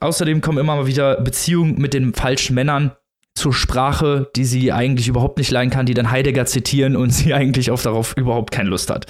Außerdem 0.00 0.40
kommen 0.40 0.58
immer 0.58 0.76
mal 0.76 0.86
wieder 0.86 1.20
Beziehungen 1.20 1.80
mit 1.80 1.94
den 1.94 2.12
falschen 2.12 2.54
Männern 2.54 2.92
zur 3.34 3.52
Sprache, 3.52 4.30
die 4.36 4.44
sie 4.44 4.72
eigentlich 4.72 5.08
überhaupt 5.08 5.38
nicht 5.38 5.50
leiden 5.50 5.70
kann, 5.70 5.86
die 5.86 5.94
dann 5.94 6.10
Heidegger 6.10 6.46
zitieren 6.46 6.96
und 6.96 7.10
sie 7.10 7.34
eigentlich 7.34 7.70
auf 7.70 7.82
darauf 7.82 8.16
überhaupt 8.16 8.52
keine 8.52 8.70
Lust 8.70 8.90
hat. 8.90 9.06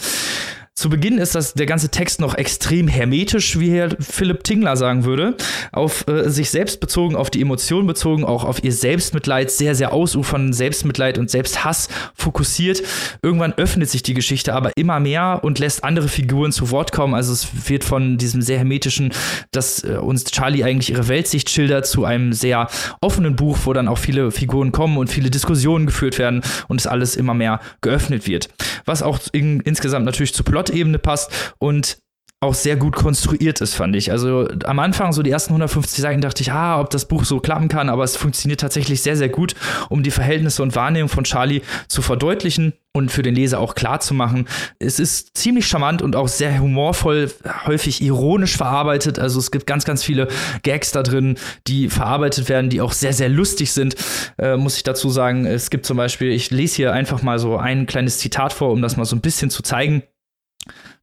Zu 0.76 0.90
Beginn 0.90 1.18
ist 1.18 1.36
das 1.36 1.54
der 1.54 1.66
ganze 1.66 1.88
Text 1.88 2.20
noch 2.20 2.34
extrem 2.34 2.88
hermetisch, 2.88 3.60
wie 3.60 3.70
Herr 3.70 3.90
Philipp 4.00 4.42
Tingler 4.42 4.76
sagen 4.76 5.04
würde, 5.04 5.36
auf 5.70 6.04
äh, 6.08 6.28
sich 6.28 6.50
selbst 6.50 6.80
bezogen, 6.80 7.14
auf 7.14 7.30
die 7.30 7.40
Emotionen 7.40 7.86
bezogen, 7.86 8.24
auch 8.24 8.42
auf 8.42 8.64
ihr 8.64 8.72
Selbstmitleid, 8.72 9.52
sehr, 9.52 9.76
sehr 9.76 9.92
ausufern 9.92 10.52
Selbstmitleid 10.52 11.16
und 11.16 11.30
Selbsthass 11.30 11.88
fokussiert. 12.16 12.82
Irgendwann 13.22 13.52
öffnet 13.52 13.88
sich 13.88 14.02
die 14.02 14.14
Geschichte 14.14 14.52
aber 14.52 14.72
immer 14.74 14.98
mehr 14.98 15.40
und 15.44 15.60
lässt 15.60 15.84
andere 15.84 16.08
Figuren 16.08 16.50
zu 16.50 16.72
Wort 16.72 16.90
kommen. 16.90 17.14
Also 17.14 17.32
es 17.32 17.68
wird 17.68 17.84
von 17.84 18.18
diesem 18.18 18.42
sehr 18.42 18.58
hermetischen, 18.58 19.12
dass 19.52 19.84
äh, 19.84 19.98
uns 19.98 20.24
Charlie 20.24 20.64
eigentlich 20.64 20.90
ihre 20.90 21.06
Weltsicht 21.06 21.50
schildert, 21.50 21.86
zu 21.86 22.04
einem 22.04 22.32
sehr 22.32 22.66
offenen 23.00 23.36
Buch, 23.36 23.58
wo 23.62 23.72
dann 23.74 23.86
auch 23.86 23.98
viele 23.98 24.32
Figuren 24.32 24.72
kommen 24.72 24.98
und 24.98 25.08
viele 25.08 25.30
Diskussionen 25.30 25.86
geführt 25.86 26.18
werden 26.18 26.42
und 26.66 26.80
es 26.80 26.88
alles 26.88 27.14
immer 27.14 27.32
mehr 27.32 27.60
geöffnet 27.80 28.26
wird. 28.26 28.48
Was 28.86 29.04
auch 29.04 29.20
in, 29.30 29.60
insgesamt 29.60 30.04
natürlich 30.04 30.34
zu 30.34 30.42
Plot 30.42 30.63
Plot-Ebene 30.64 30.98
passt 30.98 31.54
und 31.58 31.98
auch 32.44 32.54
sehr 32.54 32.76
gut 32.76 32.94
konstruiert 32.94 33.60
ist, 33.60 33.74
fand 33.74 33.96
ich. 33.96 34.10
Also 34.10 34.46
am 34.64 34.78
Anfang, 34.78 35.12
so 35.12 35.22
die 35.22 35.30
ersten 35.30 35.52
150 35.52 36.00
Seiten, 36.00 36.20
dachte 36.20 36.42
ich, 36.42 36.52
ah, 36.52 36.78
ob 36.80 36.90
das 36.90 37.08
Buch 37.08 37.24
so 37.24 37.40
klappen 37.40 37.68
kann, 37.68 37.88
aber 37.88 38.04
es 38.04 38.16
funktioniert 38.16 38.60
tatsächlich 38.60 39.00
sehr, 39.00 39.16
sehr 39.16 39.30
gut, 39.30 39.54
um 39.88 40.02
die 40.02 40.10
Verhältnisse 40.10 40.62
und 40.62 40.76
Wahrnehmung 40.76 41.08
von 41.08 41.24
Charlie 41.24 41.62
zu 41.88 42.02
verdeutlichen 42.02 42.74
und 42.92 43.10
für 43.10 43.22
den 43.22 43.34
Leser 43.34 43.58
auch 43.58 43.74
klar 43.74 44.00
zu 44.00 44.14
machen. 44.14 44.46
Es 44.78 45.00
ist 45.00 45.36
ziemlich 45.36 45.66
charmant 45.66 46.02
und 46.02 46.14
auch 46.16 46.28
sehr 46.28 46.60
humorvoll, 46.60 47.32
häufig 47.66 48.02
ironisch 48.02 48.56
verarbeitet. 48.56 49.18
Also 49.18 49.38
es 49.38 49.50
gibt 49.50 49.66
ganz, 49.66 49.84
ganz 49.84 50.04
viele 50.04 50.28
Gags 50.62 50.92
da 50.92 51.02
drin, 51.02 51.36
die 51.66 51.88
verarbeitet 51.88 52.48
werden, 52.48 52.68
die 52.68 52.82
auch 52.82 52.92
sehr, 52.92 53.14
sehr 53.14 53.30
lustig 53.30 53.72
sind, 53.72 53.96
äh, 54.38 54.56
muss 54.56 54.76
ich 54.76 54.82
dazu 54.82 55.08
sagen. 55.08 55.46
Es 55.46 55.70
gibt 55.70 55.86
zum 55.86 55.96
Beispiel, 55.96 56.30
ich 56.30 56.50
lese 56.50 56.76
hier 56.76 56.92
einfach 56.92 57.22
mal 57.22 57.38
so 57.38 57.56
ein 57.56 57.86
kleines 57.86 58.18
Zitat 58.18 58.52
vor, 58.52 58.70
um 58.70 58.82
das 58.82 58.96
mal 58.98 59.06
so 59.06 59.16
ein 59.16 59.22
bisschen 59.22 59.48
zu 59.50 59.62
zeigen. 59.62 60.02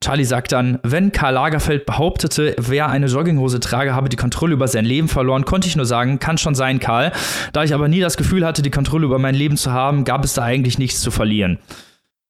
Charlie 0.03 0.25
sagt 0.25 0.51
dann, 0.51 0.79
wenn 0.83 1.11
Karl 1.11 1.35
Lagerfeld 1.35 1.85
behauptete, 1.85 2.55
wer 2.57 2.89
eine 2.89 3.05
Jogginghose 3.05 3.59
trage, 3.59 3.93
habe 3.93 4.09
die 4.09 4.17
Kontrolle 4.17 4.53
über 4.53 4.67
sein 4.67 4.85
Leben 4.85 5.07
verloren, 5.07 5.45
konnte 5.45 5.67
ich 5.67 5.75
nur 5.75 5.85
sagen, 5.85 6.17
kann 6.17 6.39
schon 6.39 6.55
sein, 6.55 6.79
Karl. 6.79 7.11
Da 7.53 7.63
ich 7.63 7.73
aber 7.73 7.87
nie 7.87 7.99
das 7.99 8.17
Gefühl 8.17 8.45
hatte, 8.45 8.63
die 8.63 8.71
Kontrolle 8.71 9.05
über 9.05 9.19
mein 9.19 9.35
Leben 9.35 9.57
zu 9.57 9.71
haben, 9.71 10.03
gab 10.03 10.23
es 10.23 10.33
da 10.33 10.43
eigentlich 10.43 10.79
nichts 10.79 11.01
zu 11.01 11.11
verlieren. 11.11 11.59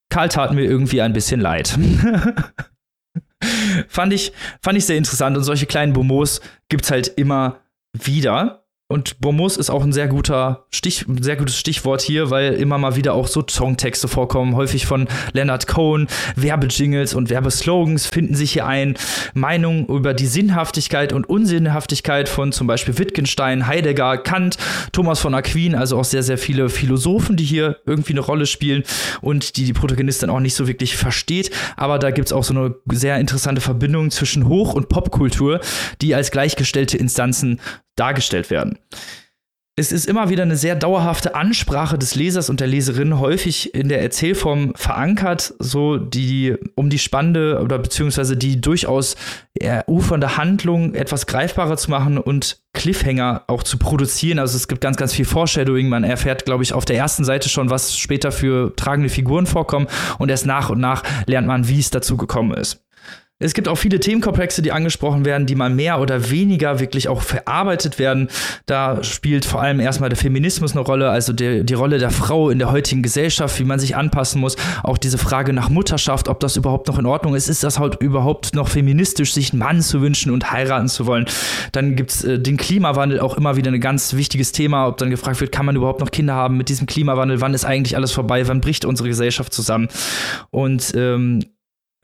Karl 0.09 0.27
tat 0.27 0.53
mir 0.53 0.65
irgendwie 0.65 1.01
ein 1.01 1.13
bisschen 1.13 1.39
leid. 1.39 1.69
fand, 3.87 4.11
ich, 4.11 4.33
fand 4.61 4.77
ich 4.77 4.85
sehr 4.85 4.97
interessant 4.97 5.37
und 5.37 5.43
solche 5.43 5.65
kleinen 5.65 5.93
Bomos 5.93 6.41
gibt 6.67 6.83
es 6.83 6.91
halt 6.91 7.07
immer 7.07 7.61
wieder. 7.93 8.60
Und 8.91 9.21
Bomus 9.21 9.55
ist 9.55 9.69
auch 9.69 9.83
ein 9.83 9.93
sehr 9.93 10.07
guter 10.07 10.65
Stich, 10.69 11.07
ein 11.07 11.23
sehr 11.23 11.37
gutes 11.37 11.57
Stichwort 11.57 12.01
hier, 12.01 12.29
weil 12.29 12.53
immer 12.53 12.77
mal 12.77 12.97
wieder 12.97 13.13
auch 13.13 13.27
so 13.27 13.43
Songtexte 13.49 14.09
vorkommen, 14.09 14.55
häufig 14.55 14.85
von 14.85 15.07
Leonard 15.31 15.65
Cohen. 15.67 16.07
Werbejingles 16.35 17.13
und 17.13 17.29
Werbeslogans 17.29 18.05
finden 18.05 18.35
sich 18.35 18.51
hier 18.51 18.65
ein. 18.65 18.95
Meinungen 19.33 19.85
über 19.85 20.13
die 20.13 20.27
Sinnhaftigkeit 20.27 21.13
und 21.13 21.29
Unsinnhaftigkeit 21.29 22.27
von 22.27 22.51
zum 22.51 22.67
Beispiel 22.67 22.97
Wittgenstein, 22.97 23.65
Heidegger, 23.65 24.17
Kant, 24.17 24.57
Thomas 24.91 25.19
von 25.19 25.33
Aquin, 25.33 25.73
also 25.73 25.97
auch 25.97 26.03
sehr, 26.03 26.23
sehr 26.23 26.37
viele 26.37 26.67
Philosophen, 26.67 27.37
die 27.37 27.45
hier 27.45 27.77
irgendwie 27.85 28.11
eine 28.11 28.19
Rolle 28.19 28.45
spielen 28.45 28.83
und 29.21 29.55
die 29.55 29.63
die 29.63 29.73
Protagonistin 29.73 30.29
auch 30.29 30.41
nicht 30.41 30.55
so 30.55 30.67
wirklich 30.67 30.97
versteht. 30.97 31.49
Aber 31.77 31.97
da 31.97 32.11
gibt 32.11 32.27
es 32.27 32.33
auch 32.33 32.43
so 32.43 32.53
eine 32.53 32.75
sehr 32.91 33.19
interessante 33.19 33.61
Verbindung 33.61 34.11
zwischen 34.11 34.49
Hoch- 34.49 34.73
und 34.73 34.89
Popkultur, 34.89 35.61
die 36.01 36.13
als 36.13 36.29
gleichgestellte 36.31 36.97
Instanzen 36.97 37.61
dargestellt 37.95 38.49
werden. 38.49 38.79
es 39.77 39.91
ist 39.91 40.05
immer 40.05 40.29
wieder 40.29 40.43
eine 40.43 40.57
sehr 40.57 40.75
dauerhafte 40.75 41.33
Ansprache 41.33 41.97
des 41.97 42.13
Lesers 42.13 42.49
und 42.49 42.59
der 42.59 42.67
Leserin, 42.67 43.19
häufig 43.19 43.73
in 43.73 43.89
der 43.89 44.01
Erzählform 44.01 44.73
verankert, 44.75 45.53
so 45.59 45.97
die, 45.97 46.55
um 46.75 46.89
die 46.89 46.99
spannende 46.99 47.59
oder 47.61 47.79
beziehungsweise 47.79 48.37
die 48.37 48.61
durchaus 48.61 49.15
ufernde 49.87 50.37
Handlung 50.37 50.93
etwas 50.93 51.25
greifbarer 51.25 51.77
zu 51.77 51.89
machen 51.89 52.17
und 52.17 52.59
Cliffhanger 52.73 53.43
auch 53.47 53.63
zu 53.63 53.77
produzieren. 53.77 54.39
Also 54.39 54.55
es 54.57 54.67
gibt 54.67 54.81
ganz, 54.81 54.97
ganz 54.97 55.13
viel 55.13 55.25
Foreshadowing. 55.25 55.89
Man 55.89 56.03
erfährt, 56.03 56.45
glaube 56.45 56.63
ich, 56.63 56.73
auf 56.73 56.85
der 56.85 56.97
ersten 56.97 57.23
Seite 57.23 57.49
schon, 57.49 57.69
was 57.69 57.97
später 57.97 58.31
für 58.31 58.75
tragende 58.75 59.09
Figuren 59.09 59.45
vorkommen 59.45 59.87
und 60.19 60.29
erst 60.29 60.45
nach 60.45 60.69
und 60.69 60.79
nach 60.79 61.03
lernt 61.25 61.47
man, 61.47 61.67
wie 61.67 61.79
es 61.79 61.89
dazu 61.89 62.17
gekommen 62.17 62.53
ist. 62.53 62.83
Es 63.41 63.53
gibt 63.53 63.67
auch 63.67 63.75
viele 63.75 63.99
Themenkomplexe, 63.99 64.61
die 64.61 64.71
angesprochen 64.71 65.25
werden, 65.25 65.47
die 65.47 65.55
mal 65.55 65.69
mehr 65.69 65.99
oder 65.99 66.29
weniger 66.29 66.79
wirklich 66.79 67.07
auch 67.07 67.21
verarbeitet 67.21 67.99
werden. 67.99 68.29
Da 68.65 69.03
spielt 69.03 69.45
vor 69.45 69.61
allem 69.61 69.79
erstmal 69.79 70.09
der 70.09 70.17
Feminismus 70.17 70.73
eine 70.73 70.81
Rolle, 70.81 71.09
also 71.09 71.33
die, 71.33 71.65
die 71.65 71.73
Rolle 71.73 71.97
der 71.97 72.11
Frau 72.11 72.49
in 72.49 72.59
der 72.59 72.71
heutigen 72.71 73.01
Gesellschaft, 73.01 73.59
wie 73.59 73.63
man 73.63 73.79
sich 73.79 73.95
anpassen 73.95 74.39
muss. 74.39 74.55
Auch 74.83 74.97
diese 74.97 75.17
Frage 75.17 75.53
nach 75.53 75.69
Mutterschaft, 75.69 76.27
ob 76.27 76.39
das 76.39 76.55
überhaupt 76.55 76.87
noch 76.87 76.99
in 76.99 77.05
Ordnung 77.05 77.35
ist. 77.35 77.49
Ist 77.49 77.63
das 77.63 77.79
halt 77.79 78.01
überhaupt 78.01 78.53
noch 78.53 78.67
feministisch, 78.67 79.33
sich 79.33 79.51
einen 79.51 79.59
Mann 79.59 79.81
zu 79.81 80.01
wünschen 80.01 80.31
und 80.31 80.51
heiraten 80.51 80.87
zu 80.87 81.05
wollen? 81.07 81.25
Dann 81.71 81.95
gibt's 81.95 82.23
äh, 82.23 82.39
den 82.39 82.57
Klimawandel 82.57 83.19
auch 83.19 83.35
immer 83.37 83.55
wieder 83.55 83.71
ein 83.71 83.81
ganz 83.81 84.13
wichtiges 84.13 84.51
Thema, 84.51 84.87
ob 84.87 84.97
dann 84.97 85.09
gefragt 85.09 85.41
wird, 85.41 85.51
kann 85.51 85.65
man 85.65 85.75
überhaupt 85.75 85.99
noch 85.99 86.11
Kinder 86.11 86.35
haben 86.35 86.57
mit 86.57 86.69
diesem 86.69 86.85
Klimawandel? 86.85 87.41
Wann 87.41 87.53
ist 87.53 87.65
eigentlich 87.65 87.95
alles 87.95 88.11
vorbei? 88.11 88.47
Wann 88.47 88.61
bricht 88.61 88.85
unsere 88.85 89.09
Gesellschaft 89.09 89.53
zusammen? 89.53 89.87
Und 90.51 90.93
ähm, 90.95 91.39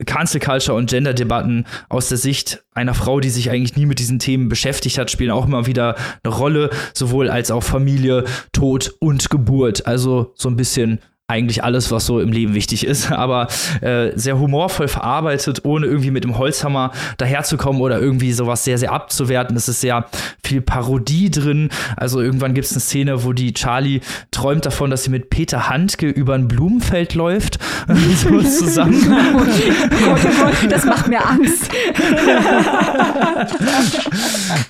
Cancel 0.06 0.40
Culture 0.40 0.76
und 0.76 0.88
Gender-Debatten 0.88 1.66
aus 1.88 2.08
der 2.08 2.18
Sicht 2.18 2.62
einer 2.72 2.94
Frau, 2.94 3.20
die 3.20 3.30
sich 3.30 3.50
eigentlich 3.50 3.76
nie 3.76 3.86
mit 3.86 3.98
diesen 3.98 4.18
Themen 4.18 4.48
beschäftigt 4.48 4.98
hat, 4.98 5.10
spielen 5.10 5.30
auch 5.30 5.46
immer 5.46 5.66
wieder 5.66 5.96
eine 6.22 6.32
Rolle, 6.34 6.70
sowohl 6.94 7.28
als 7.28 7.50
auch 7.50 7.62
Familie, 7.62 8.24
Tod 8.52 8.94
und 9.00 9.28
Geburt. 9.28 9.86
Also 9.86 10.32
so 10.36 10.48
ein 10.48 10.56
bisschen 10.56 11.00
eigentlich 11.30 11.62
alles, 11.62 11.90
was 11.90 12.06
so 12.06 12.20
im 12.20 12.32
Leben 12.32 12.54
wichtig 12.54 12.86
ist, 12.86 13.12
aber 13.12 13.48
äh, 13.82 14.12
sehr 14.14 14.38
humorvoll 14.38 14.88
verarbeitet, 14.88 15.64
ohne 15.64 15.86
irgendwie 15.86 16.10
mit 16.10 16.24
dem 16.24 16.38
Holzhammer 16.38 16.90
daherzukommen 17.18 17.82
oder 17.82 18.00
irgendwie 18.00 18.32
sowas 18.32 18.64
sehr, 18.64 18.78
sehr 18.78 18.92
abzuwerten. 18.92 19.54
Es 19.54 19.68
ist 19.68 19.82
sehr 19.82 20.06
viel 20.42 20.62
Parodie 20.62 21.30
drin. 21.30 21.68
Also 21.96 22.22
irgendwann 22.22 22.54
gibt 22.54 22.66
es 22.66 22.72
eine 22.72 22.80
Szene, 22.80 23.24
wo 23.24 23.34
die 23.34 23.52
Charlie 23.52 24.00
träumt 24.30 24.64
davon, 24.64 24.90
dass 24.90 25.04
sie 25.04 25.10
mit 25.10 25.28
Peter 25.28 25.68
Handke 25.68 26.08
über 26.08 26.34
ein 26.34 26.48
Blumenfeld 26.48 27.14
läuft. 27.14 27.58
so 27.88 28.40
zusammen. 28.40 28.96
das 30.70 30.84
macht 30.86 31.08
mir 31.08 31.26
Angst. 31.26 31.70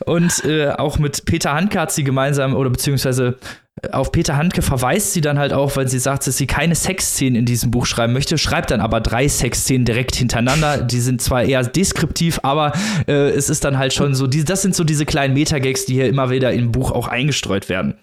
Und 0.06 0.44
äh, 0.44 0.70
auch 0.70 0.98
mit 0.98 1.24
Peter 1.24 1.54
Handke 1.54 1.78
hat 1.78 1.92
sie 1.92 2.02
gemeinsam 2.02 2.56
oder 2.56 2.70
beziehungsweise 2.70 3.38
auf 3.92 4.12
Peter 4.12 4.36
Handke 4.36 4.62
verweist 4.62 5.12
sie 5.12 5.20
dann 5.20 5.38
halt 5.38 5.52
auch, 5.52 5.76
weil 5.76 5.88
sie 5.88 5.98
sagt, 5.98 6.26
dass 6.26 6.36
sie 6.36 6.46
keine 6.46 6.74
Sexszenen 6.74 7.36
in 7.36 7.44
diesem 7.44 7.70
Buch 7.70 7.86
schreiben 7.86 8.12
möchte, 8.12 8.38
schreibt 8.38 8.70
dann 8.70 8.80
aber 8.80 9.00
drei 9.00 9.28
Sexszenen 9.28 9.84
direkt 9.84 10.16
hintereinander. 10.16 10.82
Die 10.82 11.00
sind 11.00 11.20
zwar 11.22 11.42
eher 11.44 11.62
deskriptiv, 11.62 12.40
aber 12.42 12.72
äh, 13.06 13.30
es 13.30 13.48
ist 13.48 13.64
dann 13.64 13.78
halt 13.78 13.92
schon 13.92 14.14
so, 14.14 14.26
die, 14.26 14.44
das 14.44 14.62
sind 14.62 14.74
so 14.74 14.84
diese 14.84 15.06
kleinen 15.06 15.34
Metagags, 15.34 15.86
die 15.86 15.94
hier 15.94 16.08
immer 16.08 16.30
wieder 16.30 16.52
im 16.52 16.72
Buch 16.72 16.92
auch 16.92 17.08
eingestreut 17.08 17.68
werden 17.68 17.94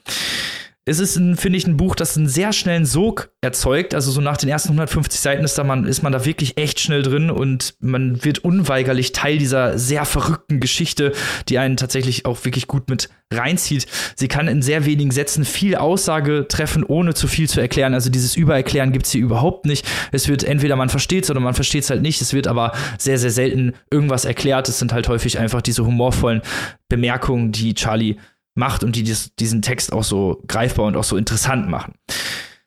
es 0.88 1.00
ist, 1.00 1.16
finde 1.16 1.58
ich, 1.58 1.66
ein 1.66 1.78
Buch, 1.78 1.96
das 1.96 2.16
einen 2.16 2.28
sehr 2.28 2.54
schnellen 2.54 2.86
Sog 2.86 3.32
erzeugt. 3.42 3.96
Also 3.96 4.12
so 4.12 4.22
nach 4.22 4.38
den 4.38 4.50
ersten 4.50 4.70
150 4.70 5.20
Seiten 5.20 5.44
ist, 5.44 5.58
da 5.58 5.64
man, 5.64 5.86
ist 5.86 6.04
man 6.04 6.12
da 6.12 6.26
wirklich 6.26 6.58
echt 6.58 6.80
schnell 6.80 7.02
drin 7.02 7.32
und 7.32 7.74
man 7.80 8.24
wird 8.24 8.40
unweigerlich 8.40 9.12
Teil 9.12 9.40
dieser 9.40 9.80
sehr 9.80 10.06
verrückten 10.06 10.60
Geschichte, 10.60 11.12
die 11.50 11.58
einen 11.58 11.76
tatsächlich 11.76 12.28
auch 12.28 12.46
wirklich 12.46 12.68
gut 12.68 12.88
mit 12.88 13.10
reinzieht. 13.34 13.88
Sie 14.16 14.28
kann 14.28 14.48
in 14.48 14.62
sehr 14.62 14.86
wenigen 14.86 15.10
Sätzen 15.10 15.44
viel 15.44 15.76
Aussage 15.76 16.48
treffen, 16.48 16.84
ohne 16.84 17.16
zu 17.16 17.28
viel 17.28 17.50
zu 17.50 17.60
erklären. 17.60 17.96
Also 17.96 18.12
dieses 18.12 18.36
Übererklären 18.36 18.92
gibt 18.92 19.08
es 19.08 19.12
hier 19.12 19.22
überhaupt 19.22 19.66
nicht. 19.66 19.88
Es 20.12 20.28
wird 20.28 20.44
entweder 20.44 20.76
man 20.76 20.90
versteht 20.90 21.24
es 21.24 21.32
oder 21.32 21.40
man 21.40 21.56
versteht 21.56 21.84
es 21.84 21.90
halt 21.90 22.04
nicht. 22.04 22.22
Es 22.22 22.34
wird 22.34 22.46
aber 22.46 22.74
sehr, 23.00 23.18
sehr 23.18 23.32
selten 23.32 23.74
irgendwas 23.90 24.26
erklärt. 24.26 24.70
Es 24.70 24.78
sind 24.78 24.94
halt 24.94 25.08
häufig 25.08 25.40
einfach 25.40 25.64
diese 25.64 25.84
humorvollen 25.84 26.44
Bemerkungen, 26.90 27.52
die 27.52 27.74
Charlie 27.74 28.18
macht 28.56 28.84
und 28.84 28.96
die 28.96 29.04
dies, 29.04 29.36
diesen 29.36 29.62
Text 29.62 29.94
auch 29.94 30.04
so 30.04 30.42
greifbar 30.48 30.86
und 30.88 30.96
auch 30.96 31.04
so 31.04 31.18
interessant 31.18 31.70
machen. 31.70 31.94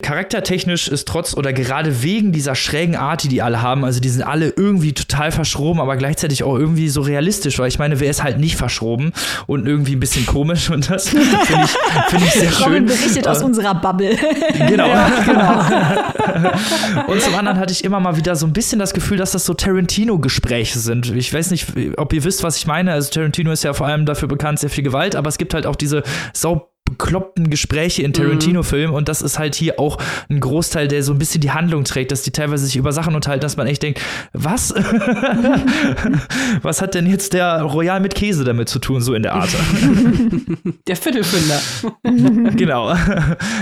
Charaktertechnisch 0.01 0.87
ist 0.87 1.09
trotz 1.09 1.35
oder 1.35 1.51
gerade 1.51 2.01
wegen 2.01 2.31
dieser 2.31 2.55
schrägen 2.55 2.95
Art, 2.95 3.23
die 3.23 3.27
die 3.27 3.41
alle 3.41 3.61
haben, 3.61 3.83
also 3.83 3.99
die 3.99 4.07
sind 4.07 4.23
alle 4.23 4.53
irgendwie 4.55 4.93
total 4.93 5.33
verschroben, 5.33 5.81
aber 5.81 5.97
gleichzeitig 5.97 6.43
auch 6.45 6.57
irgendwie 6.57 6.87
so 6.87 7.01
realistisch, 7.01 7.59
weil 7.59 7.67
ich 7.67 7.79
meine, 7.79 7.99
wer 7.99 8.09
ist 8.09 8.23
halt 8.23 8.39
nicht 8.39 8.55
verschroben 8.55 9.11
und 9.45 9.67
irgendwie 9.67 9.97
ein 9.97 9.99
bisschen 9.99 10.25
komisch 10.25 10.69
und 10.69 10.89
das 10.89 11.09
finde 11.09 11.25
ich, 11.65 11.77
find 12.09 12.23
ich 12.23 12.31
sehr 12.31 12.49
schön. 12.49 12.63
Robin 12.63 12.85
berichtet 12.85 13.27
aus 13.27 13.41
äh, 13.41 13.45
unserer 13.45 13.75
Bubble. 13.75 14.15
Genau. 14.67 14.87
Ja, 14.99 15.09
genau. 15.25 17.07
und 17.07 17.21
zum 17.21 17.35
anderen 17.35 17.59
hatte 17.59 17.71
ich 17.71 17.83
immer 17.83 17.99
mal 17.99 18.15
wieder 18.15 18.35
so 18.35 18.47
ein 18.47 18.53
bisschen 18.53 18.79
das 18.79 18.93
Gefühl, 18.93 19.17
dass 19.17 19.31
das 19.31 19.45
so 19.45 19.53
Tarantino-Gespräche 19.53 20.79
sind. 20.79 21.11
Ich 21.11 21.33
weiß 21.33 21.51
nicht, 21.51 21.67
ob 21.97 22.13
ihr 22.13 22.23
wisst, 22.23 22.43
was 22.43 22.57
ich 22.57 22.65
meine. 22.65 22.93
Also 22.93 23.11
Tarantino 23.11 23.51
ist 23.51 23.63
ja 23.63 23.73
vor 23.73 23.87
allem 23.87 24.05
dafür 24.05 24.27
bekannt, 24.27 24.59
sehr 24.59 24.69
viel 24.69 24.83
Gewalt, 24.83 25.15
aber 25.15 25.27
es 25.29 25.37
gibt 25.37 25.53
halt 25.53 25.65
auch 25.65 25.75
diese 25.75 26.03
sau 26.33 26.68
bekloppten 26.89 27.49
Gespräche 27.49 28.03
in 28.03 28.13
Tarantino-Filmen 28.13 28.95
und 28.95 29.09
das 29.09 29.21
ist 29.21 29.39
halt 29.39 29.55
hier 29.55 29.79
auch 29.79 29.97
ein 30.29 30.39
Großteil, 30.39 30.87
der 30.87 31.03
so 31.03 31.13
ein 31.13 31.19
bisschen 31.19 31.41
die 31.41 31.51
Handlung 31.51 31.83
trägt, 31.83 32.11
dass 32.11 32.21
die 32.21 32.31
teilweise 32.31 32.65
sich 32.65 32.75
über 32.75 32.91
Sachen 32.91 33.15
unterhalten, 33.15 33.41
dass 33.41 33.57
man 33.57 33.67
echt 33.67 33.83
denkt, 33.83 34.01
was? 34.33 34.73
was 36.61 36.81
hat 36.81 36.95
denn 36.95 37.07
jetzt 37.07 37.33
der 37.33 37.61
Royal 37.61 37.99
mit 37.99 38.15
Käse 38.15 38.43
damit 38.43 38.69
zu 38.69 38.79
tun, 38.79 39.01
so 39.01 39.13
in 39.13 39.23
der 39.23 39.35
Art? 39.35 39.49
der 40.87 40.95
Viertelfünder. 40.95 41.61
genau. 42.55 42.93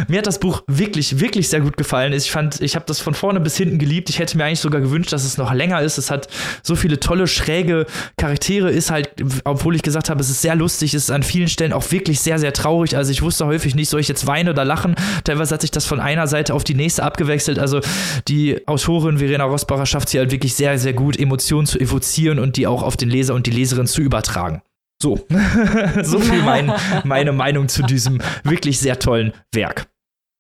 Mir 0.08 0.20
hat 0.20 0.28
das 0.28 0.40
Buch 0.40 0.64
wirklich, 0.68 1.20
wirklich 1.20 1.50
sehr 1.50 1.62
gut 1.62 1.78
gefallen. 1.78 2.14
Ich 2.14 2.32
fand, 2.32 2.62
ich 2.62 2.76
habe 2.76 2.86
das 2.88 3.00
von 3.00 3.14
vorne 3.14 3.40
bis 3.40 3.58
hinten 3.58 3.80
geliebt. 3.80 4.10
Ich 4.10 4.20
hätte 4.20 4.38
mir 4.38 4.46
eigentlich 4.46 4.60
sogar 4.60 4.82
gewünscht, 4.82 5.14
dass 5.14 5.24
es 5.24 5.38
noch 5.38 5.54
länger 5.54 5.82
ist. 5.82 5.98
Es 5.98 6.12
hat 6.12 6.28
so 6.64 6.76
viele 6.76 7.00
tolle, 7.00 7.28
schräge 7.28 7.86
Charaktere, 8.18 8.72
ist 8.72 8.92
halt, 8.92 9.10
obwohl 9.44 9.76
ich 9.76 9.82
gesagt 9.82 10.10
habe, 10.10 10.22
es 10.22 10.30
ist 10.30 10.42
sehr 10.42 10.56
lustig, 10.56 10.94
es 10.94 11.04
ist 11.04 11.12
an 11.12 11.24
vielen 11.24 11.48
Stellen 11.48 11.74
auch 11.74 11.92
wirklich 11.92 12.20
sehr, 12.20 12.40
sehr 12.40 12.54
traurig. 12.54 12.96
Also 12.96 13.12
ich 13.12 13.17
ich 13.18 13.24
wusste 13.24 13.48
häufig 13.48 13.74
nicht, 13.74 13.90
soll 13.90 14.00
ich 14.00 14.08
jetzt 14.08 14.28
weinen 14.28 14.50
oder 14.50 14.64
lachen. 14.64 14.96
Teilweise 15.24 15.56
hat 15.56 15.62
sich 15.62 15.72
das 15.72 15.88
von 15.88 16.00
einer 16.00 16.28
Seite 16.28 16.54
auf 16.54 16.64
die 16.64 16.76
nächste 16.76 17.02
abgewechselt. 17.04 17.58
Also 17.58 17.82
die 18.28 18.68
Autorin 18.68 19.18
Verena 19.18 19.44
Rosbacher 19.46 19.88
schafft 19.88 20.10
sie 20.10 20.20
halt 20.20 20.30
wirklich 20.32 20.54
sehr, 20.54 20.78
sehr 20.78 20.94
gut, 20.94 21.18
Emotionen 21.20 21.66
zu 21.66 21.80
evozieren 21.80 22.38
und 22.38 22.58
die 22.58 22.68
auch 22.68 22.84
auf 22.84 22.96
den 22.96 23.10
Leser 23.10 23.34
und 23.34 23.48
die 23.48 23.52
Leserin 23.52 23.88
zu 23.88 24.02
übertragen. 24.02 24.62
So, 25.02 25.26
so 26.04 26.20
viel 26.20 26.44
mein, 26.44 26.72
meine 27.06 27.32
Meinung 27.32 27.70
zu 27.70 27.82
diesem 27.82 28.22
wirklich 28.44 28.78
sehr 28.78 29.00
tollen 29.00 29.34
Werk. 29.52 29.88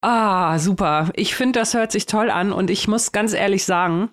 Ah, 0.03 0.59
super. 0.59 1.09
Ich 1.15 1.33
finde, 1.33 1.59
das 1.59 1.73
hört 1.73 1.91
sich 1.91 2.05
toll 2.05 2.29
an 2.29 2.53
und 2.53 2.69
ich 2.69 2.87
muss 2.87 3.11
ganz 3.11 3.33
ehrlich 3.33 3.65
sagen, 3.65 4.09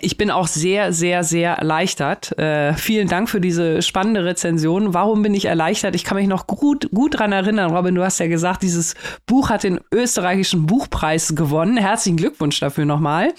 ich 0.00 0.16
bin 0.16 0.30
auch 0.30 0.48
sehr, 0.48 0.92
sehr, 0.92 1.22
sehr 1.22 1.52
erleichtert. 1.52 2.36
Äh, 2.36 2.74
vielen 2.74 3.06
Dank 3.06 3.30
für 3.30 3.40
diese 3.40 3.80
spannende 3.80 4.24
Rezension. 4.24 4.92
Warum 4.92 5.22
bin 5.22 5.34
ich 5.34 5.44
erleichtert? 5.44 5.94
Ich 5.94 6.02
kann 6.02 6.16
mich 6.16 6.26
noch 6.26 6.48
gut, 6.48 6.90
gut 6.92 7.18
dran 7.18 7.30
erinnern. 7.30 7.72
Robin, 7.74 7.94
du 7.94 8.02
hast 8.02 8.18
ja 8.18 8.26
gesagt, 8.26 8.64
dieses 8.64 8.94
Buch 9.24 9.50
hat 9.50 9.62
den 9.62 9.78
österreichischen 9.92 10.66
Buchpreis 10.66 11.36
gewonnen. 11.36 11.76
Herzlichen 11.76 12.16
Glückwunsch 12.16 12.58
dafür 12.58 12.86
nochmal. 12.86 13.34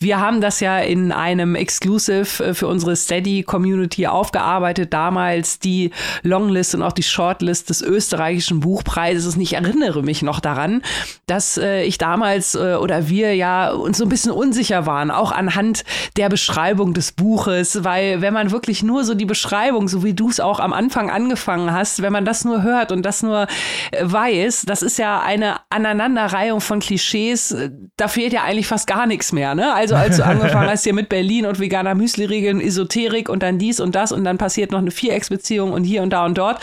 Wir 0.00 0.18
haben 0.18 0.40
das 0.40 0.58
ja 0.58 0.80
in 0.80 1.12
einem 1.12 1.54
Exclusive 1.54 2.42
äh, 2.42 2.54
für 2.54 2.66
unsere 2.66 2.96
Steady 2.96 3.44
Community 3.44 4.08
aufgearbeitet. 4.08 4.92
Damals 4.92 5.60
die 5.60 5.92
Longlist 6.24 6.74
und 6.74 6.82
auch 6.82 6.92
die 6.92 7.04
Shortlist 7.04 7.70
des 7.70 7.82
österreichischen 7.82 8.58
Buchpreises. 8.58 9.36
Ich 9.36 9.52
erinnere 9.52 10.02
mich 10.02 10.22
noch 10.22 10.40
daran, 10.40 10.82
dass 11.26 11.56
äh, 11.56 11.84
ich 11.84 11.98
damals 11.98 12.56
äh, 12.56 12.74
oder 12.74 13.08
wir 13.08 13.36
ja 13.36 13.70
uns 13.70 13.98
so 13.98 14.04
ein 14.04 14.08
bisschen 14.08 14.32
unsicher 14.32 14.86
waren, 14.86 15.12
auch 15.12 15.30
anhand 15.30 15.83
der 16.16 16.28
Beschreibung 16.28 16.94
des 16.94 17.12
Buches, 17.12 17.84
weil 17.84 18.20
wenn 18.20 18.34
man 18.34 18.50
wirklich 18.50 18.82
nur 18.82 19.04
so 19.04 19.14
die 19.14 19.24
Beschreibung, 19.24 19.88
so 19.88 20.04
wie 20.04 20.14
du 20.14 20.28
es 20.28 20.40
auch 20.40 20.60
am 20.60 20.72
Anfang 20.72 21.10
angefangen 21.10 21.72
hast, 21.72 22.02
wenn 22.02 22.12
man 22.12 22.24
das 22.24 22.44
nur 22.44 22.62
hört 22.62 22.92
und 22.92 23.02
das 23.02 23.22
nur 23.22 23.46
äh, 23.90 24.02
weiß, 24.02 24.62
das 24.66 24.82
ist 24.82 24.98
ja 24.98 25.20
eine 25.20 25.56
Aneinanderreihung 25.70 26.60
von 26.60 26.80
Klischees, 26.80 27.54
da 27.96 28.08
fehlt 28.08 28.32
ja 28.32 28.42
eigentlich 28.44 28.66
fast 28.66 28.86
gar 28.86 29.06
nichts 29.06 29.32
mehr. 29.32 29.54
Ne? 29.54 29.72
Also 29.72 29.94
als 29.94 30.16
du 30.16 30.24
angefangen 30.24 30.68
hast 30.68 30.84
hier 30.84 30.94
mit 30.94 31.08
Berlin 31.08 31.46
und 31.46 31.58
veganer 31.58 31.94
Müsli-Regeln, 31.94 32.60
Esoterik 32.60 33.28
und 33.28 33.42
dann 33.42 33.58
dies 33.58 33.80
und 33.80 33.94
das 33.94 34.12
und 34.12 34.24
dann 34.24 34.38
passiert 34.38 34.72
noch 34.72 34.78
eine 34.78 34.90
Vierecksbeziehung 34.90 35.72
und 35.72 35.84
hier 35.84 36.02
und 36.02 36.10
da 36.10 36.24
und 36.24 36.38
dort, 36.38 36.60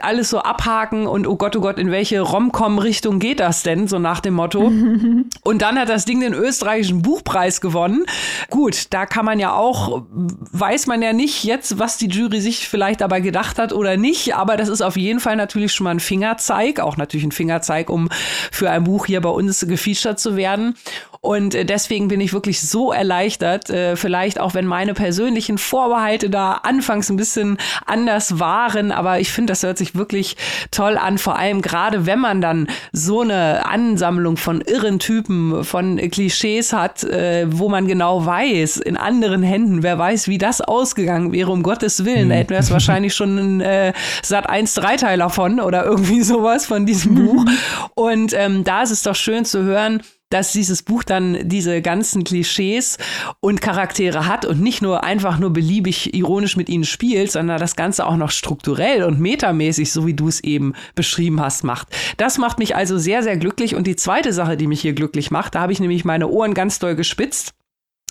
alles 0.00 0.30
so 0.30 0.38
abhaken 0.38 1.06
und 1.06 1.26
oh 1.26 1.36
Gott, 1.36 1.56
oh 1.56 1.60
Gott, 1.60 1.78
in 1.78 1.90
welche 1.90 2.20
Rom-Com-Richtung 2.20 3.18
geht 3.18 3.40
das 3.40 3.62
denn, 3.62 3.88
so 3.88 3.98
nach 3.98 4.20
dem 4.20 4.34
Motto. 4.34 4.60
und 5.42 5.62
dann 5.62 5.78
hat 5.78 5.88
das 5.88 6.04
Ding 6.04 6.20
den 6.20 6.34
österreichischen 6.34 7.02
Buchpreis 7.02 7.60
gewonnen. 7.60 8.04
Gut, 8.50 8.63
gut, 8.64 8.86
da 8.94 9.04
kann 9.04 9.26
man 9.26 9.38
ja 9.38 9.52
auch, 9.52 10.04
weiß 10.08 10.86
man 10.86 11.02
ja 11.02 11.12
nicht 11.12 11.44
jetzt, 11.44 11.78
was 11.78 11.98
die 11.98 12.08
Jury 12.08 12.40
sich 12.40 12.66
vielleicht 12.66 13.02
dabei 13.02 13.20
gedacht 13.20 13.58
hat 13.58 13.74
oder 13.74 13.98
nicht, 13.98 14.36
aber 14.36 14.56
das 14.56 14.70
ist 14.70 14.80
auf 14.80 14.96
jeden 14.96 15.20
Fall 15.20 15.36
natürlich 15.36 15.74
schon 15.74 15.84
mal 15.84 15.90
ein 15.90 16.00
Fingerzeig, 16.00 16.80
auch 16.80 16.96
natürlich 16.96 17.26
ein 17.26 17.32
Fingerzeig, 17.32 17.90
um 17.90 18.08
für 18.50 18.70
ein 18.70 18.84
Buch 18.84 19.04
hier 19.04 19.20
bei 19.20 19.28
uns 19.28 19.66
gefeatured 19.68 20.18
zu 20.18 20.36
werden. 20.36 20.76
Und 21.24 21.54
äh, 21.54 21.64
deswegen 21.64 22.08
bin 22.08 22.20
ich 22.20 22.34
wirklich 22.34 22.60
so 22.60 22.92
erleichtert, 22.92 23.70
äh, 23.70 23.96
vielleicht 23.96 24.38
auch 24.38 24.52
wenn 24.52 24.66
meine 24.66 24.92
persönlichen 24.92 25.56
Vorbehalte 25.56 26.28
da 26.28 26.60
anfangs 26.64 27.08
ein 27.08 27.16
bisschen 27.16 27.56
anders 27.86 28.38
waren, 28.40 28.92
aber 28.92 29.20
ich 29.20 29.32
finde, 29.32 29.52
das 29.52 29.62
hört 29.62 29.78
sich 29.78 29.94
wirklich 29.94 30.36
toll 30.70 30.98
an, 30.98 31.16
vor 31.16 31.38
allem 31.38 31.62
gerade 31.62 32.04
wenn 32.04 32.18
man 32.18 32.42
dann 32.42 32.68
so 32.92 33.22
eine 33.22 33.64
Ansammlung 33.64 34.36
von 34.36 34.60
irren 34.60 34.98
Typen, 34.98 35.64
von 35.64 35.96
Klischees 35.96 36.74
hat, 36.74 37.04
äh, 37.04 37.46
wo 37.48 37.70
man 37.70 37.88
genau 37.88 38.26
weiß, 38.26 38.76
in 38.76 38.98
anderen 38.98 39.42
Händen, 39.42 39.82
wer 39.82 39.98
weiß, 39.98 40.28
wie 40.28 40.36
das 40.36 40.60
ausgegangen 40.60 41.32
wäre, 41.32 41.50
um 41.50 41.62
Gottes 41.62 42.04
Willen, 42.04 42.28
da 42.28 42.34
hätten 42.34 42.50
wir 42.50 42.58
es 42.58 42.70
wahrscheinlich 42.70 43.14
schon 43.14 43.38
ein 43.38 43.60
äh, 43.62 43.94
Sat 44.22 44.46
1 44.46 44.74
Dreiteiler 44.74 45.30
von 45.30 45.58
oder 45.58 45.84
irgendwie 45.86 46.20
sowas 46.20 46.66
von 46.66 46.84
diesem 46.84 47.14
Buch. 47.24 47.46
Und 47.94 48.34
ähm, 48.34 48.62
da 48.62 48.82
ist 48.82 48.90
es 48.90 49.02
doch 49.02 49.16
schön 49.16 49.46
zu 49.46 49.62
hören, 49.62 50.02
dass 50.30 50.52
dieses 50.52 50.82
Buch 50.82 51.04
dann 51.04 51.48
diese 51.48 51.80
ganzen 51.80 52.24
Klischees 52.24 52.98
und 53.40 53.60
Charaktere 53.60 54.26
hat 54.26 54.44
und 54.44 54.60
nicht 54.60 54.82
nur 54.82 55.04
einfach 55.04 55.38
nur 55.38 55.52
beliebig 55.52 56.14
ironisch 56.14 56.56
mit 56.56 56.68
ihnen 56.68 56.84
spielt, 56.84 57.30
sondern 57.30 57.60
das 57.60 57.76
Ganze 57.76 58.06
auch 58.06 58.16
noch 58.16 58.30
strukturell 58.30 59.04
und 59.04 59.20
metamäßig, 59.20 59.92
so 59.92 60.06
wie 60.06 60.14
du 60.14 60.28
es 60.28 60.42
eben 60.42 60.74
beschrieben 60.94 61.40
hast, 61.40 61.62
macht. 61.62 61.88
Das 62.16 62.38
macht 62.38 62.58
mich 62.58 62.74
also 62.74 62.98
sehr, 62.98 63.22
sehr 63.22 63.36
glücklich. 63.36 63.74
Und 63.74 63.86
die 63.86 63.96
zweite 63.96 64.32
Sache, 64.32 64.56
die 64.56 64.66
mich 64.66 64.80
hier 64.80 64.94
glücklich 64.94 65.30
macht, 65.30 65.54
da 65.54 65.60
habe 65.60 65.72
ich 65.72 65.80
nämlich 65.80 66.04
meine 66.04 66.28
Ohren 66.28 66.54
ganz 66.54 66.78
doll 66.78 66.96
gespitzt. 66.96 67.54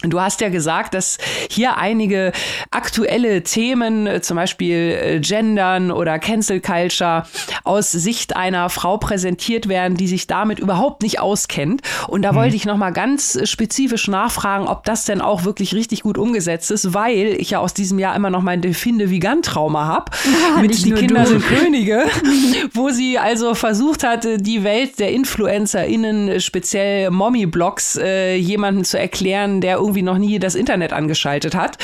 Du 0.04 0.20
hast 0.20 0.42
ja 0.42 0.50
gesagt, 0.50 0.94
dass 0.94 1.18
hier 1.50 1.78
einige 1.78 2.34
aktuelle 2.72 3.44
Themen, 3.44 4.06
äh, 4.06 4.22
zum 4.22 4.36
Beispiel 4.36 4.76
äh, 4.76 5.20
Gendern 5.22 5.92
oder 5.92 6.20
Cancel 6.20 6.60
Culture, 6.60 7.24
aus 7.64 7.92
Sicht 7.92 8.36
einer 8.36 8.70
Frau 8.70 8.98
präsentiert 8.98 9.70
werden, 9.70 9.96
die 9.96 10.08
sich 10.08 10.28
damit 10.28 10.60
überhaupt 10.60 11.04
nicht 11.04 11.22
auskennt. 11.22 11.82
Und 12.10 12.24
da 12.24 12.34
mhm. 12.34 12.36
wollte 12.36 12.56
ich 12.58 12.66
nochmal 12.66 12.92
ganz 12.92 13.40
spezifisch 13.50 14.10
nachfragen, 14.10 14.68
ob 14.68 14.84
das 14.84 15.06
denn 15.06 15.22
auch 15.22 15.46
wirklich 15.46 15.74
richtig 15.74 16.04
gut 16.04 16.18
umgesetzt 16.18 16.70
ist, 16.72 16.94
weil 16.94 17.36
ich 17.40 17.52
ja 17.52 17.60
aus 17.60 17.74
diesem 17.74 17.98
Jahr 17.98 18.14
immer 18.16 18.30
noch 18.30 18.42
mein 18.42 18.62
Definde 18.62 19.10
Vegan-Trauma 19.10 19.86
habe. 19.86 20.12
Ja, 20.34 20.62
mit 20.62 20.84
Die 20.84 20.92
Kinder 20.92 21.24
du. 21.24 21.30
sind 21.30 21.46
Könige, 21.46 22.06
wo 22.74 22.90
sie 22.90 23.20
also 23.20 23.54
versucht 23.54 24.04
hat, 24.04 24.28
die 24.38 24.64
Welt 24.64 25.00
der 25.00 25.12
InfluencerInnen, 25.12 26.42
speziell 26.42 27.12
Mommy-Blogs, 27.12 27.98
äh, 27.98 28.36
jemanden 28.36 28.84
zu 28.84 28.98
erklären, 29.00 29.62
der 29.62 29.78
irgendwie 29.78 29.93
noch 30.02 30.18
nie 30.18 30.40
das 30.40 30.56
Internet 30.56 30.94
angeschaltet 30.94 31.56
hat 31.56 31.78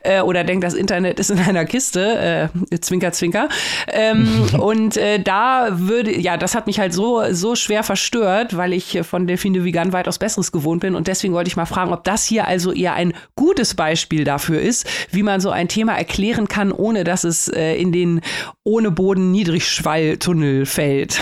äh, 0.00 0.20
oder 0.20 0.44
denkt, 0.44 0.64
das 0.64 0.74
Internet 0.74 1.18
ist 1.20 1.30
in 1.30 1.38
einer 1.38 1.64
Kiste, 1.64 2.50
äh, 2.70 2.80
Zwinker, 2.80 3.12
Zwinker. 3.12 3.48
Ähm, 3.88 4.46
und 4.58 4.96
äh, 4.96 5.18
da 5.18 5.68
würde, 5.72 6.18
ja, 6.18 6.36
das 6.36 6.54
hat 6.54 6.66
mich 6.66 6.78
halt 6.78 6.92
so, 6.92 7.22
so 7.32 7.56
schwer 7.56 7.82
verstört, 7.82 8.56
weil 8.56 8.72
ich 8.72 9.00
von 9.02 9.26
Delfine 9.26 9.64
Vegan 9.64 9.92
weitaus 9.92 10.18
Besseres 10.18 10.52
gewohnt 10.52 10.80
bin. 10.80 10.94
Und 10.94 11.08
deswegen 11.08 11.34
wollte 11.34 11.48
ich 11.48 11.56
mal 11.56 11.66
fragen, 11.66 11.92
ob 11.92 12.04
das 12.04 12.24
hier 12.24 12.46
also 12.46 12.72
eher 12.72 12.94
ein 12.94 13.12
gutes 13.34 13.74
Beispiel 13.74 14.24
dafür 14.24 14.60
ist, 14.60 14.86
wie 15.10 15.22
man 15.22 15.40
so 15.40 15.50
ein 15.50 15.68
Thema 15.68 15.96
erklären 15.96 16.48
kann, 16.48 16.72
ohne 16.72 17.04
dass 17.04 17.24
es 17.24 17.48
äh, 17.48 17.74
in 17.74 17.92
den 17.92 18.20
ohne 18.64 18.90
Boden 18.90 19.30
Niedrigschwalltunnel 19.32 20.66
fällt. 20.66 21.20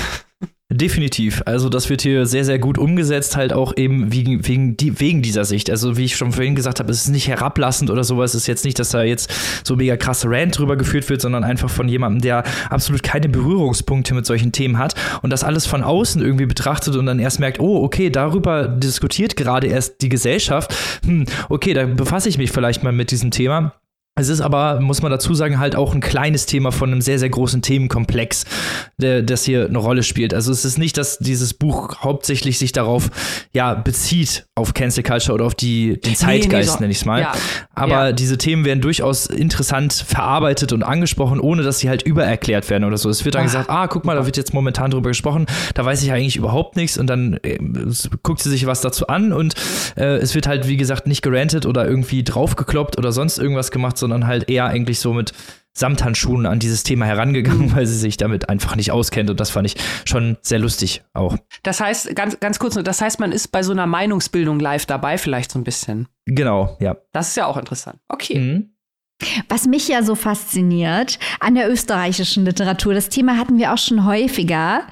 Definitiv. 0.77 1.41
Also 1.47 1.68
das 1.68 1.89
wird 1.89 2.03
hier 2.03 2.27
sehr, 2.27 2.45
sehr 2.45 2.59
gut 2.59 2.79
umgesetzt, 2.79 3.37
halt 3.37 3.53
auch 3.53 3.77
eben 3.77 4.12
wegen, 4.12 4.45
wegen, 4.49 4.77
die, 4.77 4.99
wegen 4.99 5.22
dieser 5.22 5.45
Sicht. 5.45 5.70
Also 5.70 5.97
wie 5.97 6.05
ich 6.05 6.16
schon 6.16 6.33
vorhin 6.33 6.57
gesagt 6.57 6.81
habe, 6.81 6.91
es 6.91 7.03
ist 7.03 7.11
nicht 7.11 7.29
herablassend 7.29 7.91
oder 7.91 8.03
sowas. 8.03 8.35
Es 8.35 8.43
ist 8.43 8.47
jetzt 8.49 8.64
nicht, 8.64 8.81
dass 8.81 8.91
da 8.91 9.05
jetzt 9.05 9.33
so 9.62 9.77
mega 9.77 9.97
krasse 9.97 10.29
Rant 10.29 10.59
drüber 10.59 10.77
geführt 10.77 11.09
wird, 11.09 11.20
sondern 11.20 11.45
einfach 11.45 11.70
von 11.70 11.87
jemandem, 11.87 12.22
der 12.22 12.43
absolut 12.70 13.05
keine 13.05 13.29
Berührungspunkte 13.29 14.14
mit 14.14 14.27
solchen 14.27 14.51
Themen 14.51 14.77
hat 14.77 14.97
und 15.22 15.31
das 15.31 15.45
alles 15.45 15.64
von 15.64 15.85
außen 15.85 16.20
irgendwie 16.20 16.47
betrachtet 16.47 16.97
und 16.97 17.07
dann 17.07 17.20
erst 17.20 17.39
merkt, 17.39 17.61
oh, 17.61 17.85
okay, 17.85 18.11
darüber 18.11 18.66
diskutiert 18.66 19.37
gerade 19.37 19.68
erst 19.68 20.03
die 20.03 20.09
Gesellschaft. 20.09 20.75
Hm, 21.07 21.27
okay, 21.51 21.75
da 21.75 21.87
befasse 21.87 22.29
ich 22.29 22.37
mich 22.37 22.51
vielleicht 22.51 22.83
mal 22.83 22.93
mit 22.93 23.12
diesem 23.12 23.31
Thema 23.31 23.75
es 24.17 24.29
ist 24.29 24.41
aber, 24.41 24.79
muss 24.81 25.03
man 25.03 25.11
dazu 25.11 25.35
sagen, 25.35 25.59
halt 25.59 25.75
auch 25.75 25.93
ein 25.93 26.01
kleines 26.01 26.47
Thema 26.47 26.71
von 26.71 26.93
einem 26.93 27.01
sehr, 27.01 27.19
sehr 27.19 27.31
großen 27.31 27.62
Themenkomplex, 27.62 28.45
der, 28.97 29.23
das 29.23 29.43
hier 29.43 29.67
eine 29.67 29.79
Rolle 29.79 30.05
spielt. 30.05 30.33
Also 30.33 30.53
es 30.53 30.65
ist 30.65 30.79
nicht, 30.79 30.97
dass 30.97 31.19
dieses 31.19 31.53
Buch 31.53 31.97
hauptsächlich 31.99 32.61
sich 32.61 32.71
darauf 32.71 33.11
ja, 33.53 33.75
bezieht, 33.75 34.47
auf 34.55 34.73
Cancel 34.73 35.03
Culture 35.03 35.35
oder 35.35 35.47
auf 35.47 35.57
die, 35.57 36.01
den 36.01 36.15
Zeitgeist, 36.15 36.69
nee, 36.69 36.75
nee, 36.75 36.81
nenne 36.83 36.93
ich 36.93 36.99
es 36.99 37.05
mal. 37.05 37.23
Ja. 37.23 37.33
Aber 37.75 37.91
ja. 37.91 38.12
diese 38.12 38.39
Themen 38.39 38.65
werden 38.65 38.81
durchaus 38.81 39.27
interessant 39.27 39.93
verarbeitet 39.93 40.73
und 40.73 40.85
angesprochen, 40.85 41.41
ohne 41.41 41.65
dass 41.65 41.81
sie 41.81 41.89
halt 41.89 42.03
übererklärt 42.03 42.71
werden 42.71 42.85
oder 42.85 42.99
so. 42.99 43.11
Es 43.11 43.25
wird 43.25 43.35
dann 43.35 43.43
ah. 43.43 43.47
gesagt, 43.47 43.69
ah, 43.69 43.89
guck 43.89 44.05
mal, 44.05 44.15
da 44.15 44.27
wird 44.27 44.37
jetzt 44.37 44.55
momentan 44.55 44.93
drüber 44.93 45.09
gesprochen, 45.09 45.47
da 45.75 45.85
weiß 45.85 46.05
ich 46.05 46.12
eigentlich 46.12 46.37
überhaupt 46.37 46.77
nichts 46.77 46.99
und 46.99 47.09
dann 47.09 47.41
äh, 47.43 47.59
guckt 48.23 48.41
sie 48.41 48.51
sich 48.51 48.65
was 48.67 48.81
dazu 48.81 49.09
an 49.09 49.33
und 49.33 49.55
äh, 49.97 50.19
es 50.19 50.37
wird 50.37 50.47
halt, 50.47 50.69
wie 50.69 50.77
gesagt, 50.77 51.09
nicht 51.09 51.23
gerantet 51.23 51.67
oder 51.67 51.85
irgendwie 51.85 52.23
draufgekloppt 52.23 52.97
oder 52.97 53.11
sonst 53.11 53.39
irgendwas 53.39 53.73
gemacht, 53.73 53.99
sondern 54.05 54.27
halt 54.27 54.51
eher 54.51 54.67
eigentlich 54.67 55.01
so 55.01 55.15
mit 55.15 55.33
Samthandschuhen 55.73 56.47
an 56.47 56.61
dieses 56.61 56.85
Thema 56.85 57.07
herangegangen, 57.07 57.75
weil 57.75 57.87
sie 57.87 57.99
sich 57.99 58.17
damit 58.17 58.49
einfach 58.49 58.77
nicht 58.77 58.93
auskennt. 58.93 59.31
Und 59.31 59.41
das 59.41 59.51
fand 59.51 59.67
ich 59.67 59.77
schon 60.05 60.37
sehr 60.43 60.59
lustig 60.59 61.03
auch. 61.15 61.37
Das 61.63 61.81
heißt, 61.81 62.15
ganz, 62.15 62.39
ganz 62.39 62.59
kurz 62.59 62.75
nur, 62.75 62.85
das 62.85 63.01
heißt, 63.01 63.19
man 63.19 63.33
ist 63.33 63.49
bei 63.49 63.63
so 63.63 63.73
einer 63.73 63.87
Meinungsbildung 63.87 64.61
live 64.61 64.87
dabei, 64.87 65.19
vielleicht 65.19 65.51
so 65.51 65.59
ein 65.59 65.65
bisschen. 65.65 66.07
Genau, 66.27 66.77
ja. 66.81 66.97
Das 67.13 67.29
ist 67.29 67.37
ja 67.37 67.47
auch 67.47 67.57
interessant. 67.57 67.99
Okay. 68.09 68.39
Mhm. 68.39 68.71
Was 69.49 69.67
mich 69.67 69.89
ja 69.89 70.03
so 70.03 70.15
fasziniert 70.17 71.19
an 71.41 71.55
der 71.55 71.71
österreichischen 71.71 72.45
Literatur, 72.45 72.95
das 72.95 73.09
Thema 73.09 73.39
hatten 73.39 73.59
wir 73.59 73.73
auch 73.73 73.79
schon 73.79 74.05
häufiger, 74.05 74.83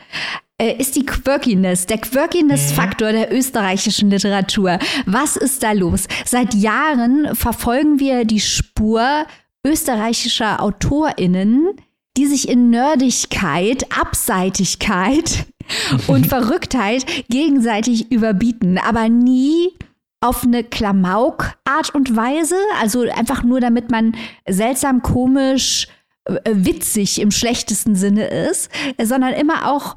äh, 0.62 0.76
ist 0.78 0.94
die 0.94 1.04
Quirkiness, 1.04 1.86
der 1.86 1.98
Quirkiness-Faktor 1.98 3.08
mhm. 3.08 3.16
der 3.16 3.32
österreichischen 3.32 4.10
Literatur. 4.10 4.78
Was 5.06 5.36
ist 5.36 5.64
da 5.64 5.72
los? 5.72 6.06
Seit 6.24 6.54
Jahren 6.54 7.34
verfolgen 7.34 7.98
wir 7.98 8.24
die 8.24 8.38
Spur 8.38 9.26
österreichischer 9.66 10.62
AutorInnen, 10.62 11.70
die 12.16 12.26
sich 12.26 12.48
in 12.48 12.70
Nerdigkeit, 12.70 13.86
Abseitigkeit 13.92 15.46
und 16.06 16.28
Verrücktheit 16.28 17.06
gegenseitig 17.28 18.12
überbieten, 18.12 18.78
aber 18.78 19.08
nie 19.08 19.70
auf 20.20 20.44
eine 20.44 20.62
Klamauk-Art 20.62 21.92
und 21.92 22.14
Weise, 22.14 22.54
also 22.80 23.00
einfach 23.00 23.42
nur 23.42 23.58
damit 23.58 23.90
man 23.90 24.14
seltsam, 24.48 25.02
komisch, 25.02 25.88
äh, 26.26 26.38
witzig 26.44 27.20
im 27.20 27.32
schlechtesten 27.32 27.96
Sinne 27.96 28.28
ist, 28.28 28.70
sondern 29.02 29.32
immer 29.32 29.68
auch 29.68 29.96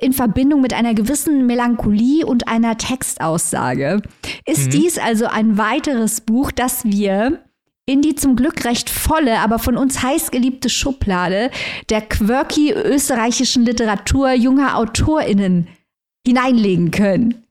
in 0.00 0.12
Verbindung 0.12 0.60
mit 0.60 0.74
einer 0.74 0.94
gewissen 0.94 1.46
Melancholie 1.46 2.26
und 2.26 2.48
einer 2.48 2.76
Textaussage. 2.76 4.02
Ist 4.44 4.66
mhm. 4.66 4.70
dies 4.70 4.98
also 4.98 5.26
ein 5.26 5.56
weiteres 5.58 6.20
Buch, 6.20 6.52
das 6.52 6.84
wir 6.84 7.40
in 7.86 8.02
die 8.02 8.14
zum 8.14 8.36
Glück 8.36 8.66
recht 8.66 8.90
volle, 8.90 9.38
aber 9.38 9.58
von 9.58 9.78
uns 9.78 10.02
heiß 10.02 10.30
geliebte 10.30 10.68
Schublade 10.68 11.50
der 11.88 12.02
quirky 12.02 12.70
österreichischen 12.70 13.64
Literatur 13.64 14.32
junger 14.32 14.76
AutorInnen 14.76 15.68
hineinlegen 16.26 16.90
können? 16.90 17.47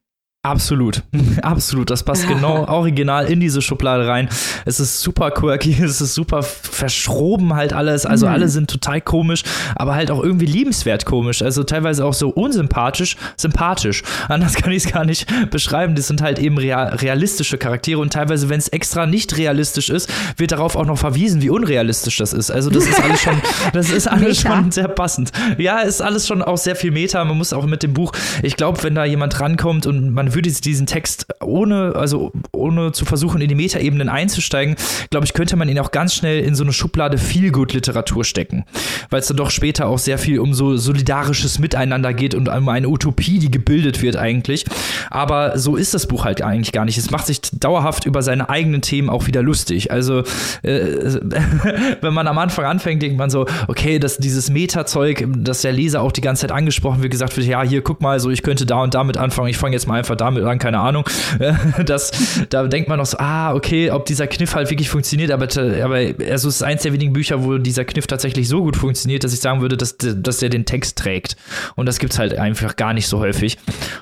Absolut, 0.48 1.04
absolut. 1.42 1.90
Das 1.90 2.04
passt 2.04 2.26
genau 2.26 2.66
original 2.68 3.26
in 3.26 3.42
diese 3.42 3.62
Schublade 3.62 4.08
rein. 4.08 4.30
Es 4.64 4.80
ist 4.80 5.02
super 5.02 5.32
quirky, 5.32 5.76
es 5.84 6.00
ist 6.00 6.14
super 6.14 6.42
verschroben 6.42 7.54
halt 7.54 7.74
alles. 7.74 8.06
Also 8.06 8.28
mhm. 8.28 8.32
alle 8.32 8.48
sind 8.48 8.70
total 8.70 9.02
komisch, 9.02 9.44
aber 9.76 9.96
halt 9.96 10.10
auch 10.10 10.24
irgendwie 10.24 10.46
liebenswert 10.46 11.06
komisch. 11.06 11.42
Also 11.42 11.64
teilweise 11.64 12.06
auch 12.06 12.14
so 12.14 12.30
unsympathisch, 12.30 13.18
sympathisch. 13.36 14.04
Anders 14.30 14.54
kann 14.56 14.72
ich 14.72 14.86
es 14.86 14.92
gar 14.92 15.04
nicht 15.04 15.28
beschreiben. 15.52 15.96
Das 15.96 16.08
sind 16.08 16.22
halt 16.22 16.40
eben 16.40 16.58
realistische 16.58 17.58
Charaktere 17.58 18.00
und 18.00 18.14
teilweise, 18.14 18.48
wenn 18.48 18.60
es 18.60 18.70
extra 18.70 19.06
nicht 19.06 19.38
realistisch 19.38 19.90
ist, 19.90 20.10
wird 20.38 20.54
darauf 20.54 20.78
auch 20.78 20.86
noch 20.86 20.98
verwiesen, 20.98 21.42
wie 21.42 21.50
unrealistisch 21.50 22.18
das 22.18 22.32
ist. 22.32 22.52
Also 22.52 22.70
das 22.70 22.86
ist 22.86 23.04
alles 23.04 23.22
schon, 23.22 23.42
das 23.74 23.90
ist 23.90 24.08
alles 24.08 24.40
schon 24.40 24.72
sehr 24.72 24.88
passend. 24.88 25.34
Ja, 25.58 25.80
ist 25.80 26.02
alles 26.02 26.26
schon 26.26 26.42
auch 26.42 26.58
sehr 26.58 26.78
viel 26.78 26.92
Meta. 26.92 27.24
Man 27.26 27.38
muss 27.38 27.52
auch 27.52 27.66
mit 27.66 27.84
dem 27.84 27.94
Buch, 27.94 28.14
ich 28.44 28.56
glaube, 28.56 28.82
wenn 28.84 28.96
da 28.96 29.04
jemand 29.04 29.42
rankommt 29.42 29.86
und 29.86 30.12
man 30.12 30.37
würde 30.38 30.52
diesen 30.52 30.86
Text 30.86 31.26
ohne, 31.42 31.94
also 31.96 32.32
ohne 32.52 32.92
zu 32.92 33.06
versuchen, 33.06 33.42
in 33.42 33.50
die 33.50 33.56
Metaebenen 33.56 34.08
einzusteigen, 34.08 34.76
glaube 35.10 35.26
ich, 35.26 35.34
könnte 35.34 35.56
man 35.56 35.68
ihn 35.68 35.80
auch 35.80 35.90
ganz 35.90 36.14
schnell 36.14 36.42
in 36.42 36.54
so 36.54 36.64
eine 36.64 36.74
Schublade 36.74 37.18
Feelgood-Literatur 37.18 38.24
stecken. 38.24 38.66
Weil 39.10 39.20
es 39.20 39.28
dann 39.28 39.38
doch 39.38 39.50
später 39.50 39.88
auch 39.88 39.98
sehr 39.98 40.20
viel 40.20 40.40
um 40.40 40.54
so 40.54 40.78
solidarisches 40.78 41.58
Miteinander 41.58 42.14
geht 42.14 42.36
und 42.36 42.50
um 42.50 42.70
eine 42.70 42.88
Utopie, 42.88 43.40
die 43.40 43.50
gebildet 43.50 44.04
wird 44.04 44.16
eigentlich. 44.16 44.66
Aber 45.10 45.58
so 45.58 45.76
ist 45.76 45.96
das 45.96 46.06
Buch 46.06 46.24
halt 46.24 46.44
eigentlich 46.44 46.72
gar 46.72 46.86
nicht. 46.86 47.00
Es 47.00 47.10
macht 47.10 47.26
sich 47.26 47.42
dauerhaft 47.42 48.06
über 48.06 48.22
seine 48.22 48.50
eigenen 48.50 48.82
Themen 48.82 49.10
auch 49.10 49.26
wieder 49.26 49.42
lustig. 49.42 49.92
Also, 49.92 50.20
äh, 50.62 51.20
wenn 52.02 52.14
man 52.14 52.28
am 52.28 52.38
Anfang 52.38 52.66
anfängt, 52.66 53.02
denkt 53.02 53.18
man 53.18 53.32
so, 53.32 53.48
okay, 53.68 53.98
dass 53.98 54.18
dieses 54.18 54.52
Meta-Zeug, 54.52 55.26
dass 55.36 55.62
der 55.64 55.72
Leser 55.72 56.04
auch 56.04 56.12
die 56.12 56.22
ganze 56.22 56.42
Zeit 56.42 56.52
angesprochen 56.52 57.02
wird, 57.02 57.12
gesagt 57.12 57.36
wird, 57.36 57.48
ja, 57.48 57.64
hier, 57.64 57.82
guck 57.82 58.02
mal, 58.02 58.20
so, 58.20 58.30
ich 58.30 58.44
könnte 58.44 58.68
da 58.68 58.84
und 58.84 58.94
damit 58.94 59.18
anfangen, 59.18 59.48
ich 59.48 59.58
fange 59.58 59.74
jetzt 59.74 59.88
mal 59.88 59.98
einfach 59.98 60.16
da 60.16 60.27
damit 60.36 60.44
an, 60.44 60.60
keine 60.60 60.80
Ahnung. 60.80 61.06
Das, 61.86 62.12
da 62.50 62.68
denkt 62.68 62.90
man 62.90 62.98
noch 62.98 63.06
so, 63.06 63.18
ah, 63.20 63.54
okay, 63.54 63.92
ob 63.92 64.06
dieser 64.06 64.28
Kniff 64.28 64.56
halt 64.56 64.70
wirklich 64.70 64.90
funktioniert, 64.90 65.32
aber, 65.32 65.46
aber 65.46 65.96
also 66.30 66.50
es 66.50 66.56
ist 66.56 66.64
eins 66.64 66.82
der 66.82 66.94
wenigen 66.94 67.14
Bücher, 67.14 67.44
wo 67.44 67.58
dieser 67.58 67.86
Kniff 67.86 68.08
tatsächlich 68.08 68.48
so 68.48 68.62
gut 68.62 68.76
funktioniert, 68.76 69.24
dass 69.24 69.34
ich 69.34 69.40
sagen 69.40 69.62
würde, 69.62 69.78
dass, 69.78 69.98
dass 69.98 70.38
der 70.38 70.50
den 70.50 70.66
Text 70.66 70.98
trägt. 70.98 71.36
Und 71.76 71.86
das 71.86 72.00
gibt 72.00 72.14
es 72.14 72.20
halt 72.20 72.38
einfach 72.38 72.76
gar 72.76 72.94
nicht 72.94 73.08
so 73.08 73.20
häufig. 73.20 73.58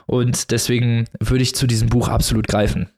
Und 0.05 0.51
deswegen 0.51 1.05
würde 1.19 1.43
ich 1.43 1.55
zu 1.55 1.67
diesem 1.67 1.89
Buch 1.89 2.07
absolut 2.07 2.47
greifen. 2.47 2.89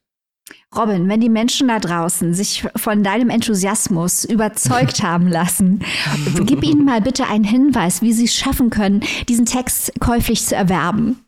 Robin, 0.75 1.07
wenn 1.07 1.21
die 1.21 1.29
Menschen 1.29 1.69
da 1.69 1.79
draußen 1.79 2.33
sich 2.33 2.65
von 2.75 3.03
deinem 3.03 3.29
Enthusiasmus 3.29 4.25
überzeugt 4.25 5.01
haben 5.03 5.27
lassen, 5.27 5.83
gib 6.45 6.63
ihnen 6.63 6.85
mal 6.85 7.01
bitte 7.01 7.27
einen 7.27 7.45
Hinweis, 7.45 8.01
wie 8.01 8.13
sie 8.13 8.25
es 8.25 8.35
schaffen 8.35 8.69
können, 8.69 9.01
diesen 9.29 9.45
Text 9.45 9.93
käuflich 9.99 10.45
zu 10.45 10.55
erwerben. 10.55 11.19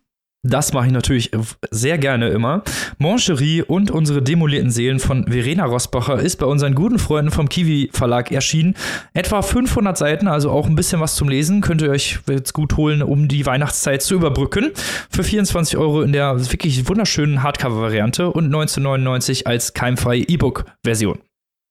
Das 0.44 0.72
mache 0.72 0.88
ich 0.88 0.94
natürlich 0.94 1.32
sehr 1.70 1.98
gerne 1.98 2.30
immer. 2.30 2.64
Moncherie 2.98 3.62
und 3.62 3.92
unsere 3.92 4.22
demolierten 4.22 4.72
Seelen 4.72 5.00
von 5.00 5.26
Verena 5.28 5.66
Rosbacher 5.66 6.18
ist 6.18 6.38
bei 6.38 6.46
unseren 6.46 6.76
guten 6.76 6.98
Freunden 6.98 7.30
vom 7.30 7.50
Kiwi 7.50 7.90
Verlag 7.92 8.32
erschienen. 8.32 8.76
Etwa 9.14 9.42
500 9.42 9.98
Seiten, 9.98 10.30
also 10.30 10.50
auch 10.50 10.66
ein 10.68 10.76
bisschen 10.76 11.02
was 11.02 11.16
zum 11.16 11.28
Lesen. 11.28 11.60
Könnt 11.60 11.82
ihr 11.82 11.90
euch 11.90 12.20
jetzt 12.30 12.54
gut 12.54 12.78
holen, 12.78 13.02
um 13.02 13.28
die 13.28 13.46
Weihnachtszeit 13.46 14.02
zu 14.02 14.16
überbrücken. 14.16 14.72
Für 15.10 15.26
24 15.26 15.78
Euro 15.78 16.04
in 16.04 16.14
der 16.14 16.40
wirklich 16.52 16.88
wunderschönen 16.88 17.44
Hardcover-Variante 17.44 18.32
und 18.32 18.46
1999 18.46 19.46
als 19.46 19.74
keimfreie 19.74 20.22
E-Book-Version. 20.22 21.20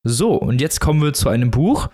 So, 0.05 0.35
und 0.35 0.61
jetzt 0.61 0.81
kommen 0.81 1.01
wir 1.03 1.15
zu 1.15 1.31
einem 1.31 1.51
Buch, 1.51 1.89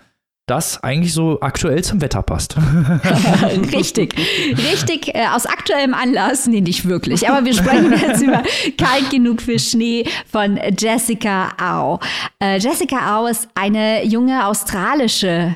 das 0.45 0.83
eigentlich 0.83 1.13
so 1.13 1.39
aktuell 1.41 1.83
zum 1.83 2.01
Wetter 2.01 2.21
passt. 2.21 2.55
richtig, 3.73 4.15
richtig, 4.51 5.15
äh, 5.15 5.27
aus 5.33 5.45
aktuellem 5.45 5.93
Anlass, 5.93 6.45
nee, 6.47 6.61
nicht 6.61 6.87
wirklich, 6.87 7.27
aber 7.27 7.45
wir 7.45 7.53
sprechen 7.53 7.91
jetzt 8.09 8.21
über 8.21 8.43
Kalt 8.77 9.09
genug 9.09 9.41
für 9.41 9.57
Schnee 9.57 10.05
von 10.31 10.59
Jessica 10.77 11.53
Au. 11.59 11.99
Äh, 12.39 12.59
Jessica 12.59 13.17
Au 13.17 13.25
ist 13.25 13.47
eine 13.55 14.05
junge 14.05 14.45
australische 14.45 15.55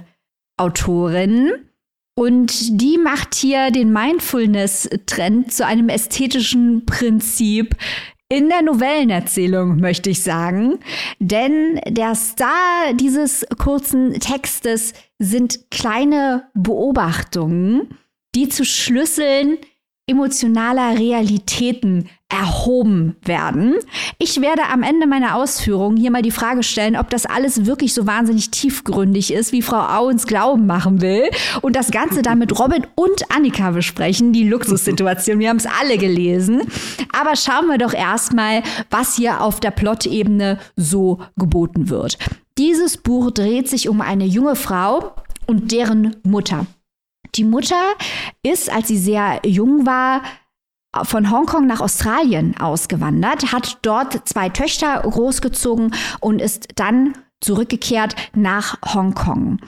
Autorin. 0.57 1.51
Und 2.15 2.81
die 2.81 2.97
macht 2.97 3.33
hier 3.33 3.71
den 3.71 3.93
Mindfulness-Trend 3.93 5.53
zu 5.53 5.65
einem 5.65 5.87
ästhetischen 5.87 6.85
Prinzip 6.85 7.77
in 8.29 8.47
der 8.47 8.61
Novellenerzählung, 8.61 9.79
möchte 9.79 10.11
ich 10.11 10.21
sagen. 10.21 10.79
Denn 11.17 11.81
der 11.87 12.13
Star 12.13 12.93
dieses 12.93 13.45
kurzen 13.57 14.13
Textes 14.19 14.93
sind 15.17 15.71
kleine 15.71 16.47
Beobachtungen, 16.53 17.97
die 18.35 18.47
zu 18.47 18.63
Schlüsseln 18.63 19.57
emotionaler 20.05 20.97
Realitäten 20.97 22.09
erhoben 22.29 23.15
werden. 23.23 23.75
Ich 24.19 24.39
werde 24.39 24.61
am 24.71 24.83
Ende 24.83 25.07
meiner 25.07 25.35
Ausführungen 25.35 25.97
hier 25.97 26.11
mal 26.11 26.21
die 26.21 26.31
Frage 26.31 26.61
stellen, 26.61 26.95
ob 26.95 27.09
das 27.09 27.25
alles 27.25 27.65
wirklich 27.65 27.93
so 27.95 28.05
wahnsinnig 28.05 28.51
tiefgründig 28.51 29.33
ist, 29.33 29.51
wie 29.51 29.63
Frau 29.63 29.79
Au 29.79 30.07
uns 30.07 30.27
glauben 30.27 30.67
machen 30.67 31.01
will. 31.01 31.23
Und 31.61 31.75
das 31.75 31.89
Ganze 31.89 32.21
dann 32.21 32.37
mit 32.37 32.57
Robin 32.59 32.85
und 32.95 33.31
Annika 33.35 33.71
besprechen, 33.71 34.31
die 34.31 34.47
Luxussituation. 34.47 35.39
Wir 35.39 35.49
haben 35.49 35.57
es 35.57 35.65
alle 35.65 35.97
gelesen. 35.97 36.61
Aber 37.19 37.35
schauen 37.35 37.67
wir 37.67 37.79
doch 37.79 37.93
erstmal, 37.93 38.61
was 38.91 39.15
hier 39.15 39.41
auf 39.41 39.59
der 39.59 39.71
Plot-Ebene 39.71 40.59
so 40.75 41.19
geboten 41.35 41.89
wird. 41.89 42.19
Dieses 42.59 42.97
Buch 42.97 43.31
dreht 43.31 43.69
sich 43.69 43.89
um 43.89 44.01
eine 44.01 44.25
junge 44.25 44.55
Frau 44.55 45.15
und 45.47 45.71
deren 45.71 46.17
Mutter. 46.23 46.67
Die 47.35 47.43
Mutter 47.43 47.81
ist, 48.43 48.71
als 48.71 48.87
sie 48.87 48.97
sehr 48.97 49.39
jung 49.45 49.85
war, 49.85 50.21
von 51.03 51.31
Hongkong 51.31 51.67
nach 51.67 51.81
Australien 51.81 52.55
ausgewandert, 52.59 53.51
hat 53.51 53.77
dort 53.81 54.27
zwei 54.27 54.49
Töchter 54.49 55.01
großgezogen 55.01 55.93
und 56.19 56.41
ist 56.41 56.67
dann 56.75 57.13
zurückgekehrt 57.41 58.15
nach 58.33 58.77
Hongkong. 58.93 59.59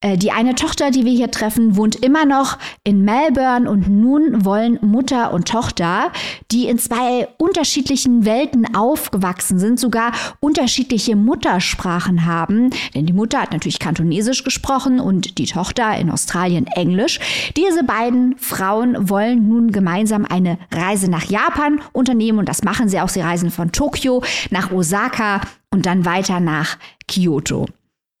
Äh, 0.00 0.16
die 0.16 0.30
eine 0.30 0.54
Tochter, 0.54 0.92
die 0.92 1.04
wir 1.04 1.12
hier 1.12 1.30
treffen, 1.30 1.74
wohnt 1.74 1.96
immer 1.96 2.24
noch 2.24 2.56
in 2.84 3.04
Melbourne 3.04 3.68
und 3.68 3.88
nun 3.88 4.44
wollen 4.44 4.78
Mutter 4.80 5.32
und 5.32 5.48
Tochter, 5.48 6.12
die 6.52 6.68
in 6.68 6.78
zwei 6.78 7.26
unterschiedlichen 7.36 8.24
Welten 8.24 8.76
aufgewachsen 8.76 9.58
sind, 9.58 9.80
sogar 9.80 10.12
unterschiedliche 10.38 11.16
Muttersprachen 11.16 12.26
haben. 12.26 12.70
Denn 12.94 13.06
die 13.06 13.12
Mutter 13.12 13.42
hat 13.42 13.50
natürlich 13.50 13.80
Kantonesisch 13.80 14.44
gesprochen 14.44 15.00
und 15.00 15.38
die 15.38 15.46
Tochter 15.46 15.96
in 15.96 16.10
Australien 16.10 16.68
Englisch. 16.68 17.18
Diese 17.56 17.82
beiden 17.82 18.38
Frauen 18.38 19.08
wollen 19.08 19.48
nun 19.48 19.72
gemeinsam 19.72 20.24
eine 20.24 20.58
Reise 20.72 21.10
nach 21.10 21.24
Japan 21.24 21.80
unternehmen 21.92 22.38
und 22.38 22.48
das 22.48 22.62
machen 22.62 22.88
sie 22.88 23.00
auch. 23.00 23.08
Sie 23.08 23.20
reisen 23.20 23.50
von 23.50 23.72
Tokio 23.72 24.22
nach 24.50 24.70
Osaka 24.70 25.40
und 25.70 25.86
dann 25.86 26.04
weiter 26.04 26.38
nach 26.38 26.78
Kyoto. 27.08 27.66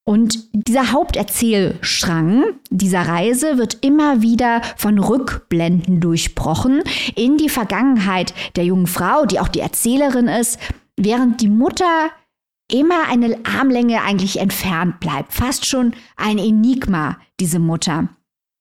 Und 0.08 0.48
dieser 0.54 0.92
Haupterzählstrang 0.92 2.42
dieser 2.70 3.02
Reise 3.02 3.58
wird 3.58 3.84
immer 3.84 4.22
wieder 4.22 4.62
von 4.78 4.98
Rückblenden 4.98 6.00
durchbrochen 6.00 6.82
in 7.14 7.36
die 7.36 7.50
Vergangenheit 7.50 8.32
der 8.56 8.64
jungen 8.64 8.86
Frau, 8.86 9.26
die 9.26 9.38
auch 9.38 9.48
die 9.48 9.60
Erzählerin 9.60 10.26
ist, 10.26 10.58
während 10.96 11.42
die 11.42 11.50
Mutter 11.50 12.08
immer 12.72 13.06
eine 13.10 13.36
Armlänge 13.44 14.00
eigentlich 14.00 14.40
entfernt 14.40 14.98
bleibt. 14.98 15.34
Fast 15.34 15.66
schon 15.66 15.92
ein 16.16 16.38
Enigma, 16.38 17.18
diese 17.38 17.58
Mutter. 17.58 18.08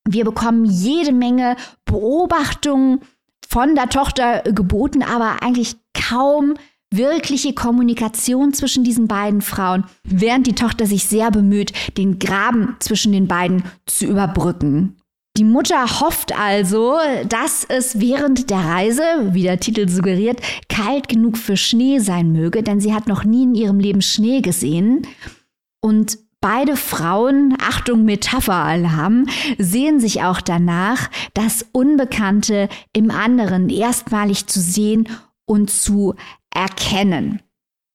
Wir 0.05 0.25
bekommen 0.25 0.65
jede 0.65 1.13
Menge 1.13 1.55
Beobachtungen 1.85 2.99
von 3.47 3.73
der 3.73 3.87
Tochter 3.87 4.41
geboten, 4.41 5.01
aber 5.01 5.41
eigentlich 5.41 5.77
kaum 5.93 6.55
wirkliche 6.91 7.53
Kommunikation 7.53 8.53
zwischen 8.53 8.83
diesen 8.83 9.07
beiden 9.07 9.41
Frauen, 9.41 9.85
während 10.03 10.47
die 10.47 10.55
Tochter 10.55 10.85
sich 10.85 11.05
sehr 11.05 11.31
bemüht, 11.31 11.73
den 11.97 12.19
Graben 12.19 12.75
zwischen 12.79 13.11
den 13.11 13.27
beiden 13.27 13.63
zu 13.85 14.05
überbrücken. 14.05 14.97
Die 15.37 15.43
Mutter 15.43 15.99
hofft 15.99 16.35
also, 16.35 16.97
dass 17.29 17.63
es 17.63 17.99
während 17.99 18.49
der 18.49 18.57
Reise, 18.57 19.03
wie 19.33 19.43
der 19.43 19.59
Titel 19.59 19.87
suggeriert, 19.87 20.41
kalt 20.67 21.07
genug 21.07 21.37
für 21.37 21.57
Schnee 21.57 21.99
sein 21.99 22.31
möge, 22.31 22.63
denn 22.63 22.81
sie 22.81 22.93
hat 22.93 23.07
noch 23.07 23.23
nie 23.23 23.43
in 23.43 23.53
ihrem 23.53 23.79
Leben 23.79 24.01
Schnee 24.01 24.41
gesehen. 24.41 25.05
Und 25.79 26.17
beide 26.41 26.75
Frauen, 26.75 27.55
Achtung 27.61 28.03
Metapher-Alarm, 28.03 29.27
sehen 29.59 29.99
sich 29.99 30.23
auch 30.23 30.41
danach, 30.41 31.11
das 31.35 31.67
Unbekannte 31.71 32.67
im 32.93 33.11
anderen 33.11 33.69
erstmalig 33.69 34.47
zu 34.47 34.59
sehen 34.59 35.07
und 35.45 35.69
zu 35.69 36.15
erkennen. 36.57 37.41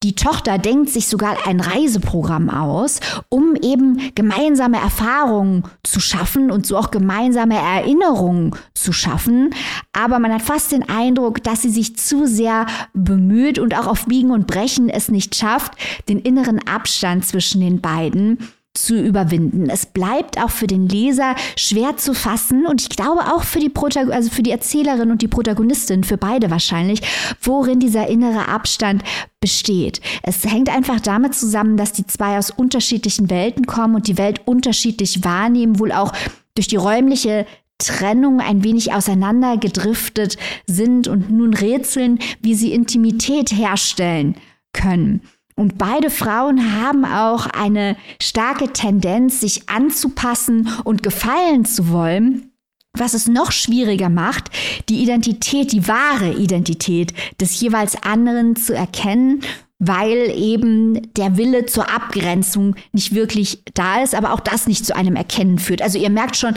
Die 0.02 0.16
Tochter 0.16 0.58
denkt 0.58 0.90
sich 0.90 1.06
sogar 1.06 1.46
ein 1.46 1.60
Reiseprogramm 1.60 2.50
aus, 2.50 2.98
um 3.28 3.54
eben 3.54 4.12
gemeinsame 4.16 4.78
Erfahrungen 4.78 5.62
zu 5.84 6.00
schaffen 6.00 6.50
und 6.50 6.66
so 6.66 6.76
auch 6.76 6.90
gemeinsame 6.90 7.56
Erinnerungen 7.56 8.56
zu 8.74 8.92
schaffen. 8.92 9.54
Aber 9.92 10.18
man 10.18 10.32
hat 10.32 10.42
fast 10.42 10.72
den 10.72 10.88
Eindruck, 10.88 11.44
dass 11.44 11.62
sie 11.62 11.70
sich 11.70 11.96
zu 11.96 12.26
sehr 12.26 12.66
bemüht 12.94 13.60
und 13.60 13.78
auch 13.78 13.86
auf 13.86 14.06
Biegen 14.06 14.32
und 14.32 14.48
Brechen 14.48 14.88
es 14.88 15.08
nicht 15.08 15.36
schafft, 15.36 15.74
den 16.08 16.18
inneren 16.18 16.58
Abstand 16.66 17.24
zwischen 17.24 17.60
den 17.60 17.80
beiden 17.80 18.38
zu 18.74 18.98
überwinden. 18.98 19.68
Es 19.68 19.84
bleibt 19.84 20.38
auch 20.38 20.50
für 20.50 20.66
den 20.66 20.88
Leser 20.88 21.34
schwer 21.56 21.96
zu 21.98 22.14
fassen 22.14 22.66
und 22.66 22.80
ich 22.80 22.88
glaube 22.88 23.20
auch 23.32 23.42
für 23.42 23.60
die, 23.60 23.68
Protag 23.68 24.10
also 24.10 24.30
für 24.30 24.42
die 24.42 24.50
Erzählerin 24.50 25.10
und 25.10 25.20
die 25.20 25.28
Protagonistin, 25.28 26.04
für 26.04 26.16
beide 26.16 26.50
wahrscheinlich, 26.50 27.02
worin 27.42 27.80
dieser 27.80 28.08
innere 28.08 28.48
Abstand 28.48 29.02
besteht. 29.40 30.00
Es 30.22 30.44
hängt 30.44 30.70
einfach 30.70 31.00
damit 31.00 31.34
zusammen, 31.34 31.76
dass 31.76 31.92
die 31.92 32.06
zwei 32.06 32.38
aus 32.38 32.50
unterschiedlichen 32.50 33.28
Welten 33.28 33.66
kommen 33.66 33.94
und 33.94 34.08
die 34.08 34.18
Welt 34.18 34.40
unterschiedlich 34.46 35.22
wahrnehmen, 35.22 35.78
wohl 35.78 35.92
auch 35.92 36.12
durch 36.54 36.68
die 36.68 36.76
räumliche 36.76 37.46
Trennung 37.78 38.40
ein 38.40 38.64
wenig 38.64 38.92
auseinandergedriftet 38.92 40.38
sind 40.66 41.08
und 41.08 41.30
nun 41.30 41.52
rätseln, 41.52 42.20
wie 42.40 42.54
sie 42.54 42.72
Intimität 42.72 43.52
herstellen 43.52 44.36
können. 44.72 45.22
Und 45.54 45.78
beide 45.78 46.10
Frauen 46.10 46.80
haben 46.80 47.04
auch 47.04 47.46
eine 47.46 47.96
starke 48.20 48.72
Tendenz, 48.72 49.40
sich 49.40 49.68
anzupassen 49.68 50.68
und 50.84 51.02
gefallen 51.02 51.64
zu 51.64 51.90
wollen. 51.90 52.48
Was 52.94 53.14
es 53.14 53.26
noch 53.26 53.52
schwieriger 53.52 54.10
macht, 54.10 54.50
die 54.90 55.02
Identität, 55.02 55.72
die 55.72 55.88
wahre 55.88 56.34
Identität 56.34 57.14
des 57.40 57.58
jeweils 57.58 58.02
anderen 58.02 58.54
zu 58.54 58.74
erkennen, 58.74 59.42
weil 59.84 60.30
eben 60.36 61.12
der 61.14 61.36
Wille 61.36 61.66
zur 61.66 61.90
Abgrenzung 61.90 62.76
nicht 62.92 63.14
wirklich 63.14 63.62
da 63.74 64.02
ist, 64.02 64.14
aber 64.14 64.32
auch 64.32 64.40
das 64.40 64.68
nicht 64.68 64.86
zu 64.86 64.94
einem 64.94 65.16
Erkennen 65.16 65.58
führt. 65.58 65.82
Also 65.82 65.98
ihr 65.98 66.10
merkt 66.10 66.36
schon, 66.36 66.54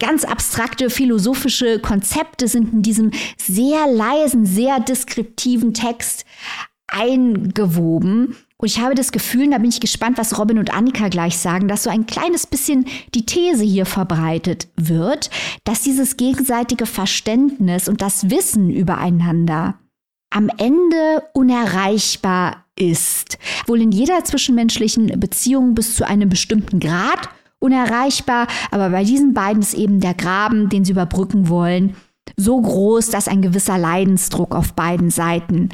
ganz 0.00 0.24
abstrakte 0.24 0.90
philosophische 0.90 1.78
Konzepte 1.78 2.48
sind 2.48 2.72
in 2.72 2.82
diesem 2.82 3.12
sehr 3.36 3.86
leisen, 3.86 4.46
sehr 4.46 4.80
deskriptiven 4.80 5.74
Text 5.74 6.24
eingewoben. 6.88 8.36
Und 8.58 8.68
ich 8.68 8.80
habe 8.80 8.94
das 8.94 9.12
Gefühl, 9.12 9.50
da 9.50 9.58
bin 9.58 9.68
ich 9.68 9.80
gespannt, 9.80 10.18
was 10.18 10.38
Robin 10.38 10.58
und 10.58 10.72
Annika 10.72 11.08
gleich 11.08 11.36
sagen, 11.36 11.68
dass 11.68 11.82
so 11.82 11.90
ein 11.90 12.06
kleines 12.06 12.46
bisschen 12.46 12.86
die 13.14 13.26
These 13.26 13.64
hier 13.64 13.86
verbreitet 13.86 14.68
wird, 14.76 15.30
dass 15.64 15.82
dieses 15.82 16.16
gegenseitige 16.16 16.86
Verständnis 16.86 17.88
und 17.88 18.00
das 18.00 18.30
Wissen 18.30 18.70
übereinander 18.70 19.74
am 20.30 20.50
Ende 20.58 21.22
unerreichbar 21.34 22.64
ist. 22.76 23.38
Wohl 23.66 23.80
in 23.80 23.92
jeder 23.92 24.24
zwischenmenschlichen 24.24 25.18
Beziehung 25.18 25.74
bis 25.74 25.94
zu 25.94 26.06
einem 26.06 26.28
bestimmten 26.28 26.80
Grad 26.80 27.28
unerreichbar, 27.58 28.46
aber 28.70 28.90
bei 28.90 29.04
diesen 29.04 29.34
beiden 29.34 29.62
ist 29.62 29.74
eben 29.74 30.00
der 30.00 30.14
Graben, 30.14 30.68
den 30.68 30.84
sie 30.84 30.92
überbrücken 30.92 31.48
wollen, 31.48 31.96
so 32.36 32.60
groß, 32.60 33.10
dass 33.10 33.28
ein 33.28 33.40
gewisser 33.40 33.78
Leidensdruck 33.78 34.54
auf 34.54 34.74
beiden 34.74 35.10
Seiten 35.10 35.70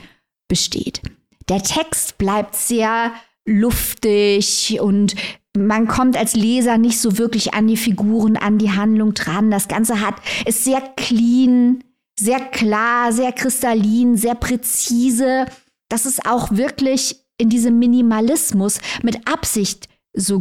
besteht. 0.53 1.01
Der 1.49 1.63
Text 1.63 2.19
bleibt 2.19 2.55
sehr 2.55 3.15
luftig 3.47 4.79
und 4.83 5.15
man 5.57 5.89
kommt 5.89 6.15
als 6.15 6.35
Leser 6.35 6.77
nicht 6.77 6.99
so 6.99 7.17
wirklich 7.17 7.55
an 7.55 7.69
die 7.69 7.79
Figuren, 7.79 8.37
an 8.37 8.59
die 8.59 8.71
Handlung 8.71 9.15
dran. 9.15 9.51
Das 9.51 9.67
Ganze 9.67 10.03
hat, 10.03 10.17
ist 10.45 10.65
sehr 10.65 10.83
clean, 10.99 11.83
sehr 12.21 12.39
klar, 12.39 13.15
sehr 13.15 13.33
kristallin, 13.33 14.19
sehr 14.19 14.35
präzise. 14.35 15.47
Das 15.89 16.05
ist 16.05 16.27
auch 16.27 16.51
wirklich 16.51 17.17
in 17.39 17.49
diesem 17.49 17.79
Minimalismus 17.79 18.79
mit 19.03 19.27
Absicht 19.27 19.89
so 20.15 20.41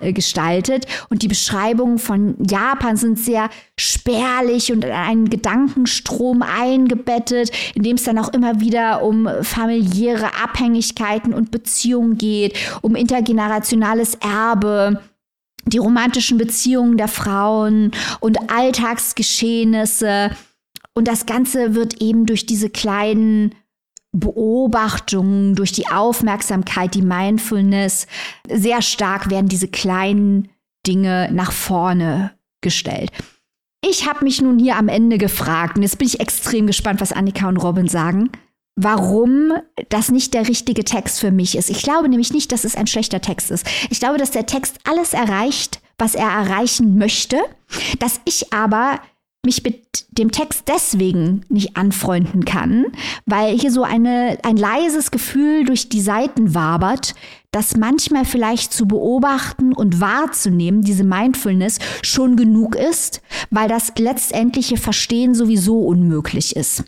äh, 0.00 0.12
gestaltet 0.12 0.86
und 1.08 1.22
die 1.22 1.28
Beschreibungen 1.28 1.98
von 1.98 2.36
Japan 2.44 2.96
sind 2.96 3.18
sehr 3.18 3.50
spärlich 3.78 4.72
und 4.72 4.84
in 4.84 4.90
einen 4.90 5.30
Gedankenstrom 5.30 6.42
eingebettet, 6.42 7.50
in 7.74 7.84
dem 7.84 7.96
es 7.96 8.02
dann 8.02 8.18
auch 8.18 8.32
immer 8.32 8.60
wieder 8.60 9.02
um 9.02 9.28
familiäre 9.42 10.34
Abhängigkeiten 10.42 11.34
und 11.34 11.50
Beziehungen 11.50 12.18
geht, 12.18 12.58
um 12.82 12.96
intergenerationales 12.96 14.16
Erbe, 14.16 15.00
die 15.66 15.78
romantischen 15.78 16.38
Beziehungen 16.38 16.96
der 16.96 17.08
Frauen 17.08 17.92
und 18.18 18.50
Alltagsgeschehnisse. 18.50 20.30
Und 20.94 21.06
das 21.06 21.26
Ganze 21.26 21.74
wird 21.74 22.02
eben 22.02 22.26
durch 22.26 22.46
diese 22.46 22.68
kleinen 22.68 23.54
Beobachtung, 24.12 25.54
durch 25.54 25.72
die 25.72 25.88
Aufmerksamkeit, 25.88 26.94
die 26.94 27.02
Mindfulness, 27.02 28.06
sehr 28.48 28.82
stark 28.82 29.30
werden 29.30 29.48
diese 29.48 29.68
kleinen 29.68 30.48
Dinge 30.86 31.30
nach 31.32 31.52
vorne 31.52 32.32
gestellt. 32.60 33.10
Ich 33.84 34.08
habe 34.08 34.24
mich 34.24 34.40
nun 34.40 34.58
hier 34.58 34.76
am 34.76 34.88
Ende 34.88 35.18
gefragt, 35.18 35.76
und 35.76 35.82
jetzt 35.82 35.98
bin 35.98 36.06
ich 36.06 36.20
extrem 36.20 36.66
gespannt, 36.66 37.00
was 37.00 37.12
Annika 37.12 37.48
und 37.48 37.56
Robin 37.56 37.88
sagen, 37.88 38.30
warum 38.76 39.52
das 39.88 40.10
nicht 40.10 40.34
der 40.34 40.48
richtige 40.48 40.84
Text 40.84 41.20
für 41.20 41.30
mich 41.30 41.56
ist. 41.56 41.70
Ich 41.70 41.82
glaube 41.82 42.08
nämlich 42.08 42.32
nicht, 42.32 42.52
dass 42.52 42.64
es 42.64 42.76
ein 42.76 42.86
schlechter 42.86 43.20
Text 43.20 43.50
ist. 43.50 43.66
Ich 43.90 43.98
glaube, 43.98 44.18
dass 44.18 44.30
der 44.30 44.46
Text 44.46 44.78
alles 44.84 45.14
erreicht, 45.14 45.80
was 45.98 46.14
er 46.14 46.28
erreichen 46.28 46.96
möchte, 46.96 47.38
dass 47.98 48.20
ich 48.24 48.52
aber 48.52 49.00
mich 49.44 49.64
mit 49.64 50.06
dem 50.12 50.30
Text 50.30 50.64
deswegen 50.68 51.44
nicht 51.48 51.76
anfreunden 51.76 52.44
kann, 52.44 52.86
weil 53.26 53.58
hier 53.58 53.72
so 53.72 53.82
eine, 53.82 54.38
ein 54.44 54.56
leises 54.56 55.10
Gefühl 55.10 55.64
durch 55.64 55.88
die 55.88 56.00
Seiten 56.00 56.54
wabert, 56.54 57.16
dass 57.50 57.76
manchmal 57.76 58.24
vielleicht 58.24 58.72
zu 58.72 58.86
beobachten 58.86 59.72
und 59.72 60.00
wahrzunehmen, 60.00 60.82
diese 60.82 61.02
Mindfulness 61.02 61.80
schon 62.02 62.36
genug 62.36 62.76
ist, 62.76 63.20
weil 63.50 63.68
das 63.68 63.92
letztendliche 63.98 64.76
Verstehen 64.76 65.34
sowieso 65.34 65.80
unmöglich 65.80 66.54
ist. 66.54 66.84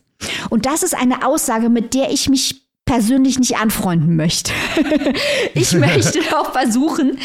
Und 0.49 0.65
das 0.65 0.85
ist 0.85 0.95
eine 0.95 1.27
Aussage, 1.27 1.69
mit 1.69 1.93
der 1.93 2.13
ich 2.13 2.29
mich 2.29 2.64
persönlich 2.87 3.39
nicht 3.39 3.57
anfreunden 3.57 4.17
möchte. 4.17 4.53
ich 5.55 5.73
möchte 5.73 6.21
auch 6.39 6.53
versuchen, 6.53 7.19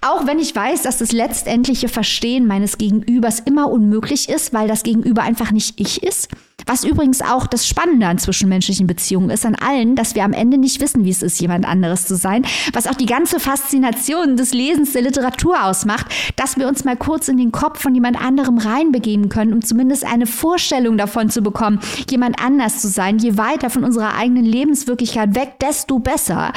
auch 0.00 0.26
wenn 0.26 0.38
ich 0.38 0.54
weiß, 0.54 0.82
dass 0.82 0.98
das 0.98 1.12
letztendliche 1.12 1.88
Verstehen 1.88 2.46
meines 2.46 2.78
Gegenübers 2.78 3.40
immer 3.40 3.70
unmöglich 3.70 4.28
ist, 4.28 4.52
weil 4.52 4.68
das 4.68 4.82
Gegenüber 4.82 5.22
einfach 5.22 5.50
nicht 5.50 5.80
ich 5.80 6.02
ist, 6.02 6.28
was 6.66 6.84
übrigens 6.84 7.22
auch 7.22 7.46
das 7.46 7.66
Spannende 7.66 8.06
an 8.06 8.18
zwischenmenschlichen 8.18 8.86
Beziehungen 8.86 9.30
ist, 9.30 9.46
an 9.46 9.54
allen, 9.54 9.96
dass 9.96 10.14
wir 10.14 10.24
am 10.24 10.32
Ende 10.32 10.58
nicht 10.58 10.80
wissen, 10.80 11.04
wie 11.04 11.10
es 11.10 11.22
ist, 11.22 11.40
jemand 11.40 11.66
anderes 11.66 12.06
zu 12.06 12.16
sein, 12.16 12.44
was 12.72 12.86
auch 12.86 12.94
die 12.94 13.06
ganze 13.06 13.40
Faszination 13.40 14.36
des 14.36 14.52
Lesens 14.52 14.92
der 14.92 15.02
Literatur 15.02 15.64
ausmacht, 15.64 16.06
dass 16.36 16.56
wir 16.56 16.68
uns 16.68 16.84
mal 16.84 16.96
kurz 16.96 17.28
in 17.28 17.36
den 17.36 17.52
Kopf 17.52 17.80
von 17.80 17.94
jemand 17.94 18.20
anderem 18.20 18.58
reinbegeben 18.58 19.28
können, 19.28 19.52
um 19.52 19.62
zumindest 19.62 20.04
eine 20.04 20.26
Vorstellung 20.26 20.98
davon 20.98 21.30
zu 21.30 21.42
bekommen, 21.42 21.80
jemand 22.10 22.40
anders 22.40 22.80
zu 22.80 22.88
sein. 22.88 23.18
Je 23.18 23.36
weiter 23.36 23.70
von 23.70 23.84
unserer 23.84 24.14
eigenen 24.14 24.44
Lebenswirklichkeit 24.44 25.34
weg, 25.34 25.58
desto 25.60 25.98
besser. 25.98 26.52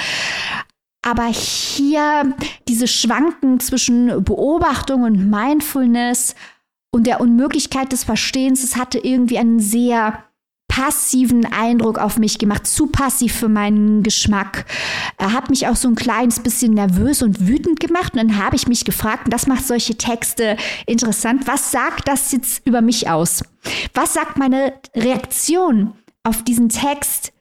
Aber 1.04 1.26
hier 1.26 2.36
diese 2.68 2.88
Schwanken 2.88 3.60
zwischen 3.60 4.24
Beobachtung 4.24 5.04
und 5.04 5.30
Mindfulness 5.30 6.36
und 6.92 7.08
der 7.08 7.22
Unmöglichkeit 7.22 7.92
des 7.92 8.04
Verstehens, 8.04 8.64
es 8.64 8.76
hatte 8.76 9.00
irgendwie 9.00 9.38
einen 9.38 9.60
sehr 9.60 10.26
passiven 10.68 11.46
Eindruck 11.46 12.00
auf 12.00 12.18
mich 12.18 12.40
gemacht, 12.40 12.66
zu 12.66 12.88
passiv 12.88 13.36
für 13.36 13.50
meinen 13.50 14.04
Geschmack. 14.04 14.66
Er 15.18 15.34
hat 15.34 15.50
mich 15.50 15.68
auch 15.68 15.76
so 15.76 15.90
ein 15.90 15.96
kleines 15.96 16.40
bisschen 16.40 16.74
nervös 16.74 17.22
und 17.22 17.46
wütend 17.46 17.82
gemacht. 17.82 18.14
Und 18.14 18.20
dann 18.20 18.38
habe 18.38 18.56
ich 18.56 18.70
mich 18.70 18.86
gefragt, 18.86 19.26
und 19.26 19.34
das 19.34 19.48
macht 19.48 19.68
solche 19.68 19.98
Texte 19.98 20.56
interessant, 20.86 21.46
was 21.46 21.72
sagt 21.72 22.08
das 22.08 22.32
jetzt 22.32 22.66
über 22.66 22.82
mich 22.82 23.10
aus? 23.10 23.44
Was 23.94 24.14
sagt 24.14 24.38
meine 24.38 24.74
Reaktion 24.96 25.94
auf 26.24 26.42
diesen 26.44 26.70
Text 26.70 27.34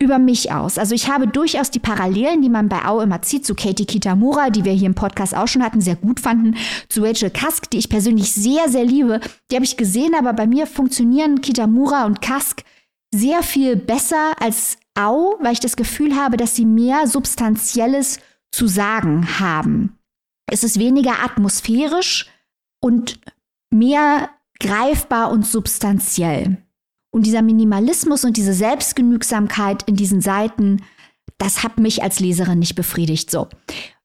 über 0.00 0.18
mich 0.18 0.52
aus. 0.52 0.78
Also 0.78 0.94
ich 0.94 1.08
habe 1.08 1.26
durchaus 1.26 1.70
die 1.70 1.78
Parallelen, 1.78 2.42
die 2.42 2.48
man 2.48 2.68
bei 2.68 2.84
Au 2.84 3.00
immer 3.00 3.22
zieht, 3.22 3.46
zu 3.46 3.54
Katie 3.54 3.86
Kitamura, 3.86 4.50
die 4.50 4.64
wir 4.64 4.72
hier 4.72 4.86
im 4.86 4.94
Podcast 4.94 5.36
auch 5.36 5.48
schon 5.48 5.62
hatten, 5.62 5.80
sehr 5.80 5.96
gut 5.96 6.20
fanden, 6.20 6.56
zu 6.88 7.02
Rachel 7.02 7.30
Kask, 7.30 7.70
die 7.70 7.78
ich 7.78 7.88
persönlich 7.88 8.32
sehr, 8.32 8.68
sehr 8.68 8.84
liebe. 8.84 9.20
Die 9.50 9.54
habe 9.54 9.64
ich 9.64 9.76
gesehen, 9.76 10.14
aber 10.14 10.32
bei 10.32 10.46
mir 10.46 10.66
funktionieren 10.66 11.40
Kitamura 11.40 12.06
und 12.06 12.20
Kask 12.20 12.62
sehr 13.14 13.42
viel 13.42 13.76
besser 13.76 14.32
als 14.40 14.76
Au, 14.94 15.36
weil 15.40 15.52
ich 15.52 15.60
das 15.60 15.76
Gefühl 15.76 16.16
habe, 16.16 16.36
dass 16.36 16.54
sie 16.56 16.66
mehr 16.66 17.06
Substanzielles 17.06 18.18
zu 18.52 18.66
sagen 18.66 19.38
haben. 19.40 19.98
Es 20.50 20.64
ist 20.64 20.78
weniger 20.78 21.24
atmosphärisch 21.24 22.28
und 22.80 23.20
mehr 23.70 24.30
greifbar 24.60 25.30
und 25.30 25.46
substanziell. 25.46 26.58
Und 27.14 27.26
dieser 27.26 27.42
Minimalismus 27.42 28.24
und 28.24 28.36
diese 28.36 28.52
Selbstgenügsamkeit 28.52 29.84
in 29.84 29.94
diesen 29.94 30.20
Seiten, 30.20 30.82
das 31.38 31.62
hat 31.62 31.78
mich 31.78 32.02
als 32.02 32.18
Leserin 32.18 32.58
nicht 32.58 32.74
befriedigt. 32.74 33.30
So. 33.30 33.46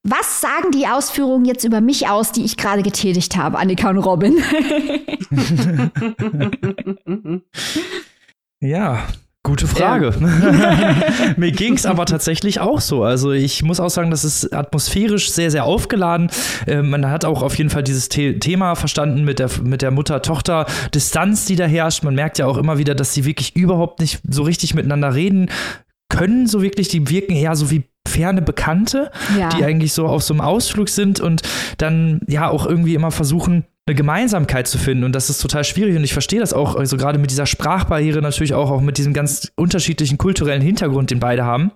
Was 0.03 0.41
sagen 0.41 0.69
die 0.69 0.85
Ausführungen 0.85 1.45
jetzt 1.45 1.63
über 1.63 1.81
mich 1.81 2.07
aus, 2.07 2.31
die 2.31 2.45
ich 2.45 2.55
gerade 2.55 2.83
getätigt 2.83 3.35
habe, 3.35 3.57
Annika 3.57 3.89
und 3.89 3.97
Robin? 3.97 4.37
ja, 8.59 9.07
Gute 9.49 9.65
Frage. 9.65 10.13
Ja. 10.19 10.95
Mir 11.37 11.51
ging 11.51 11.73
es 11.73 11.87
aber 11.87 12.05
tatsächlich 12.05 12.59
auch 12.59 12.81
so. 12.81 13.03
Also 13.03 13.31
ich 13.31 13.63
muss 13.63 13.79
auch 13.79 13.89
sagen, 13.89 14.11
das 14.11 14.23
ist 14.23 14.53
atmosphärisch 14.53 15.31
sehr, 15.31 15.49
sehr 15.49 15.65
aufgeladen. 15.65 16.29
Äh, 16.67 16.83
man 16.83 17.09
hat 17.09 17.25
auch 17.25 17.41
auf 17.41 17.57
jeden 17.57 17.71
Fall 17.71 17.81
dieses 17.81 18.09
The 18.11 18.37
Thema 18.37 18.75
verstanden 18.75 19.25
mit 19.25 19.39
der, 19.39 19.49
mit 19.63 19.81
der 19.81 19.89
Mutter-Tochter-Distanz, 19.89 21.45
die 21.45 21.55
da 21.55 21.65
herrscht. 21.65 22.03
Man 22.03 22.13
merkt 22.13 22.37
ja 22.37 22.45
auch 22.45 22.57
immer 22.57 22.77
wieder, 22.77 22.93
dass 22.93 23.15
sie 23.15 23.25
wirklich 23.25 23.55
überhaupt 23.55 24.01
nicht 24.01 24.19
so 24.29 24.43
richtig 24.43 24.75
miteinander 24.75 25.15
reden 25.15 25.49
können, 26.09 26.45
so 26.45 26.61
wirklich. 26.61 26.89
Die 26.89 27.09
wirken 27.09 27.33
eher 27.33 27.55
so 27.55 27.71
wie 27.71 27.85
ferne 28.07 28.43
Bekannte, 28.43 29.09
ja. 29.35 29.49
die 29.49 29.65
eigentlich 29.65 29.93
so 29.93 30.05
auf 30.05 30.21
so 30.21 30.35
einem 30.35 30.41
Ausflug 30.41 30.89
sind 30.89 31.19
und 31.19 31.41
dann 31.79 32.21
ja 32.27 32.49
auch 32.49 32.67
irgendwie 32.67 32.93
immer 32.93 33.09
versuchen, 33.09 33.65
eine 33.89 33.95
Gemeinsamkeit 33.95 34.67
zu 34.67 34.77
finden. 34.77 35.03
Und 35.03 35.13
das 35.13 35.29
ist 35.29 35.41
total 35.41 35.63
schwierig. 35.63 35.95
Und 35.97 36.03
ich 36.03 36.13
verstehe 36.13 36.39
das 36.39 36.53
auch, 36.53 36.75
also 36.75 36.95
gerade 36.95 37.17
mit 37.17 37.31
dieser 37.31 37.45
Sprachbarriere 37.45 38.21
natürlich 38.21 38.53
auch, 38.53 38.69
auch 38.69 38.81
mit 38.81 38.97
diesem 38.97 39.13
ganz 39.13 39.51
unterschiedlichen 39.55 40.17
kulturellen 40.17 40.61
Hintergrund, 40.61 41.11
den 41.11 41.19
beide 41.19 41.43
haben. 41.43 41.71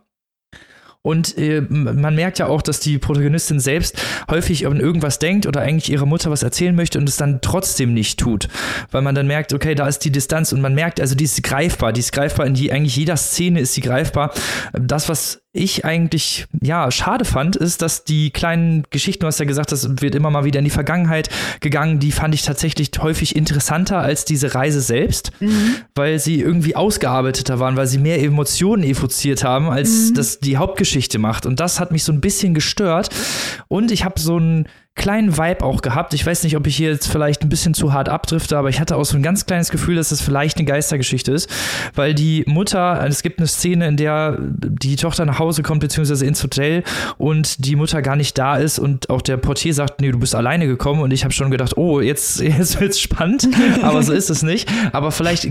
Und 1.05 1.37
äh, 1.37 1.59
man 1.59 2.15
merkt 2.15 2.39
ja 2.39 2.47
auch, 2.47 2.61
dass 2.61 2.79
die 2.79 2.97
Protagonistin 2.97 3.59
selbst 3.59 4.01
häufig 4.31 4.65
an 4.67 4.79
irgendwas 4.79 5.19
denkt 5.19 5.45
oder 5.45 5.59
eigentlich 5.59 5.91
ihrer 5.91 6.05
Mutter 6.05 6.31
was 6.31 6.43
erzählen 6.43 6.73
möchte 6.73 6.97
und 6.97 7.09
es 7.09 7.17
dann 7.17 7.41
trotzdem 7.41 7.93
nicht 7.93 8.19
tut. 8.19 8.47
Weil 8.89 9.01
man 9.01 9.13
dann 9.13 9.27
merkt, 9.27 9.51
okay, 9.51 9.75
da 9.75 9.85
ist 9.85 9.99
die 9.99 10.11
Distanz 10.11 10.53
und 10.53 10.61
man 10.61 10.75
merkt, 10.75 11.01
also 11.01 11.13
die 11.15 11.25
ist 11.25 11.43
greifbar, 11.43 11.91
die 11.91 11.99
ist 11.99 12.13
greifbar 12.13 12.45
in 12.45 12.53
die, 12.53 12.71
eigentlich 12.71 12.95
jeder 12.95 13.17
Szene 13.17 13.59
ist 13.59 13.73
sie 13.73 13.81
greifbar. 13.81 14.33
Das, 14.71 15.09
was 15.09 15.42
ich 15.55 15.85
eigentlich 15.85 16.47
ja 16.61 16.89
schade 16.89 17.25
fand, 17.25 17.55
ist, 17.55 17.83
dass 17.83 18.03
die 18.03 18.31
kleinen 18.31 18.85
Geschichten, 18.89 19.21
du 19.21 19.27
hast 19.27 19.39
ja 19.39 19.45
gesagt, 19.45 19.71
das 19.71 20.01
wird 20.01 20.15
immer 20.15 20.31
mal 20.31 20.45
wieder 20.45 20.57
in 20.57 20.65
die 20.65 20.71
Vergangenheit 20.71 21.29
gegangen, 21.59 21.99
die 21.99 22.11
fand 22.11 22.33
ich 22.33 22.41
tatsächlich 22.41 22.89
häufig 22.99 23.35
interessanter 23.35 23.99
als 23.99 24.25
diese 24.25 24.55
Reise 24.55 24.81
selbst, 24.81 25.31
mhm. 25.39 25.75
weil 25.93 26.17
sie 26.17 26.41
irgendwie 26.41 26.75
ausgearbeiteter 26.75 27.59
waren, 27.59 27.77
weil 27.77 27.85
sie 27.85 27.99
mehr 27.99 28.19
Emotionen 28.19 28.83
evoziert 28.83 29.43
haben, 29.43 29.69
als 29.69 30.09
mhm. 30.09 30.13
das 30.15 30.39
die 30.39 30.57
Hauptgeschichte 30.57 31.19
macht. 31.19 31.45
Und 31.45 31.59
das 31.59 31.79
hat 31.79 31.91
mich 31.91 32.03
so 32.03 32.11
ein 32.11 32.19
bisschen 32.19 32.55
gestört. 32.55 33.09
Und 33.67 33.91
ich 33.91 34.05
habe 34.05 34.19
so 34.19 34.39
ein 34.39 34.67
kleinen 34.95 35.37
Vibe 35.37 35.63
auch 35.63 35.81
gehabt. 35.81 36.13
Ich 36.13 36.25
weiß 36.25 36.43
nicht, 36.43 36.55
ob 36.55 36.67
ich 36.67 36.75
hier 36.75 36.91
jetzt 36.91 37.07
vielleicht 37.07 37.41
ein 37.41 37.49
bisschen 37.49 37.73
zu 37.73 37.93
hart 37.93 38.09
abdrifte, 38.09 38.57
aber 38.57 38.69
ich 38.69 38.79
hatte 38.79 38.95
auch 38.95 39.05
so 39.05 39.17
ein 39.17 39.23
ganz 39.23 39.45
kleines 39.45 39.69
Gefühl, 39.69 39.95
dass 39.95 40.11
es 40.11 40.19
das 40.19 40.25
vielleicht 40.25 40.57
eine 40.57 40.65
Geistergeschichte 40.65 41.31
ist, 41.31 41.49
weil 41.95 42.13
die 42.13 42.43
Mutter, 42.47 43.03
es 43.07 43.23
gibt 43.23 43.39
eine 43.39 43.47
Szene, 43.47 43.87
in 43.87 43.97
der 43.97 44.37
die 44.39 44.95
Tochter 44.95 45.25
nach 45.25 45.39
Hause 45.39 45.63
kommt, 45.63 45.81
beziehungsweise 45.81 46.25
ins 46.25 46.43
Hotel 46.43 46.83
und 47.17 47.65
die 47.65 47.75
Mutter 47.75 48.03
gar 48.03 48.15
nicht 48.15 48.37
da 48.37 48.55
ist 48.57 48.77
und 48.77 49.09
auch 49.09 49.23
der 49.23 49.37
Portier 49.37 49.73
sagt, 49.73 49.99
nee, 49.99 50.11
du 50.11 50.19
bist 50.19 50.35
alleine 50.35 50.67
gekommen 50.67 51.01
und 51.01 51.11
ich 51.11 51.23
habe 51.23 51.33
schon 51.33 51.49
gedacht, 51.49 51.75
oh, 51.75 51.99
jetzt, 51.99 52.39
jetzt 52.41 52.79
wird's 52.79 52.99
spannend, 52.99 53.47
aber 53.81 54.03
so 54.03 54.13
ist 54.13 54.29
es 54.29 54.43
nicht. 54.43 54.69
Aber 54.91 55.11
vielleicht 55.11 55.47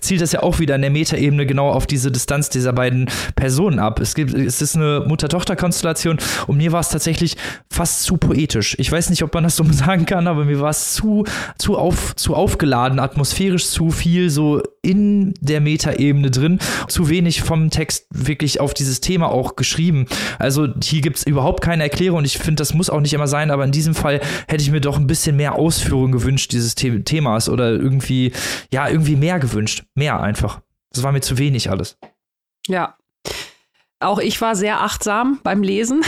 zielt 0.00 0.20
das 0.20 0.32
ja 0.32 0.42
auch 0.42 0.58
wieder 0.58 0.74
in 0.74 0.82
der 0.82 0.90
Metaebene 0.90 1.46
genau 1.46 1.70
auf 1.70 1.86
diese 1.86 2.12
Distanz 2.12 2.50
dieser 2.50 2.74
beiden 2.74 3.08
Personen 3.36 3.78
ab. 3.78 4.00
Es 4.00 4.14
gibt, 4.14 4.34
es 4.34 4.60
ist 4.60 4.76
eine 4.76 5.04
Mutter-Tochter-Konstellation 5.08 6.18
und 6.46 6.56
mir 6.58 6.72
war 6.72 6.80
es 6.80 6.90
tatsächlich 6.90 7.36
fast 7.70 8.02
zu 8.02 8.18
poetisch. 8.18 8.76
Ich 8.82 8.90
weiß 8.90 9.10
nicht, 9.10 9.22
ob 9.22 9.32
man 9.32 9.44
das 9.44 9.56
so 9.56 9.64
sagen 9.70 10.06
kann, 10.06 10.26
aber 10.26 10.44
mir 10.44 10.60
war 10.60 10.70
es 10.70 10.94
zu, 10.94 11.24
zu, 11.56 11.78
auf, 11.78 12.16
zu 12.16 12.34
aufgeladen, 12.34 12.98
atmosphärisch 12.98 13.68
zu 13.68 13.90
viel 13.90 14.28
so 14.28 14.60
in 14.82 15.34
der 15.40 15.60
Metaebene 15.60 16.32
drin, 16.32 16.58
zu 16.88 17.08
wenig 17.08 17.42
vom 17.42 17.70
Text 17.70 18.06
wirklich 18.10 18.58
auf 18.58 18.74
dieses 18.74 19.00
Thema 19.00 19.30
auch 19.30 19.54
geschrieben. 19.54 20.06
Also 20.40 20.68
hier 20.82 21.00
gibt 21.00 21.18
es 21.18 21.26
überhaupt 21.26 21.62
keine 21.62 21.84
Erklärung 21.84 22.18
und 22.18 22.24
ich 22.24 22.38
finde, 22.38 22.56
das 22.56 22.74
muss 22.74 22.90
auch 22.90 23.00
nicht 23.00 23.14
immer 23.14 23.28
sein, 23.28 23.52
aber 23.52 23.64
in 23.64 23.72
diesem 23.72 23.94
Fall 23.94 24.20
hätte 24.48 24.62
ich 24.62 24.72
mir 24.72 24.80
doch 24.80 24.98
ein 24.98 25.06
bisschen 25.06 25.36
mehr 25.36 25.54
Ausführung 25.54 26.10
gewünscht 26.10 26.52
dieses 26.52 26.74
The 26.76 27.04
Themas 27.04 27.48
oder 27.48 27.70
irgendwie, 27.70 28.32
ja, 28.72 28.88
irgendwie 28.88 29.16
mehr 29.16 29.38
gewünscht. 29.38 29.84
Mehr 29.94 30.20
einfach. 30.20 30.60
Das 30.92 31.04
war 31.04 31.12
mir 31.12 31.20
zu 31.20 31.38
wenig 31.38 31.70
alles. 31.70 31.96
Ja, 32.66 32.96
auch 34.02 34.18
ich 34.18 34.40
war 34.40 34.54
sehr 34.54 34.80
achtsam 34.80 35.38
beim 35.42 35.62
Lesen 35.62 36.02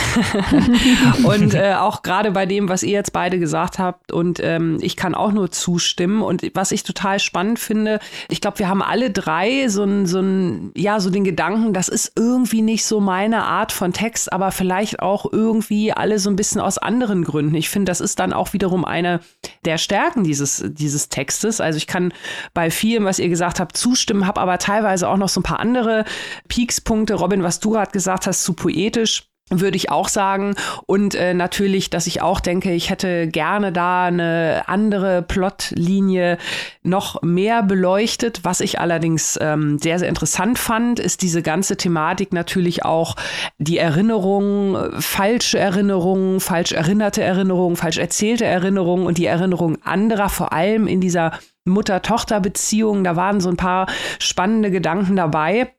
und 1.23 1.53
äh, 1.53 1.75
auch 1.75 2.01
gerade 2.01 2.31
bei 2.31 2.45
dem, 2.45 2.69
was 2.69 2.83
ihr 2.83 2.91
jetzt 2.91 3.13
beide 3.13 3.39
gesagt 3.39 3.79
habt. 3.79 4.11
Und 4.11 4.39
ähm, 4.43 4.77
ich 4.81 4.95
kann 4.95 5.15
auch 5.15 5.31
nur 5.31 5.51
zustimmen. 5.51 6.21
Und 6.21 6.43
was 6.53 6.71
ich 6.71 6.83
total 6.83 7.19
spannend 7.19 7.59
finde, 7.59 7.99
ich 8.29 8.41
glaube, 8.41 8.59
wir 8.59 8.69
haben 8.69 8.81
alle 8.81 9.11
drei 9.11 9.67
so 9.67 9.83
ein, 9.83 10.05
so 10.05 10.19
ein, 10.19 10.71
ja, 10.75 10.99
so 10.99 11.09
den 11.09 11.23
Gedanken, 11.23 11.73
das 11.73 11.87
ist 11.87 12.13
irgendwie 12.15 12.61
nicht 12.61 12.85
so 12.85 12.99
meine 12.99 13.43
Art 13.43 13.71
von 13.71 13.93
Text, 13.93 14.31
aber 14.31 14.51
vielleicht 14.51 14.99
auch 14.99 15.31
irgendwie 15.31 15.93
alle 15.93 16.19
so 16.19 16.29
ein 16.29 16.35
bisschen 16.35 16.61
aus 16.61 16.77
anderen 16.77 17.23
Gründen. 17.23 17.55
Ich 17.55 17.69
finde, 17.69 17.89
das 17.89 18.01
ist 18.01 18.19
dann 18.19 18.33
auch 18.33 18.53
wiederum 18.53 18.85
eine 18.85 19.19
der 19.65 19.77
Stärken 19.77 20.23
dieses, 20.23 20.63
dieses 20.67 21.09
Textes. 21.09 21.61
Also 21.61 21.77
ich 21.77 21.87
kann 21.87 22.13
bei 22.53 22.71
vielem, 22.71 23.05
was 23.05 23.19
ihr 23.19 23.29
gesagt 23.29 23.59
habt, 23.59 23.77
zustimmen, 23.77 24.27
habe 24.27 24.41
aber 24.41 24.57
teilweise 24.57 25.07
auch 25.09 25.17
noch 25.17 25.29
so 25.29 25.39
ein 25.39 25.43
paar 25.43 25.59
andere 25.59 26.05
Peakspunkte. 26.47 27.15
Robin, 27.15 27.43
was 27.43 27.59
du 27.59 27.71
gerade 27.71 27.84
gesagt 27.91 28.27
hast, 28.27 28.43
zu 28.43 28.53
poetisch 28.53 29.29
würde 29.51 29.77
ich 29.77 29.91
auch 29.91 30.07
sagen. 30.07 30.55
Und 30.87 31.13
äh, 31.13 31.33
natürlich, 31.33 31.91
dass 31.91 32.07
ich 32.07 32.21
auch 32.21 32.39
denke, 32.39 32.71
ich 32.73 32.89
hätte 32.89 33.27
gerne 33.27 33.71
da 33.71 34.05
eine 34.05 34.63
andere 34.65 35.21
Plotlinie 35.21 36.39
noch 36.81 37.21
mehr 37.21 37.61
beleuchtet. 37.61 38.39
Was 38.43 38.59
ich 38.59 38.79
allerdings 38.79 39.37
ähm, 39.39 39.77
sehr, 39.77 39.99
sehr 39.99 40.09
interessant 40.09 40.57
fand, 40.57 40.99
ist 40.99 41.21
diese 41.21 41.43
ganze 41.43 41.77
Thematik 41.77 42.33
natürlich 42.33 42.83
auch 42.85 43.15
die 43.59 43.77
Erinnerung, 43.77 44.77
falsche 44.99 45.59
Erinnerungen, 45.59 46.39
falsch 46.39 46.71
erinnerte 46.71 47.21
Erinnerungen, 47.21 47.75
falsch 47.75 47.99
erzählte 47.99 48.45
Erinnerungen 48.45 49.05
und 49.05 49.19
die 49.19 49.27
Erinnerung 49.27 49.77
anderer, 49.83 50.29
vor 50.29 50.53
allem 50.53 50.87
in 50.87 51.01
dieser 51.01 51.33
Mutter-Tochter-Beziehung. 51.65 53.03
Da 53.03 53.15
waren 53.15 53.39
so 53.41 53.49
ein 53.49 53.57
paar 53.57 53.87
spannende 54.19 54.71
Gedanken 54.71 55.15
dabei. 55.15 55.74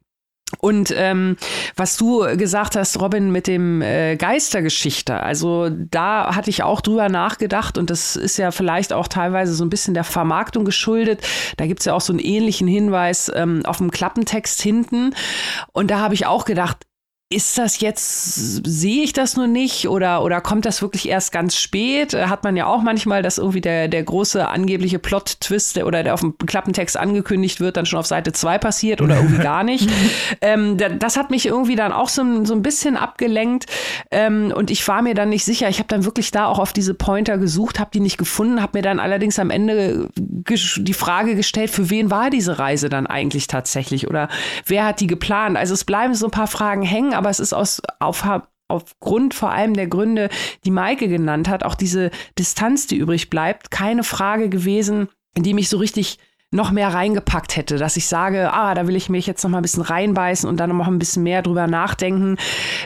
Und 0.61 0.95
ähm, 0.97 1.37
was 1.75 1.97
du 1.97 2.21
gesagt 2.37 2.77
hast, 2.77 3.01
Robin, 3.01 3.33
mit 3.33 3.49
dem 3.49 3.83
äh, 3.83 4.17
Geistergeschichte, 4.17 5.21
also 5.21 5.69
da 5.71 6.37
hatte 6.37 6.51
ich 6.51 6.63
auch 6.63 6.81
drüber 6.81 7.09
nachgedacht 7.09 7.79
und 7.79 7.91
das 7.91 8.15
ist 8.15 8.37
ja 8.37 8.53
vielleicht 8.53 8.93
auch 8.93 9.09
teilweise 9.09 9.55
so 9.55 9.65
ein 9.65 9.71
bisschen 9.71 9.95
der 9.95 10.05
Vermarktung 10.05 10.65
geschuldet. 10.65 11.21
Da 11.57 11.67
gibt's 11.67 11.85
ja 11.85 11.95
auch 11.95 12.01
so 12.01 12.13
einen 12.13 12.21
ähnlichen 12.21 12.69
Hinweis 12.69 13.31
ähm, 13.35 13.67
auf 13.67 13.79
dem 13.79 13.91
Klappentext 13.91 14.63
hinten. 14.63 15.15
Und 15.73 15.91
da 15.91 15.99
habe 15.99 16.15
ich 16.15 16.27
auch 16.27 16.45
gedacht, 16.45 16.86
ist 17.29 17.59
das 17.59 17.81
jetzt, 17.81 18.65
sehe 18.65 19.03
ich 19.03 19.13
das 19.13 19.37
nur 19.37 19.49
nicht 19.49 19.89
oder, 19.89 20.23
oder 20.23 20.41
kommt 20.41 20.65
das 20.65 20.81
wirklich 20.81 21.09
erst 21.09 21.33
ganz 21.33 21.57
spät? 21.57 22.15
Äh, 22.15 22.27
hat 22.27 22.45
man 22.45 22.57
ja 22.57 22.67
auch 22.67 22.83
manchmal, 22.83 23.21
dass 23.21 23.39
irgendwie 23.39 23.61
der, 23.61 23.89
der 23.89 24.05
große 24.05 24.47
angebliche 24.47 25.01
Plot-Twist 25.01 25.79
oder 25.79 26.05
der 26.05 26.15
auf 26.15 26.21
dem 26.21 26.39
Klappentext 26.39 26.97
angekündigt 26.97 27.59
wird, 27.59 27.77
dann 27.77 27.85
schon 27.85 27.99
auf 27.99 28.07
Seite 28.07 28.33
2 28.33 28.59
passiert 28.59 29.01
oder 29.01 29.17
irgendwie 29.17 29.43
gar 29.43 29.65
nicht. 29.65 29.91
ähm, 30.41 30.77
das 30.77 31.17
hat 31.17 31.31
mich 31.31 31.47
irgendwie 31.47 31.75
dann 31.75 31.91
auch 31.91 32.09
so, 32.09 32.45
so 32.45 32.55
ein 32.55 32.63
bisschen 32.63 32.97
abgelenkt 32.97 33.67
ähm, 34.13 34.53
und 34.55 34.71
ich 34.71 34.87
war 34.87 35.03
mir 35.03 35.15
dann 35.15 35.31
nicht 35.31 35.45
sicher. 35.45 35.69
Ich 35.69 35.79
habe 35.81 35.89
dann 35.89 36.05
wirklich 36.05 36.31
da 36.31 36.47
auch 36.47 36.61
auf 36.61 36.73
diese 36.73 36.95
Pointer 36.95 37.39
gesucht, 37.39 37.81
habe 37.81 37.91
die 37.93 38.01
nicht 38.01 38.19
gefunden, 38.19 38.63
habe 38.63 38.79
mir 38.79 38.83
dann 38.83 39.01
allerdings 39.01 39.41
am 39.41 39.51
Ende 39.51 40.11
die 40.15 40.95
Frage 40.95 41.35
gestellt, 41.35 41.71
für 41.71 41.91
wen 41.91 42.09
war 42.09 42.31
diese 42.31 42.61
Reise 42.61 42.89
dann 42.89 43.09
eigentlich 43.09 43.49
tatsächlich 43.49 44.07
oder 44.07 44.29
wer 44.65 44.85
hat 44.85 45.01
die 45.01 45.09
geplant? 45.09 45.57
Also 45.57 45.75
es 45.75 45.83
bleiben 45.83 46.15
so 46.15 46.27
ein 46.27 46.31
paar 46.31 46.47
Fragen 46.47 46.83
hängen, 46.83 47.16
aber 47.17 47.31
es 47.31 47.41
ist 47.41 47.53
aus, 47.53 47.81
auf, 47.99 48.25
aufgrund 48.69 49.35
vor 49.35 49.51
allem 49.51 49.75
der 49.75 49.87
Gründe, 49.87 50.29
die 50.65 50.71
Maike 50.71 51.09
genannt 51.09 51.49
hat, 51.49 51.65
auch 51.65 51.75
diese 51.75 52.11
Distanz, 52.39 52.87
die 52.87 52.97
übrig 52.97 53.31
bleibt, 53.31 53.71
keine 53.71 54.05
Frage 54.05 54.49
gewesen, 54.49 55.09
die 55.37 55.55
mich 55.55 55.69
so 55.69 55.79
richtig 55.79 56.19
noch 56.53 56.71
mehr 56.71 56.95
reingepackt 56.95 57.57
hätte, 57.57 57.77
dass 57.77 57.97
ich 57.97 58.07
sage, 58.07 58.53
ah, 58.53 58.75
da 58.75 58.87
will 58.87 58.97
ich 58.97 59.09
mich 59.09 59.27
jetzt 59.27 59.43
noch 59.43 59.51
mal 59.51 59.59
ein 59.59 59.63
bisschen 59.63 59.83
reinbeißen 59.83 60.49
und 60.49 60.59
dann 60.59 60.77
noch 60.77 60.87
ein 60.87 60.99
bisschen 60.99 61.23
mehr 61.23 61.43
drüber 61.43 61.67
nachdenken. 61.67 62.37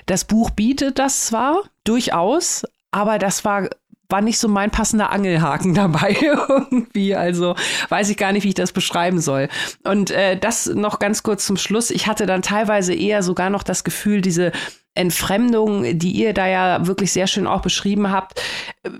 Das 0.06 0.24
Buch 0.24 0.50
bietet 0.50 0.98
das 0.98 1.26
zwar 1.26 1.62
durchaus, 1.84 2.64
aber 2.90 3.18
das 3.18 3.44
war 3.44 3.68
war 4.10 4.20
nicht 4.20 4.38
so 4.38 4.48
mein 4.48 4.70
passender 4.70 5.10
Angelhaken 5.10 5.74
dabei 5.74 6.16
irgendwie. 6.20 7.14
Also 7.14 7.54
weiß 7.88 8.10
ich 8.10 8.16
gar 8.16 8.32
nicht, 8.32 8.44
wie 8.44 8.48
ich 8.48 8.54
das 8.54 8.72
beschreiben 8.72 9.20
soll. 9.20 9.48
Und 9.84 10.10
äh, 10.10 10.38
das 10.38 10.66
noch 10.66 10.98
ganz 10.98 11.22
kurz 11.22 11.46
zum 11.46 11.56
Schluss. 11.56 11.90
Ich 11.90 12.06
hatte 12.06 12.26
dann 12.26 12.42
teilweise 12.42 12.94
eher 12.94 13.22
sogar 13.22 13.50
noch 13.50 13.62
das 13.62 13.84
Gefühl, 13.84 14.20
diese 14.20 14.52
Entfremdung, 14.94 15.98
die 15.98 16.12
ihr 16.12 16.34
da 16.34 16.46
ja 16.48 16.86
wirklich 16.86 17.12
sehr 17.12 17.26
schön 17.26 17.46
auch 17.46 17.62
beschrieben 17.62 18.10
habt, 18.10 18.42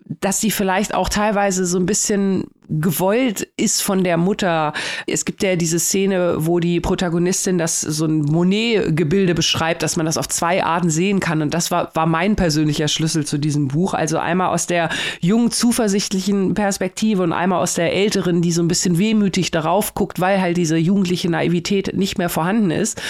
dass 0.08 0.40
sie 0.40 0.50
vielleicht 0.50 0.94
auch 0.94 1.08
teilweise 1.08 1.66
so 1.66 1.78
ein 1.78 1.86
bisschen 1.86 2.44
gewollt 2.70 3.48
ist 3.56 3.82
von 3.82 4.04
der 4.04 4.16
Mutter. 4.16 4.72
Es 5.06 5.24
gibt 5.24 5.42
ja 5.42 5.56
diese 5.56 5.78
Szene, 5.78 6.34
wo 6.38 6.60
die 6.60 6.80
Protagonistin 6.80 7.58
das 7.58 7.80
so 7.80 8.06
ein 8.06 8.22
Monet-Gebilde 8.22 9.34
beschreibt, 9.34 9.82
dass 9.82 9.96
man 9.96 10.06
das 10.06 10.16
auf 10.16 10.28
zwei 10.28 10.64
Arten 10.64 10.90
sehen 10.90 11.20
kann. 11.20 11.42
Und 11.42 11.52
das 11.52 11.70
war, 11.70 11.94
war 11.94 12.06
mein 12.06 12.36
persönlicher 12.36 12.88
Schlüssel 12.88 13.26
zu 13.26 13.38
diesem 13.38 13.68
Buch. 13.68 13.94
Also 13.94 14.18
einmal 14.18 14.54
aus 14.54 14.66
der 14.66 14.88
jungen, 15.20 15.50
zuversichtlichen 15.50 16.54
Perspektive 16.54 17.22
und 17.22 17.32
einmal 17.32 17.60
aus 17.60 17.74
der 17.74 17.92
älteren, 17.92 18.42
die 18.42 18.52
so 18.52 18.62
ein 18.62 18.68
bisschen 18.68 18.98
wehmütig 18.98 19.50
darauf 19.50 19.94
guckt, 19.94 20.20
weil 20.20 20.40
halt 20.40 20.56
diese 20.56 20.76
jugendliche 20.76 21.28
Naivität 21.28 21.96
nicht 21.96 22.18
mehr 22.18 22.28
vorhanden 22.28 22.70
ist. 22.70 23.00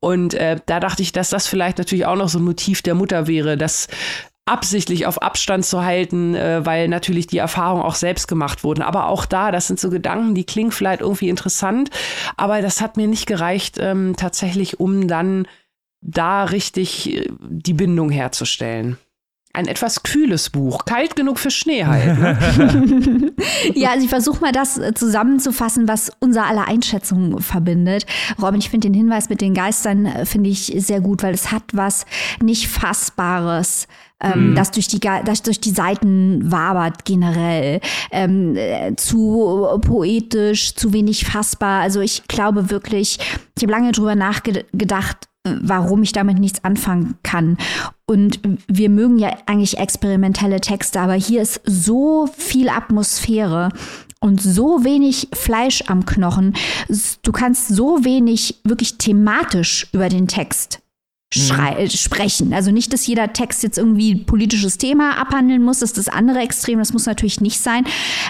Und 0.00 0.34
äh, 0.34 0.56
da 0.66 0.80
dachte 0.80 1.02
ich, 1.02 1.12
dass 1.12 1.30
das 1.30 1.46
vielleicht 1.46 1.78
natürlich 1.78 2.06
auch 2.06 2.16
noch 2.16 2.28
so 2.28 2.38
ein 2.38 2.44
Motiv 2.44 2.82
der 2.82 2.94
Mutter 2.94 3.26
wäre, 3.26 3.56
dass 3.56 3.88
absichtlich 4.46 5.06
auf 5.06 5.20
Abstand 5.20 5.66
zu 5.66 5.84
halten, 5.84 6.34
äh, 6.34 6.64
weil 6.64 6.88
natürlich 6.88 7.26
die 7.26 7.38
Erfahrungen 7.38 7.82
auch 7.82 7.96
selbst 7.96 8.28
gemacht 8.28 8.64
wurden. 8.64 8.82
Aber 8.82 9.08
auch 9.08 9.26
da, 9.26 9.50
das 9.50 9.66
sind 9.66 9.78
so 9.78 9.90
Gedanken, 9.90 10.34
die 10.34 10.44
klingen 10.44 10.72
vielleicht 10.72 11.00
irgendwie 11.00 11.28
interessant, 11.28 11.90
aber 12.36 12.62
das 12.62 12.80
hat 12.80 12.96
mir 12.96 13.08
nicht 13.08 13.26
gereicht, 13.26 13.76
ähm, 13.78 14.14
tatsächlich, 14.16 14.80
um 14.80 15.08
dann 15.08 15.46
da 16.00 16.44
richtig 16.44 17.12
äh, 17.12 17.28
die 17.40 17.74
Bindung 17.74 18.10
herzustellen 18.10 18.96
ein 19.56 19.66
etwas 19.66 20.02
kühles 20.02 20.50
Buch. 20.50 20.84
Kalt 20.84 21.16
genug 21.16 21.38
für 21.38 21.50
Schnee 21.50 21.86
halt. 21.86 22.18
Ne? 22.18 23.32
ja, 23.74 23.90
also 23.90 24.04
ich 24.04 24.10
versuche 24.10 24.40
mal 24.40 24.52
das 24.52 24.76
äh, 24.76 24.92
zusammenzufassen, 24.92 25.88
was 25.88 26.12
unser 26.20 26.44
aller 26.44 26.68
Einschätzungen 26.68 27.40
verbindet. 27.40 28.04
Robin, 28.40 28.60
ich 28.60 28.68
finde 28.68 28.88
den 28.88 28.94
Hinweis 28.94 29.30
mit 29.30 29.40
den 29.40 29.54
Geistern, 29.54 30.04
äh, 30.04 30.26
finde 30.26 30.50
ich 30.50 30.74
sehr 30.76 31.00
gut, 31.00 31.22
weil 31.22 31.32
es 31.32 31.52
hat 31.52 31.62
was 31.72 32.04
nicht 32.42 32.68
Fassbares 32.68 33.88
ähm, 34.22 34.50
mhm. 34.50 34.54
das, 34.54 34.70
durch 34.70 34.88
die, 34.88 35.00
das 35.00 35.42
durch 35.42 35.60
die 35.60 35.70
Seiten 35.70 36.50
wabert 36.50 37.04
generell. 37.04 37.80
Ähm, 38.10 38.56
äh, 38.56 38.94
zu 38.96 39.66
poetisch, 39.82 40.74
zu 40.74 40.92
wenig 40.92 41.24
fassbar. 41.26 41.82
Also 41.82 42.00
ich 42.00 42.26
glaube 42.28 42.70
wirklich, 42.70 43.18
ich 43.56 43.62
habe 43.62 43.72
lange 43.72 43.92
drüber 43.92 44.14
nachgedacht, 44.14 45.28
warum 45.44 46.02
ich 46.02 46.12
damit 46.12 46.38
nichts 46.38 46.64
anfangen 46.64 47.16
kann. 47.22 47.56
Und 48.06 48.40
wir 48.68 48.90
mögen 48.90 49.18
ja 49.18 49.36
eigentlich 49.46 49.78
experimentelle 49.78 50.60
Texte, 50.60 51.00
aber 51.00 51.14
hier 51.14 51.42
ist 51.42 51.60
so 51.64 52.28
viel 52.36 52.68
Atmosphäre 52.68 53.68
und 54.20 54.40
so 54.40 54.84
wenig 54.84 55.28
Fleisch 55.32 55.84
am 55.88 56.06
Knochen. 56.06 56.54
Du 57.22 57.32
kannst 57.32 57.68
so 57.68 58.04
wenig 58.04 58.60
wirklich 58.64 58.98
thematisch 58.98 59.86
über 59.92 60.08
den 60.08 60.26
Text 60.26 60.80
mhm. 61.34 61.88
sprechen. 61.88 62.52
Also 62.52 62.70
nicht, 62.70 62.92
dass 62.92 63.06
jeder 63.06 63.32
Text 63.32 63.62
jetzt 63.62 63.78
irgendwie 63.78 64.14
politisches 64.16 64.78
Thema 64.78 65.18
abhandeln 65.18 65.62
muss, 65.62 65.80
das 65.80 65.90
ist 65.90 65.98
das 65.98 66.08
andere 66.08 66.40
Extrem, 66.40 66.78
das 66.78 66.92
muss 66.92 67.06
natürlich 67.06 67.40
nicht 67.40 67.60
sein. 67.60 67.84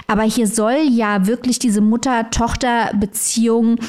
Aber 0.07 0.23
hier 0.23 0.47
soll 0.47 0.87
ja 0.89 1.27
wirklich 1.27 1.59
diese 1.59 1.81
Mutter-Tochter-Beziehung 1.81 3.79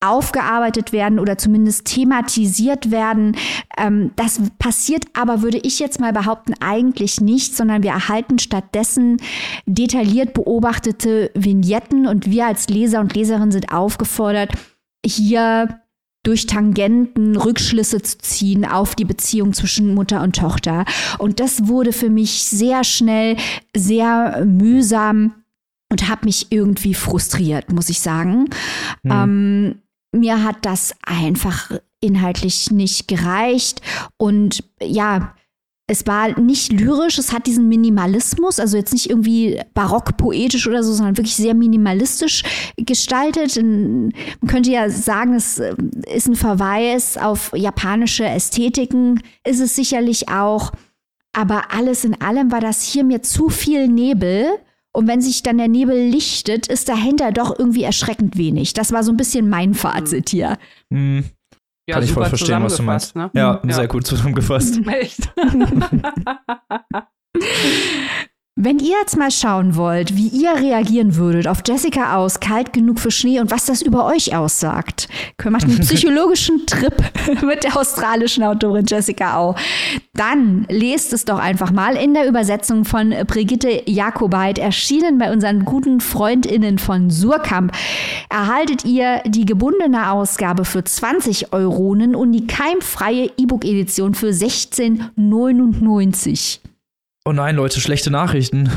aufgearbeitet 0.00 0.92
werden 0.92 1.18
oder 1.18 1.38
zumindest 1.38 1.86
thematisiert 1.86 2.92
werden. 2.92 3.36
Ähm, 3.76 4.12
das 4.14 4.40
passiert 4.58 5.06
aber, 5.14 5.42
würde 5.42 5.58
ich 5.58 5.80
jetzt 5.80 5.98
mal 5.98 6.12
behaupten, 6.12 6.54
eigentlich 6.60 7.20
nicht, 7.20 7.56
sondern 7.56 7.82
wir 7.82 7.90
erhalten 7.90 8.38
stattdessen 8.38 9.16
detailliert 9.66 10.34
beobachtete 10.34 11.32
Vignetten 11.34 12.06
und 12.06 12.30
wir 12.30 12.46
als 12.46 12.68
Leser 12.68 13.00
und 13.00 13.14
Leserin 13.14 13.50
sind 13.50 13.72
aufgefordert, 13.72 14.52
hier 15.04 15.80
durch 16.28 16.44
Tangenten 16.44 17.36
Rückschlüsse 17.36 18.02
zu 18.02 18.18
ziehen 18.18 18.66
auf 18.66 18.94
die 18.94 19.06
Beziehung 19.06 19.54
zwischen 19.54 19.94
Mutter 19.94 20.20
und 20.20 20.36
Tochter. 20.36 20.84
Und 21.16 21.40
das 21.40 21.68
wurde 21.68 21.94
für 21.94 22.10
mich 22.10 22.44
sehr 22.44 22.84
schnell, 22.84 23.38
sehr 23.74 24.44
mühsam 24.44 25.32
und 25.90 26.06
hat 26.06 26.26
mich 26.26 26.48
irgendwie 26.50 26.92
frustriert, 26.92 27.72
muss 27.72 27.88
ich 27.88 28.00
sagen. 28.00 28.50
Mhm. 29.04 29.10
Ähm, 29.10 29.74
mir 30.12 30.44
hat 30.44 30.66
das 30.66 30.94
einfach 31.00 31.70
inhaltlich 32.00 32.70
nicht 32.70 33.08
gereicht. 33.08 33.80
Und 34.18 34.62
ja, 34.82 35.34
es 35.90 36.06
war 36.06 36.38
nicht 36.38 36.70
lyrisch, 36.70 37.16
es 37.16 37.32
hat 37.32 37.46
diesen 37.46 37.66
Minimalismus, 37.66 38.60
also 38.60 38.76
jetzt 38.76 38.92
nicht 38.92 39.08
irgendwie 39.08 39.58
barock 39.72 40.18
poetisch 40.18 40.66
oder 40.66 40.82
so, 40.82 40.92
sondern 40.92 41.16
wirklich 41.16 41.34
sehr 41.34 41.54
minimalistisch 41.54 42.42
gestaltet. 42.76 43.56
Man 43.56 44.12
könnte 44.46 44.70
ja 44.70 44.90
sagen, 44.90 45.34
es 45.34 45.58
äh, 45.58 45.74
ist 46.14 46.28
ein 46.28 46.36
Verweis 46.36 47.16
auf 47.16 47.52
japanische 47.56 48.26
Ästhetiken, 48.26 49.22
ist 49.46 49.60
es 49.60 49.74
sicherlich 49.74 50.28
auch. 50.28 50.72
Aber 51.32 51.72
alles 51.72 52.04
in 52.04 52.20
allem 52.20 52.52
war 52.52 52.60
das 52.60 52.82
hier 52.82 53.02
mir 53.04 53.22
zu 53.22 53.48
viel 53.48 53.88
Nebel. 53.88 54.46
Und 54.92 55.06
wenn 55.06 55.22
sich 55.22 55.42
dann 55.42 55.56
der 55.56 55.68
Nebel 55.68 56.08
lichtet, 56.08 56.66
ist 56.66 56.88
dahinter 56.88 57.32
doch 57.32 57.58
irgendwie 57.58 57.84
erschreckend 57.84 58.36
wenig. 58.36 58.74
Das 58.74 58.92
war 58.92 59.02
so 59.02 59.12
ein 59.12 59.16
bisschen 59.16 59.48
mein 59.48 59.72
Fazit 59.72 60.30
hier. 60.30 60.58
Mhm. 60.90 61.24
Ja, 61.88 61.94
Kann 61.94 62.04
ich 62.04 62.12
voll 62.12 62.26
verstehen, 62.26 62.62
was 62.62 62.76
du 62.76 62.82
meinst. 62.82 63.16
Ne? 63.16 63.30
Ja, 63.32 63.62
ja, 63.64 63.72
sehr 63.72 63.88
gut 63.88 64.06
zusammengefasst. 64.06 64.78
Echt? 64.86 65.32
Wenn 68.60 68.80
ihr 68.80 68.96
jetzt 69.00 69.16
mal 69.16 69.30
schauen 69.30 69.76
wollt, 69.76 70.16
wie 70.16 70.26
ihr 70.26 70.52
reagieren 70.52 71.14
würdet 71.14 71.46
auf 71.46 71.62
Jessica 71.64 72.16
aus, 72.16 72.40
kalt 72.40 72.72
genug 72.72 72.98
für 72.98 73.12
Schnee 73.12 73.38
und 73.38 73.52
was 73.52 73.66
das 73.66 73.82
über 73.82 74.04
euch 74.04 74.34
aussagt, 74.34 75.06
macht 75.48 75.62
einen 75.62 75.78
psychologischen 75.82 76.66
Trip 76.66 76.92
mit 77.42 77.62
der 77.62 77.76
australischen 77.76 78.42
Autorin 78.42 78.84
Jessica 78.84 79.36
Au. 79.36 79.54
Dann 80.14 80.66
lest 80.68 81.12
es 81.12 81.24
doch 81.24 81.38
einfach 81.38 81.70
mal 81.70 81.94
in 81.94 82.14
der 82.14 82.26
Übersetzung 82.26 82.84
von 82.84 83.14
Brigitte 83.28 83.84
Jakobait, 83.86 84.58
erschienen 84.58 85.18
bei 85.18 85.32
unseren 85.32 85.64
guten 85.64 86.00
FreundInnen 86.00 86.78
von 86.78 87.10
Surkamp. 87.10 87.70
Erhaltet 88.28 88.84
ihr 88.84 89.22
die 89.24 89.46
gebundene 89.46 90.10
Ausgabe 90.10 90.64
für 90.64 90.82
20 90.82 91.52
Euronen 91.52 92.16
und 92.16 92.32
die 92.32 92.48
keimfreie 92.48 93.30
E-Book-Edition 93.36 94.14
für 94.14 94.30
16,99. 94.30 96.58
Oh 97.28 97.32
nein, 97.32 97.56
Leute, 97.56 97.78
schlechte 97.78 98.10
Nachrichten. 98.10 98.70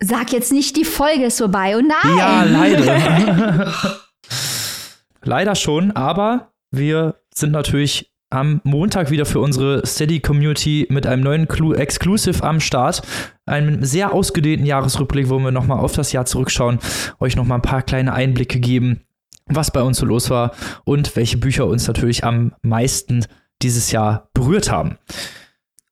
Sag 0.00 0.32
jetzt 0.32 0.50
nicht, 0.50 0.76
die 0.76 0.84
Folge 0.84 1.26
ist 1.26 1.38
vorbei. 1.38 1.76
Oh 1.76 1.80
nein. 1.80 2.18
Ja, 2.18 2.42
leider. 2.42 3.72
leider 5.22 5.54
schon, 5.54 5.92
aber 5.92 6.50
wir 6.72 7.14
sind 7.32 7.52
natürlich 7.52 8.10
am 8.30 8.60
Montag 8.64 9.12
wieder 9.12 9.26
für 9.26 9.38
unsere 9.38 9.86
Steady 9.86 10.18
Community 10.18 10.88
mit 10.90 11.06
einem 11.06 11.22
neuen 11.22 11.46
Clu 11.46 11.72
Exclusive 11.72 12.42
am 12.42 12.58
Start. 12.58 13.02
Einem 13.46 13.84
sehr 13.84 14.12
ausgedehnten 14.12 14.66
Jahresrückblick, 14.66 15.28
wo 15.28 15.38
wir 15.38 15.52
nochmal 15.52 15.78
auf 15.78 15.92
das 15.92 16.10
Jahr 16.10 16.26
zurückschauen, 16.26 16.80
euch 17.20 17.36
nochmal 17.36 17.58
ein 17.58 17.62
paar 17.62 17.82
kleine 17.82 18.12
Einblicke 18.12 18.58
geben, 18.58 19.02
was 19.46 19.70
bei 19.70 19.82
uns 19.82 19.98
so 19.98 20.06
los 20.06 20.30
war 20.30 20.50
und 20.82 21.14
welche 21.14 21.36
Bücher 21.36 21.68
uns 21.68 21.86
natürlich 21.86 22.24
am 22.24 22.54
meisten 22.60 23.24
dieses 23.62 23.92
Jahr 23.92 24.30
berührt 24.34 24.68
haben. 24.68 24.98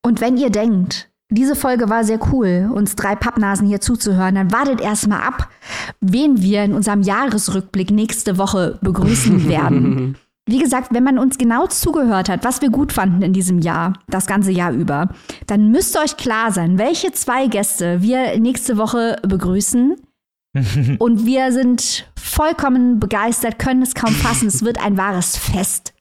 Und 0.03 0.21
wenn 0.21 0.37
ihr 0.37 0.51
denkt, 0.51 1.12
diese 1.33 1.57
Folge 1.57 1.89
war 1.89 2.05
sehr 2.05 2.19
cool, 2.33 2.71
uns 2.73 2.95
drei 2.95 3.17
Pappnasen 3.17 3.67
hier 3.67 3.81
zuzuhören. 3.81 4.35
Dann 4.35 4.53
wartet 4.53 4.81
erstmal 4.81 5.23
ab, 5.23 5.49
wen 6.01 6.43
wir 6.43 6.65
in 6.65 6.75
unserem 6.75 7.03
Jahresrückblick 7.03 7.91
nächste 7.91 8.39
Woche 8.39 8.79
begrüßen 8.83 9.49
werden. 9.49 10.17
Wie 10.47 10.59
gesagt, 10.59 10.89
wenn 10.93 11.05
man 11.05 11.19
uns 11.19 11.39
genau 11.39 11.69
zugehört 11.69 12.29
hat, 12.29 12.45
was 12.45 12.61
wir 12.63 12.71
gut 12.71 12.93
fanden 12.93 13.23
in 13.23 13.33
diesem 13.33 13.61
Jahr, 13.61 13.93
das 14.09 14.27
ganze 14.27 14.51
Jahr 14.51 14.73
über, 14.73 15.09
dann 15.47 15.71
müsste 15.71 16.01
euch 16.01 16.17
klar 16.17 16.51
sein, 16.51 16.79
welche 16.79 17.13
zwei 17.13 17.47
Gäste 17.47 18.03
wir 18.03 18.39
nächste 18.41 18.77
Woche 18.77 19.19
begrüßen. 19.23 19.97
Und 20.99 21.25
wir 21.25 21.53
sind 21.53 22.07
vollkommen 22.19 22.99
begeistert, 22.99 23.59
können 23.59 23.83
es 23.83 23.95
kaum 23.95 24.13
fassen. 24.13 24.49
Es 24.49 24.65
wird 24.65 24.85
ein 24.85 24.99
wahres 24.99 25.37
Fest. 25.37 25.95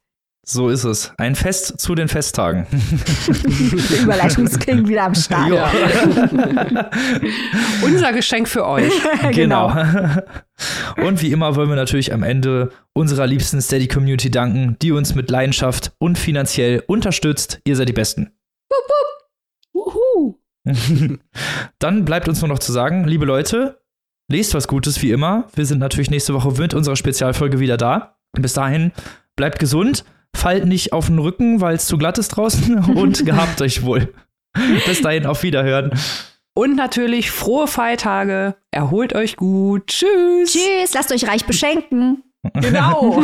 So 0.44 0.70
ist 0.70 0.86
es. 0.86 1.14
Ein 1.18 1.36
Fest 1.36 1.80
zu 1.80 1.94
den 1.94 2.08
Festtagen. 2.08 2.66
Überleitungsking 4.02 4.88
wieder 4.88 5.04
am 5.04 5.14
Start. 5.14 5.52
Ja. 5.52 5.72
Unser 7.86 8.12
Geschenk 8.12 8.48
für 8.48 8.66
euch. 8.66 8.92
genau. 9.32 9.72
genau. 9.72 10.24
Und 11.08 11.22
wie 11.22 11.32
immer 11.32 11.56
wollen 11.56 11.70
wir 11.70 11.76
natürlich 11.76 12.12
am 12.12 12.24
Ende 12.24 12.72
unserer 12.94 13.28
liebsten 13.28 13.62
Steady 13.62 13.88
Community 13.88 14.32
danken, 14.32 14.78
die 14.82 14.92
uns 14.92 15.14
mit 15.14 15.30
Leidenschaft 15.30 15.94
und 16.00 16.18
finanziell 16.18 16.84
unterstützt. 16.88 17.62
Ihr 17.64 17.76
seid 17.76 17.90
die 17.90 17.94
Besten. 17.94 18.32
Wupp, 18.72 19.94
wupp. 19.94 21.20
Dann 21.78 22.04
bleibt 22.04 22.28
uns 22.28 22.42
nur 22.42 22.50
noch 22.50 22.60
zu 22.60 22.72
sagen, 22.72 23.08
liebe 23.08 23.26
Leute, 23.26 23.80
lest 24.28 24.56
was 24.56 24.68
Gutes 24.68 25.04
wie 25.04 25.12
immer. 25.12 25.48
Wir 25.54 25.68
sind 25.68 25.78
natürlich 25.78 26.10
nächste 26.10 26.34
Woche 26.34 26.52
mit 26.60 26.74
unserer 26.74 26.96
Spezialfolge 26.96 27.60
wieder 27.60 27.78
da. 27.78 28.18
Bis 28.34 28.54
dahin, 28.54 28.92
bleibt 29.36 29.60
gesund 29.60 30.04
fallt 30.36 30.66
nicht 30.66 30.94
auf 30.94 31.08
den 31.08 31.20
Rücken, 31.20 31.62
weil 31.62 31.76
es 31.76 31.86
zu 31.86 31.98
glatt 31.98 32.18
ist 32.18 32.30
draußen 32.30 32.78
und 32.96 33.26
gehabt 33.26 33.62
euch 33.62 33.84
wohl. 33.84 34.14
Bis 34.86 35.02
dahin, 35.02 35.26
auf 35.26 35.44
Wiederhören. 35.44 35.92
Und 36.54 36.76
natürlich 36.76 37.32
frohe 37.32 37.68
Feiertage. 37.68 38.56
Erholt 38.72 39.14
euch 39.14 39.38
gut. 39.38 39.88
Tschüss. 39.88 40.52
Tschüss. 40.52 40.94
Lasst 40.94 41.12
euch 41.14 41.28
reich 41.28 41.46
beschenken. 41.46 42.24
Genau. 42.54 43.24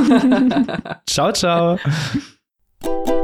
ciao, 1.06 1.34
ciao. 1.34 1.78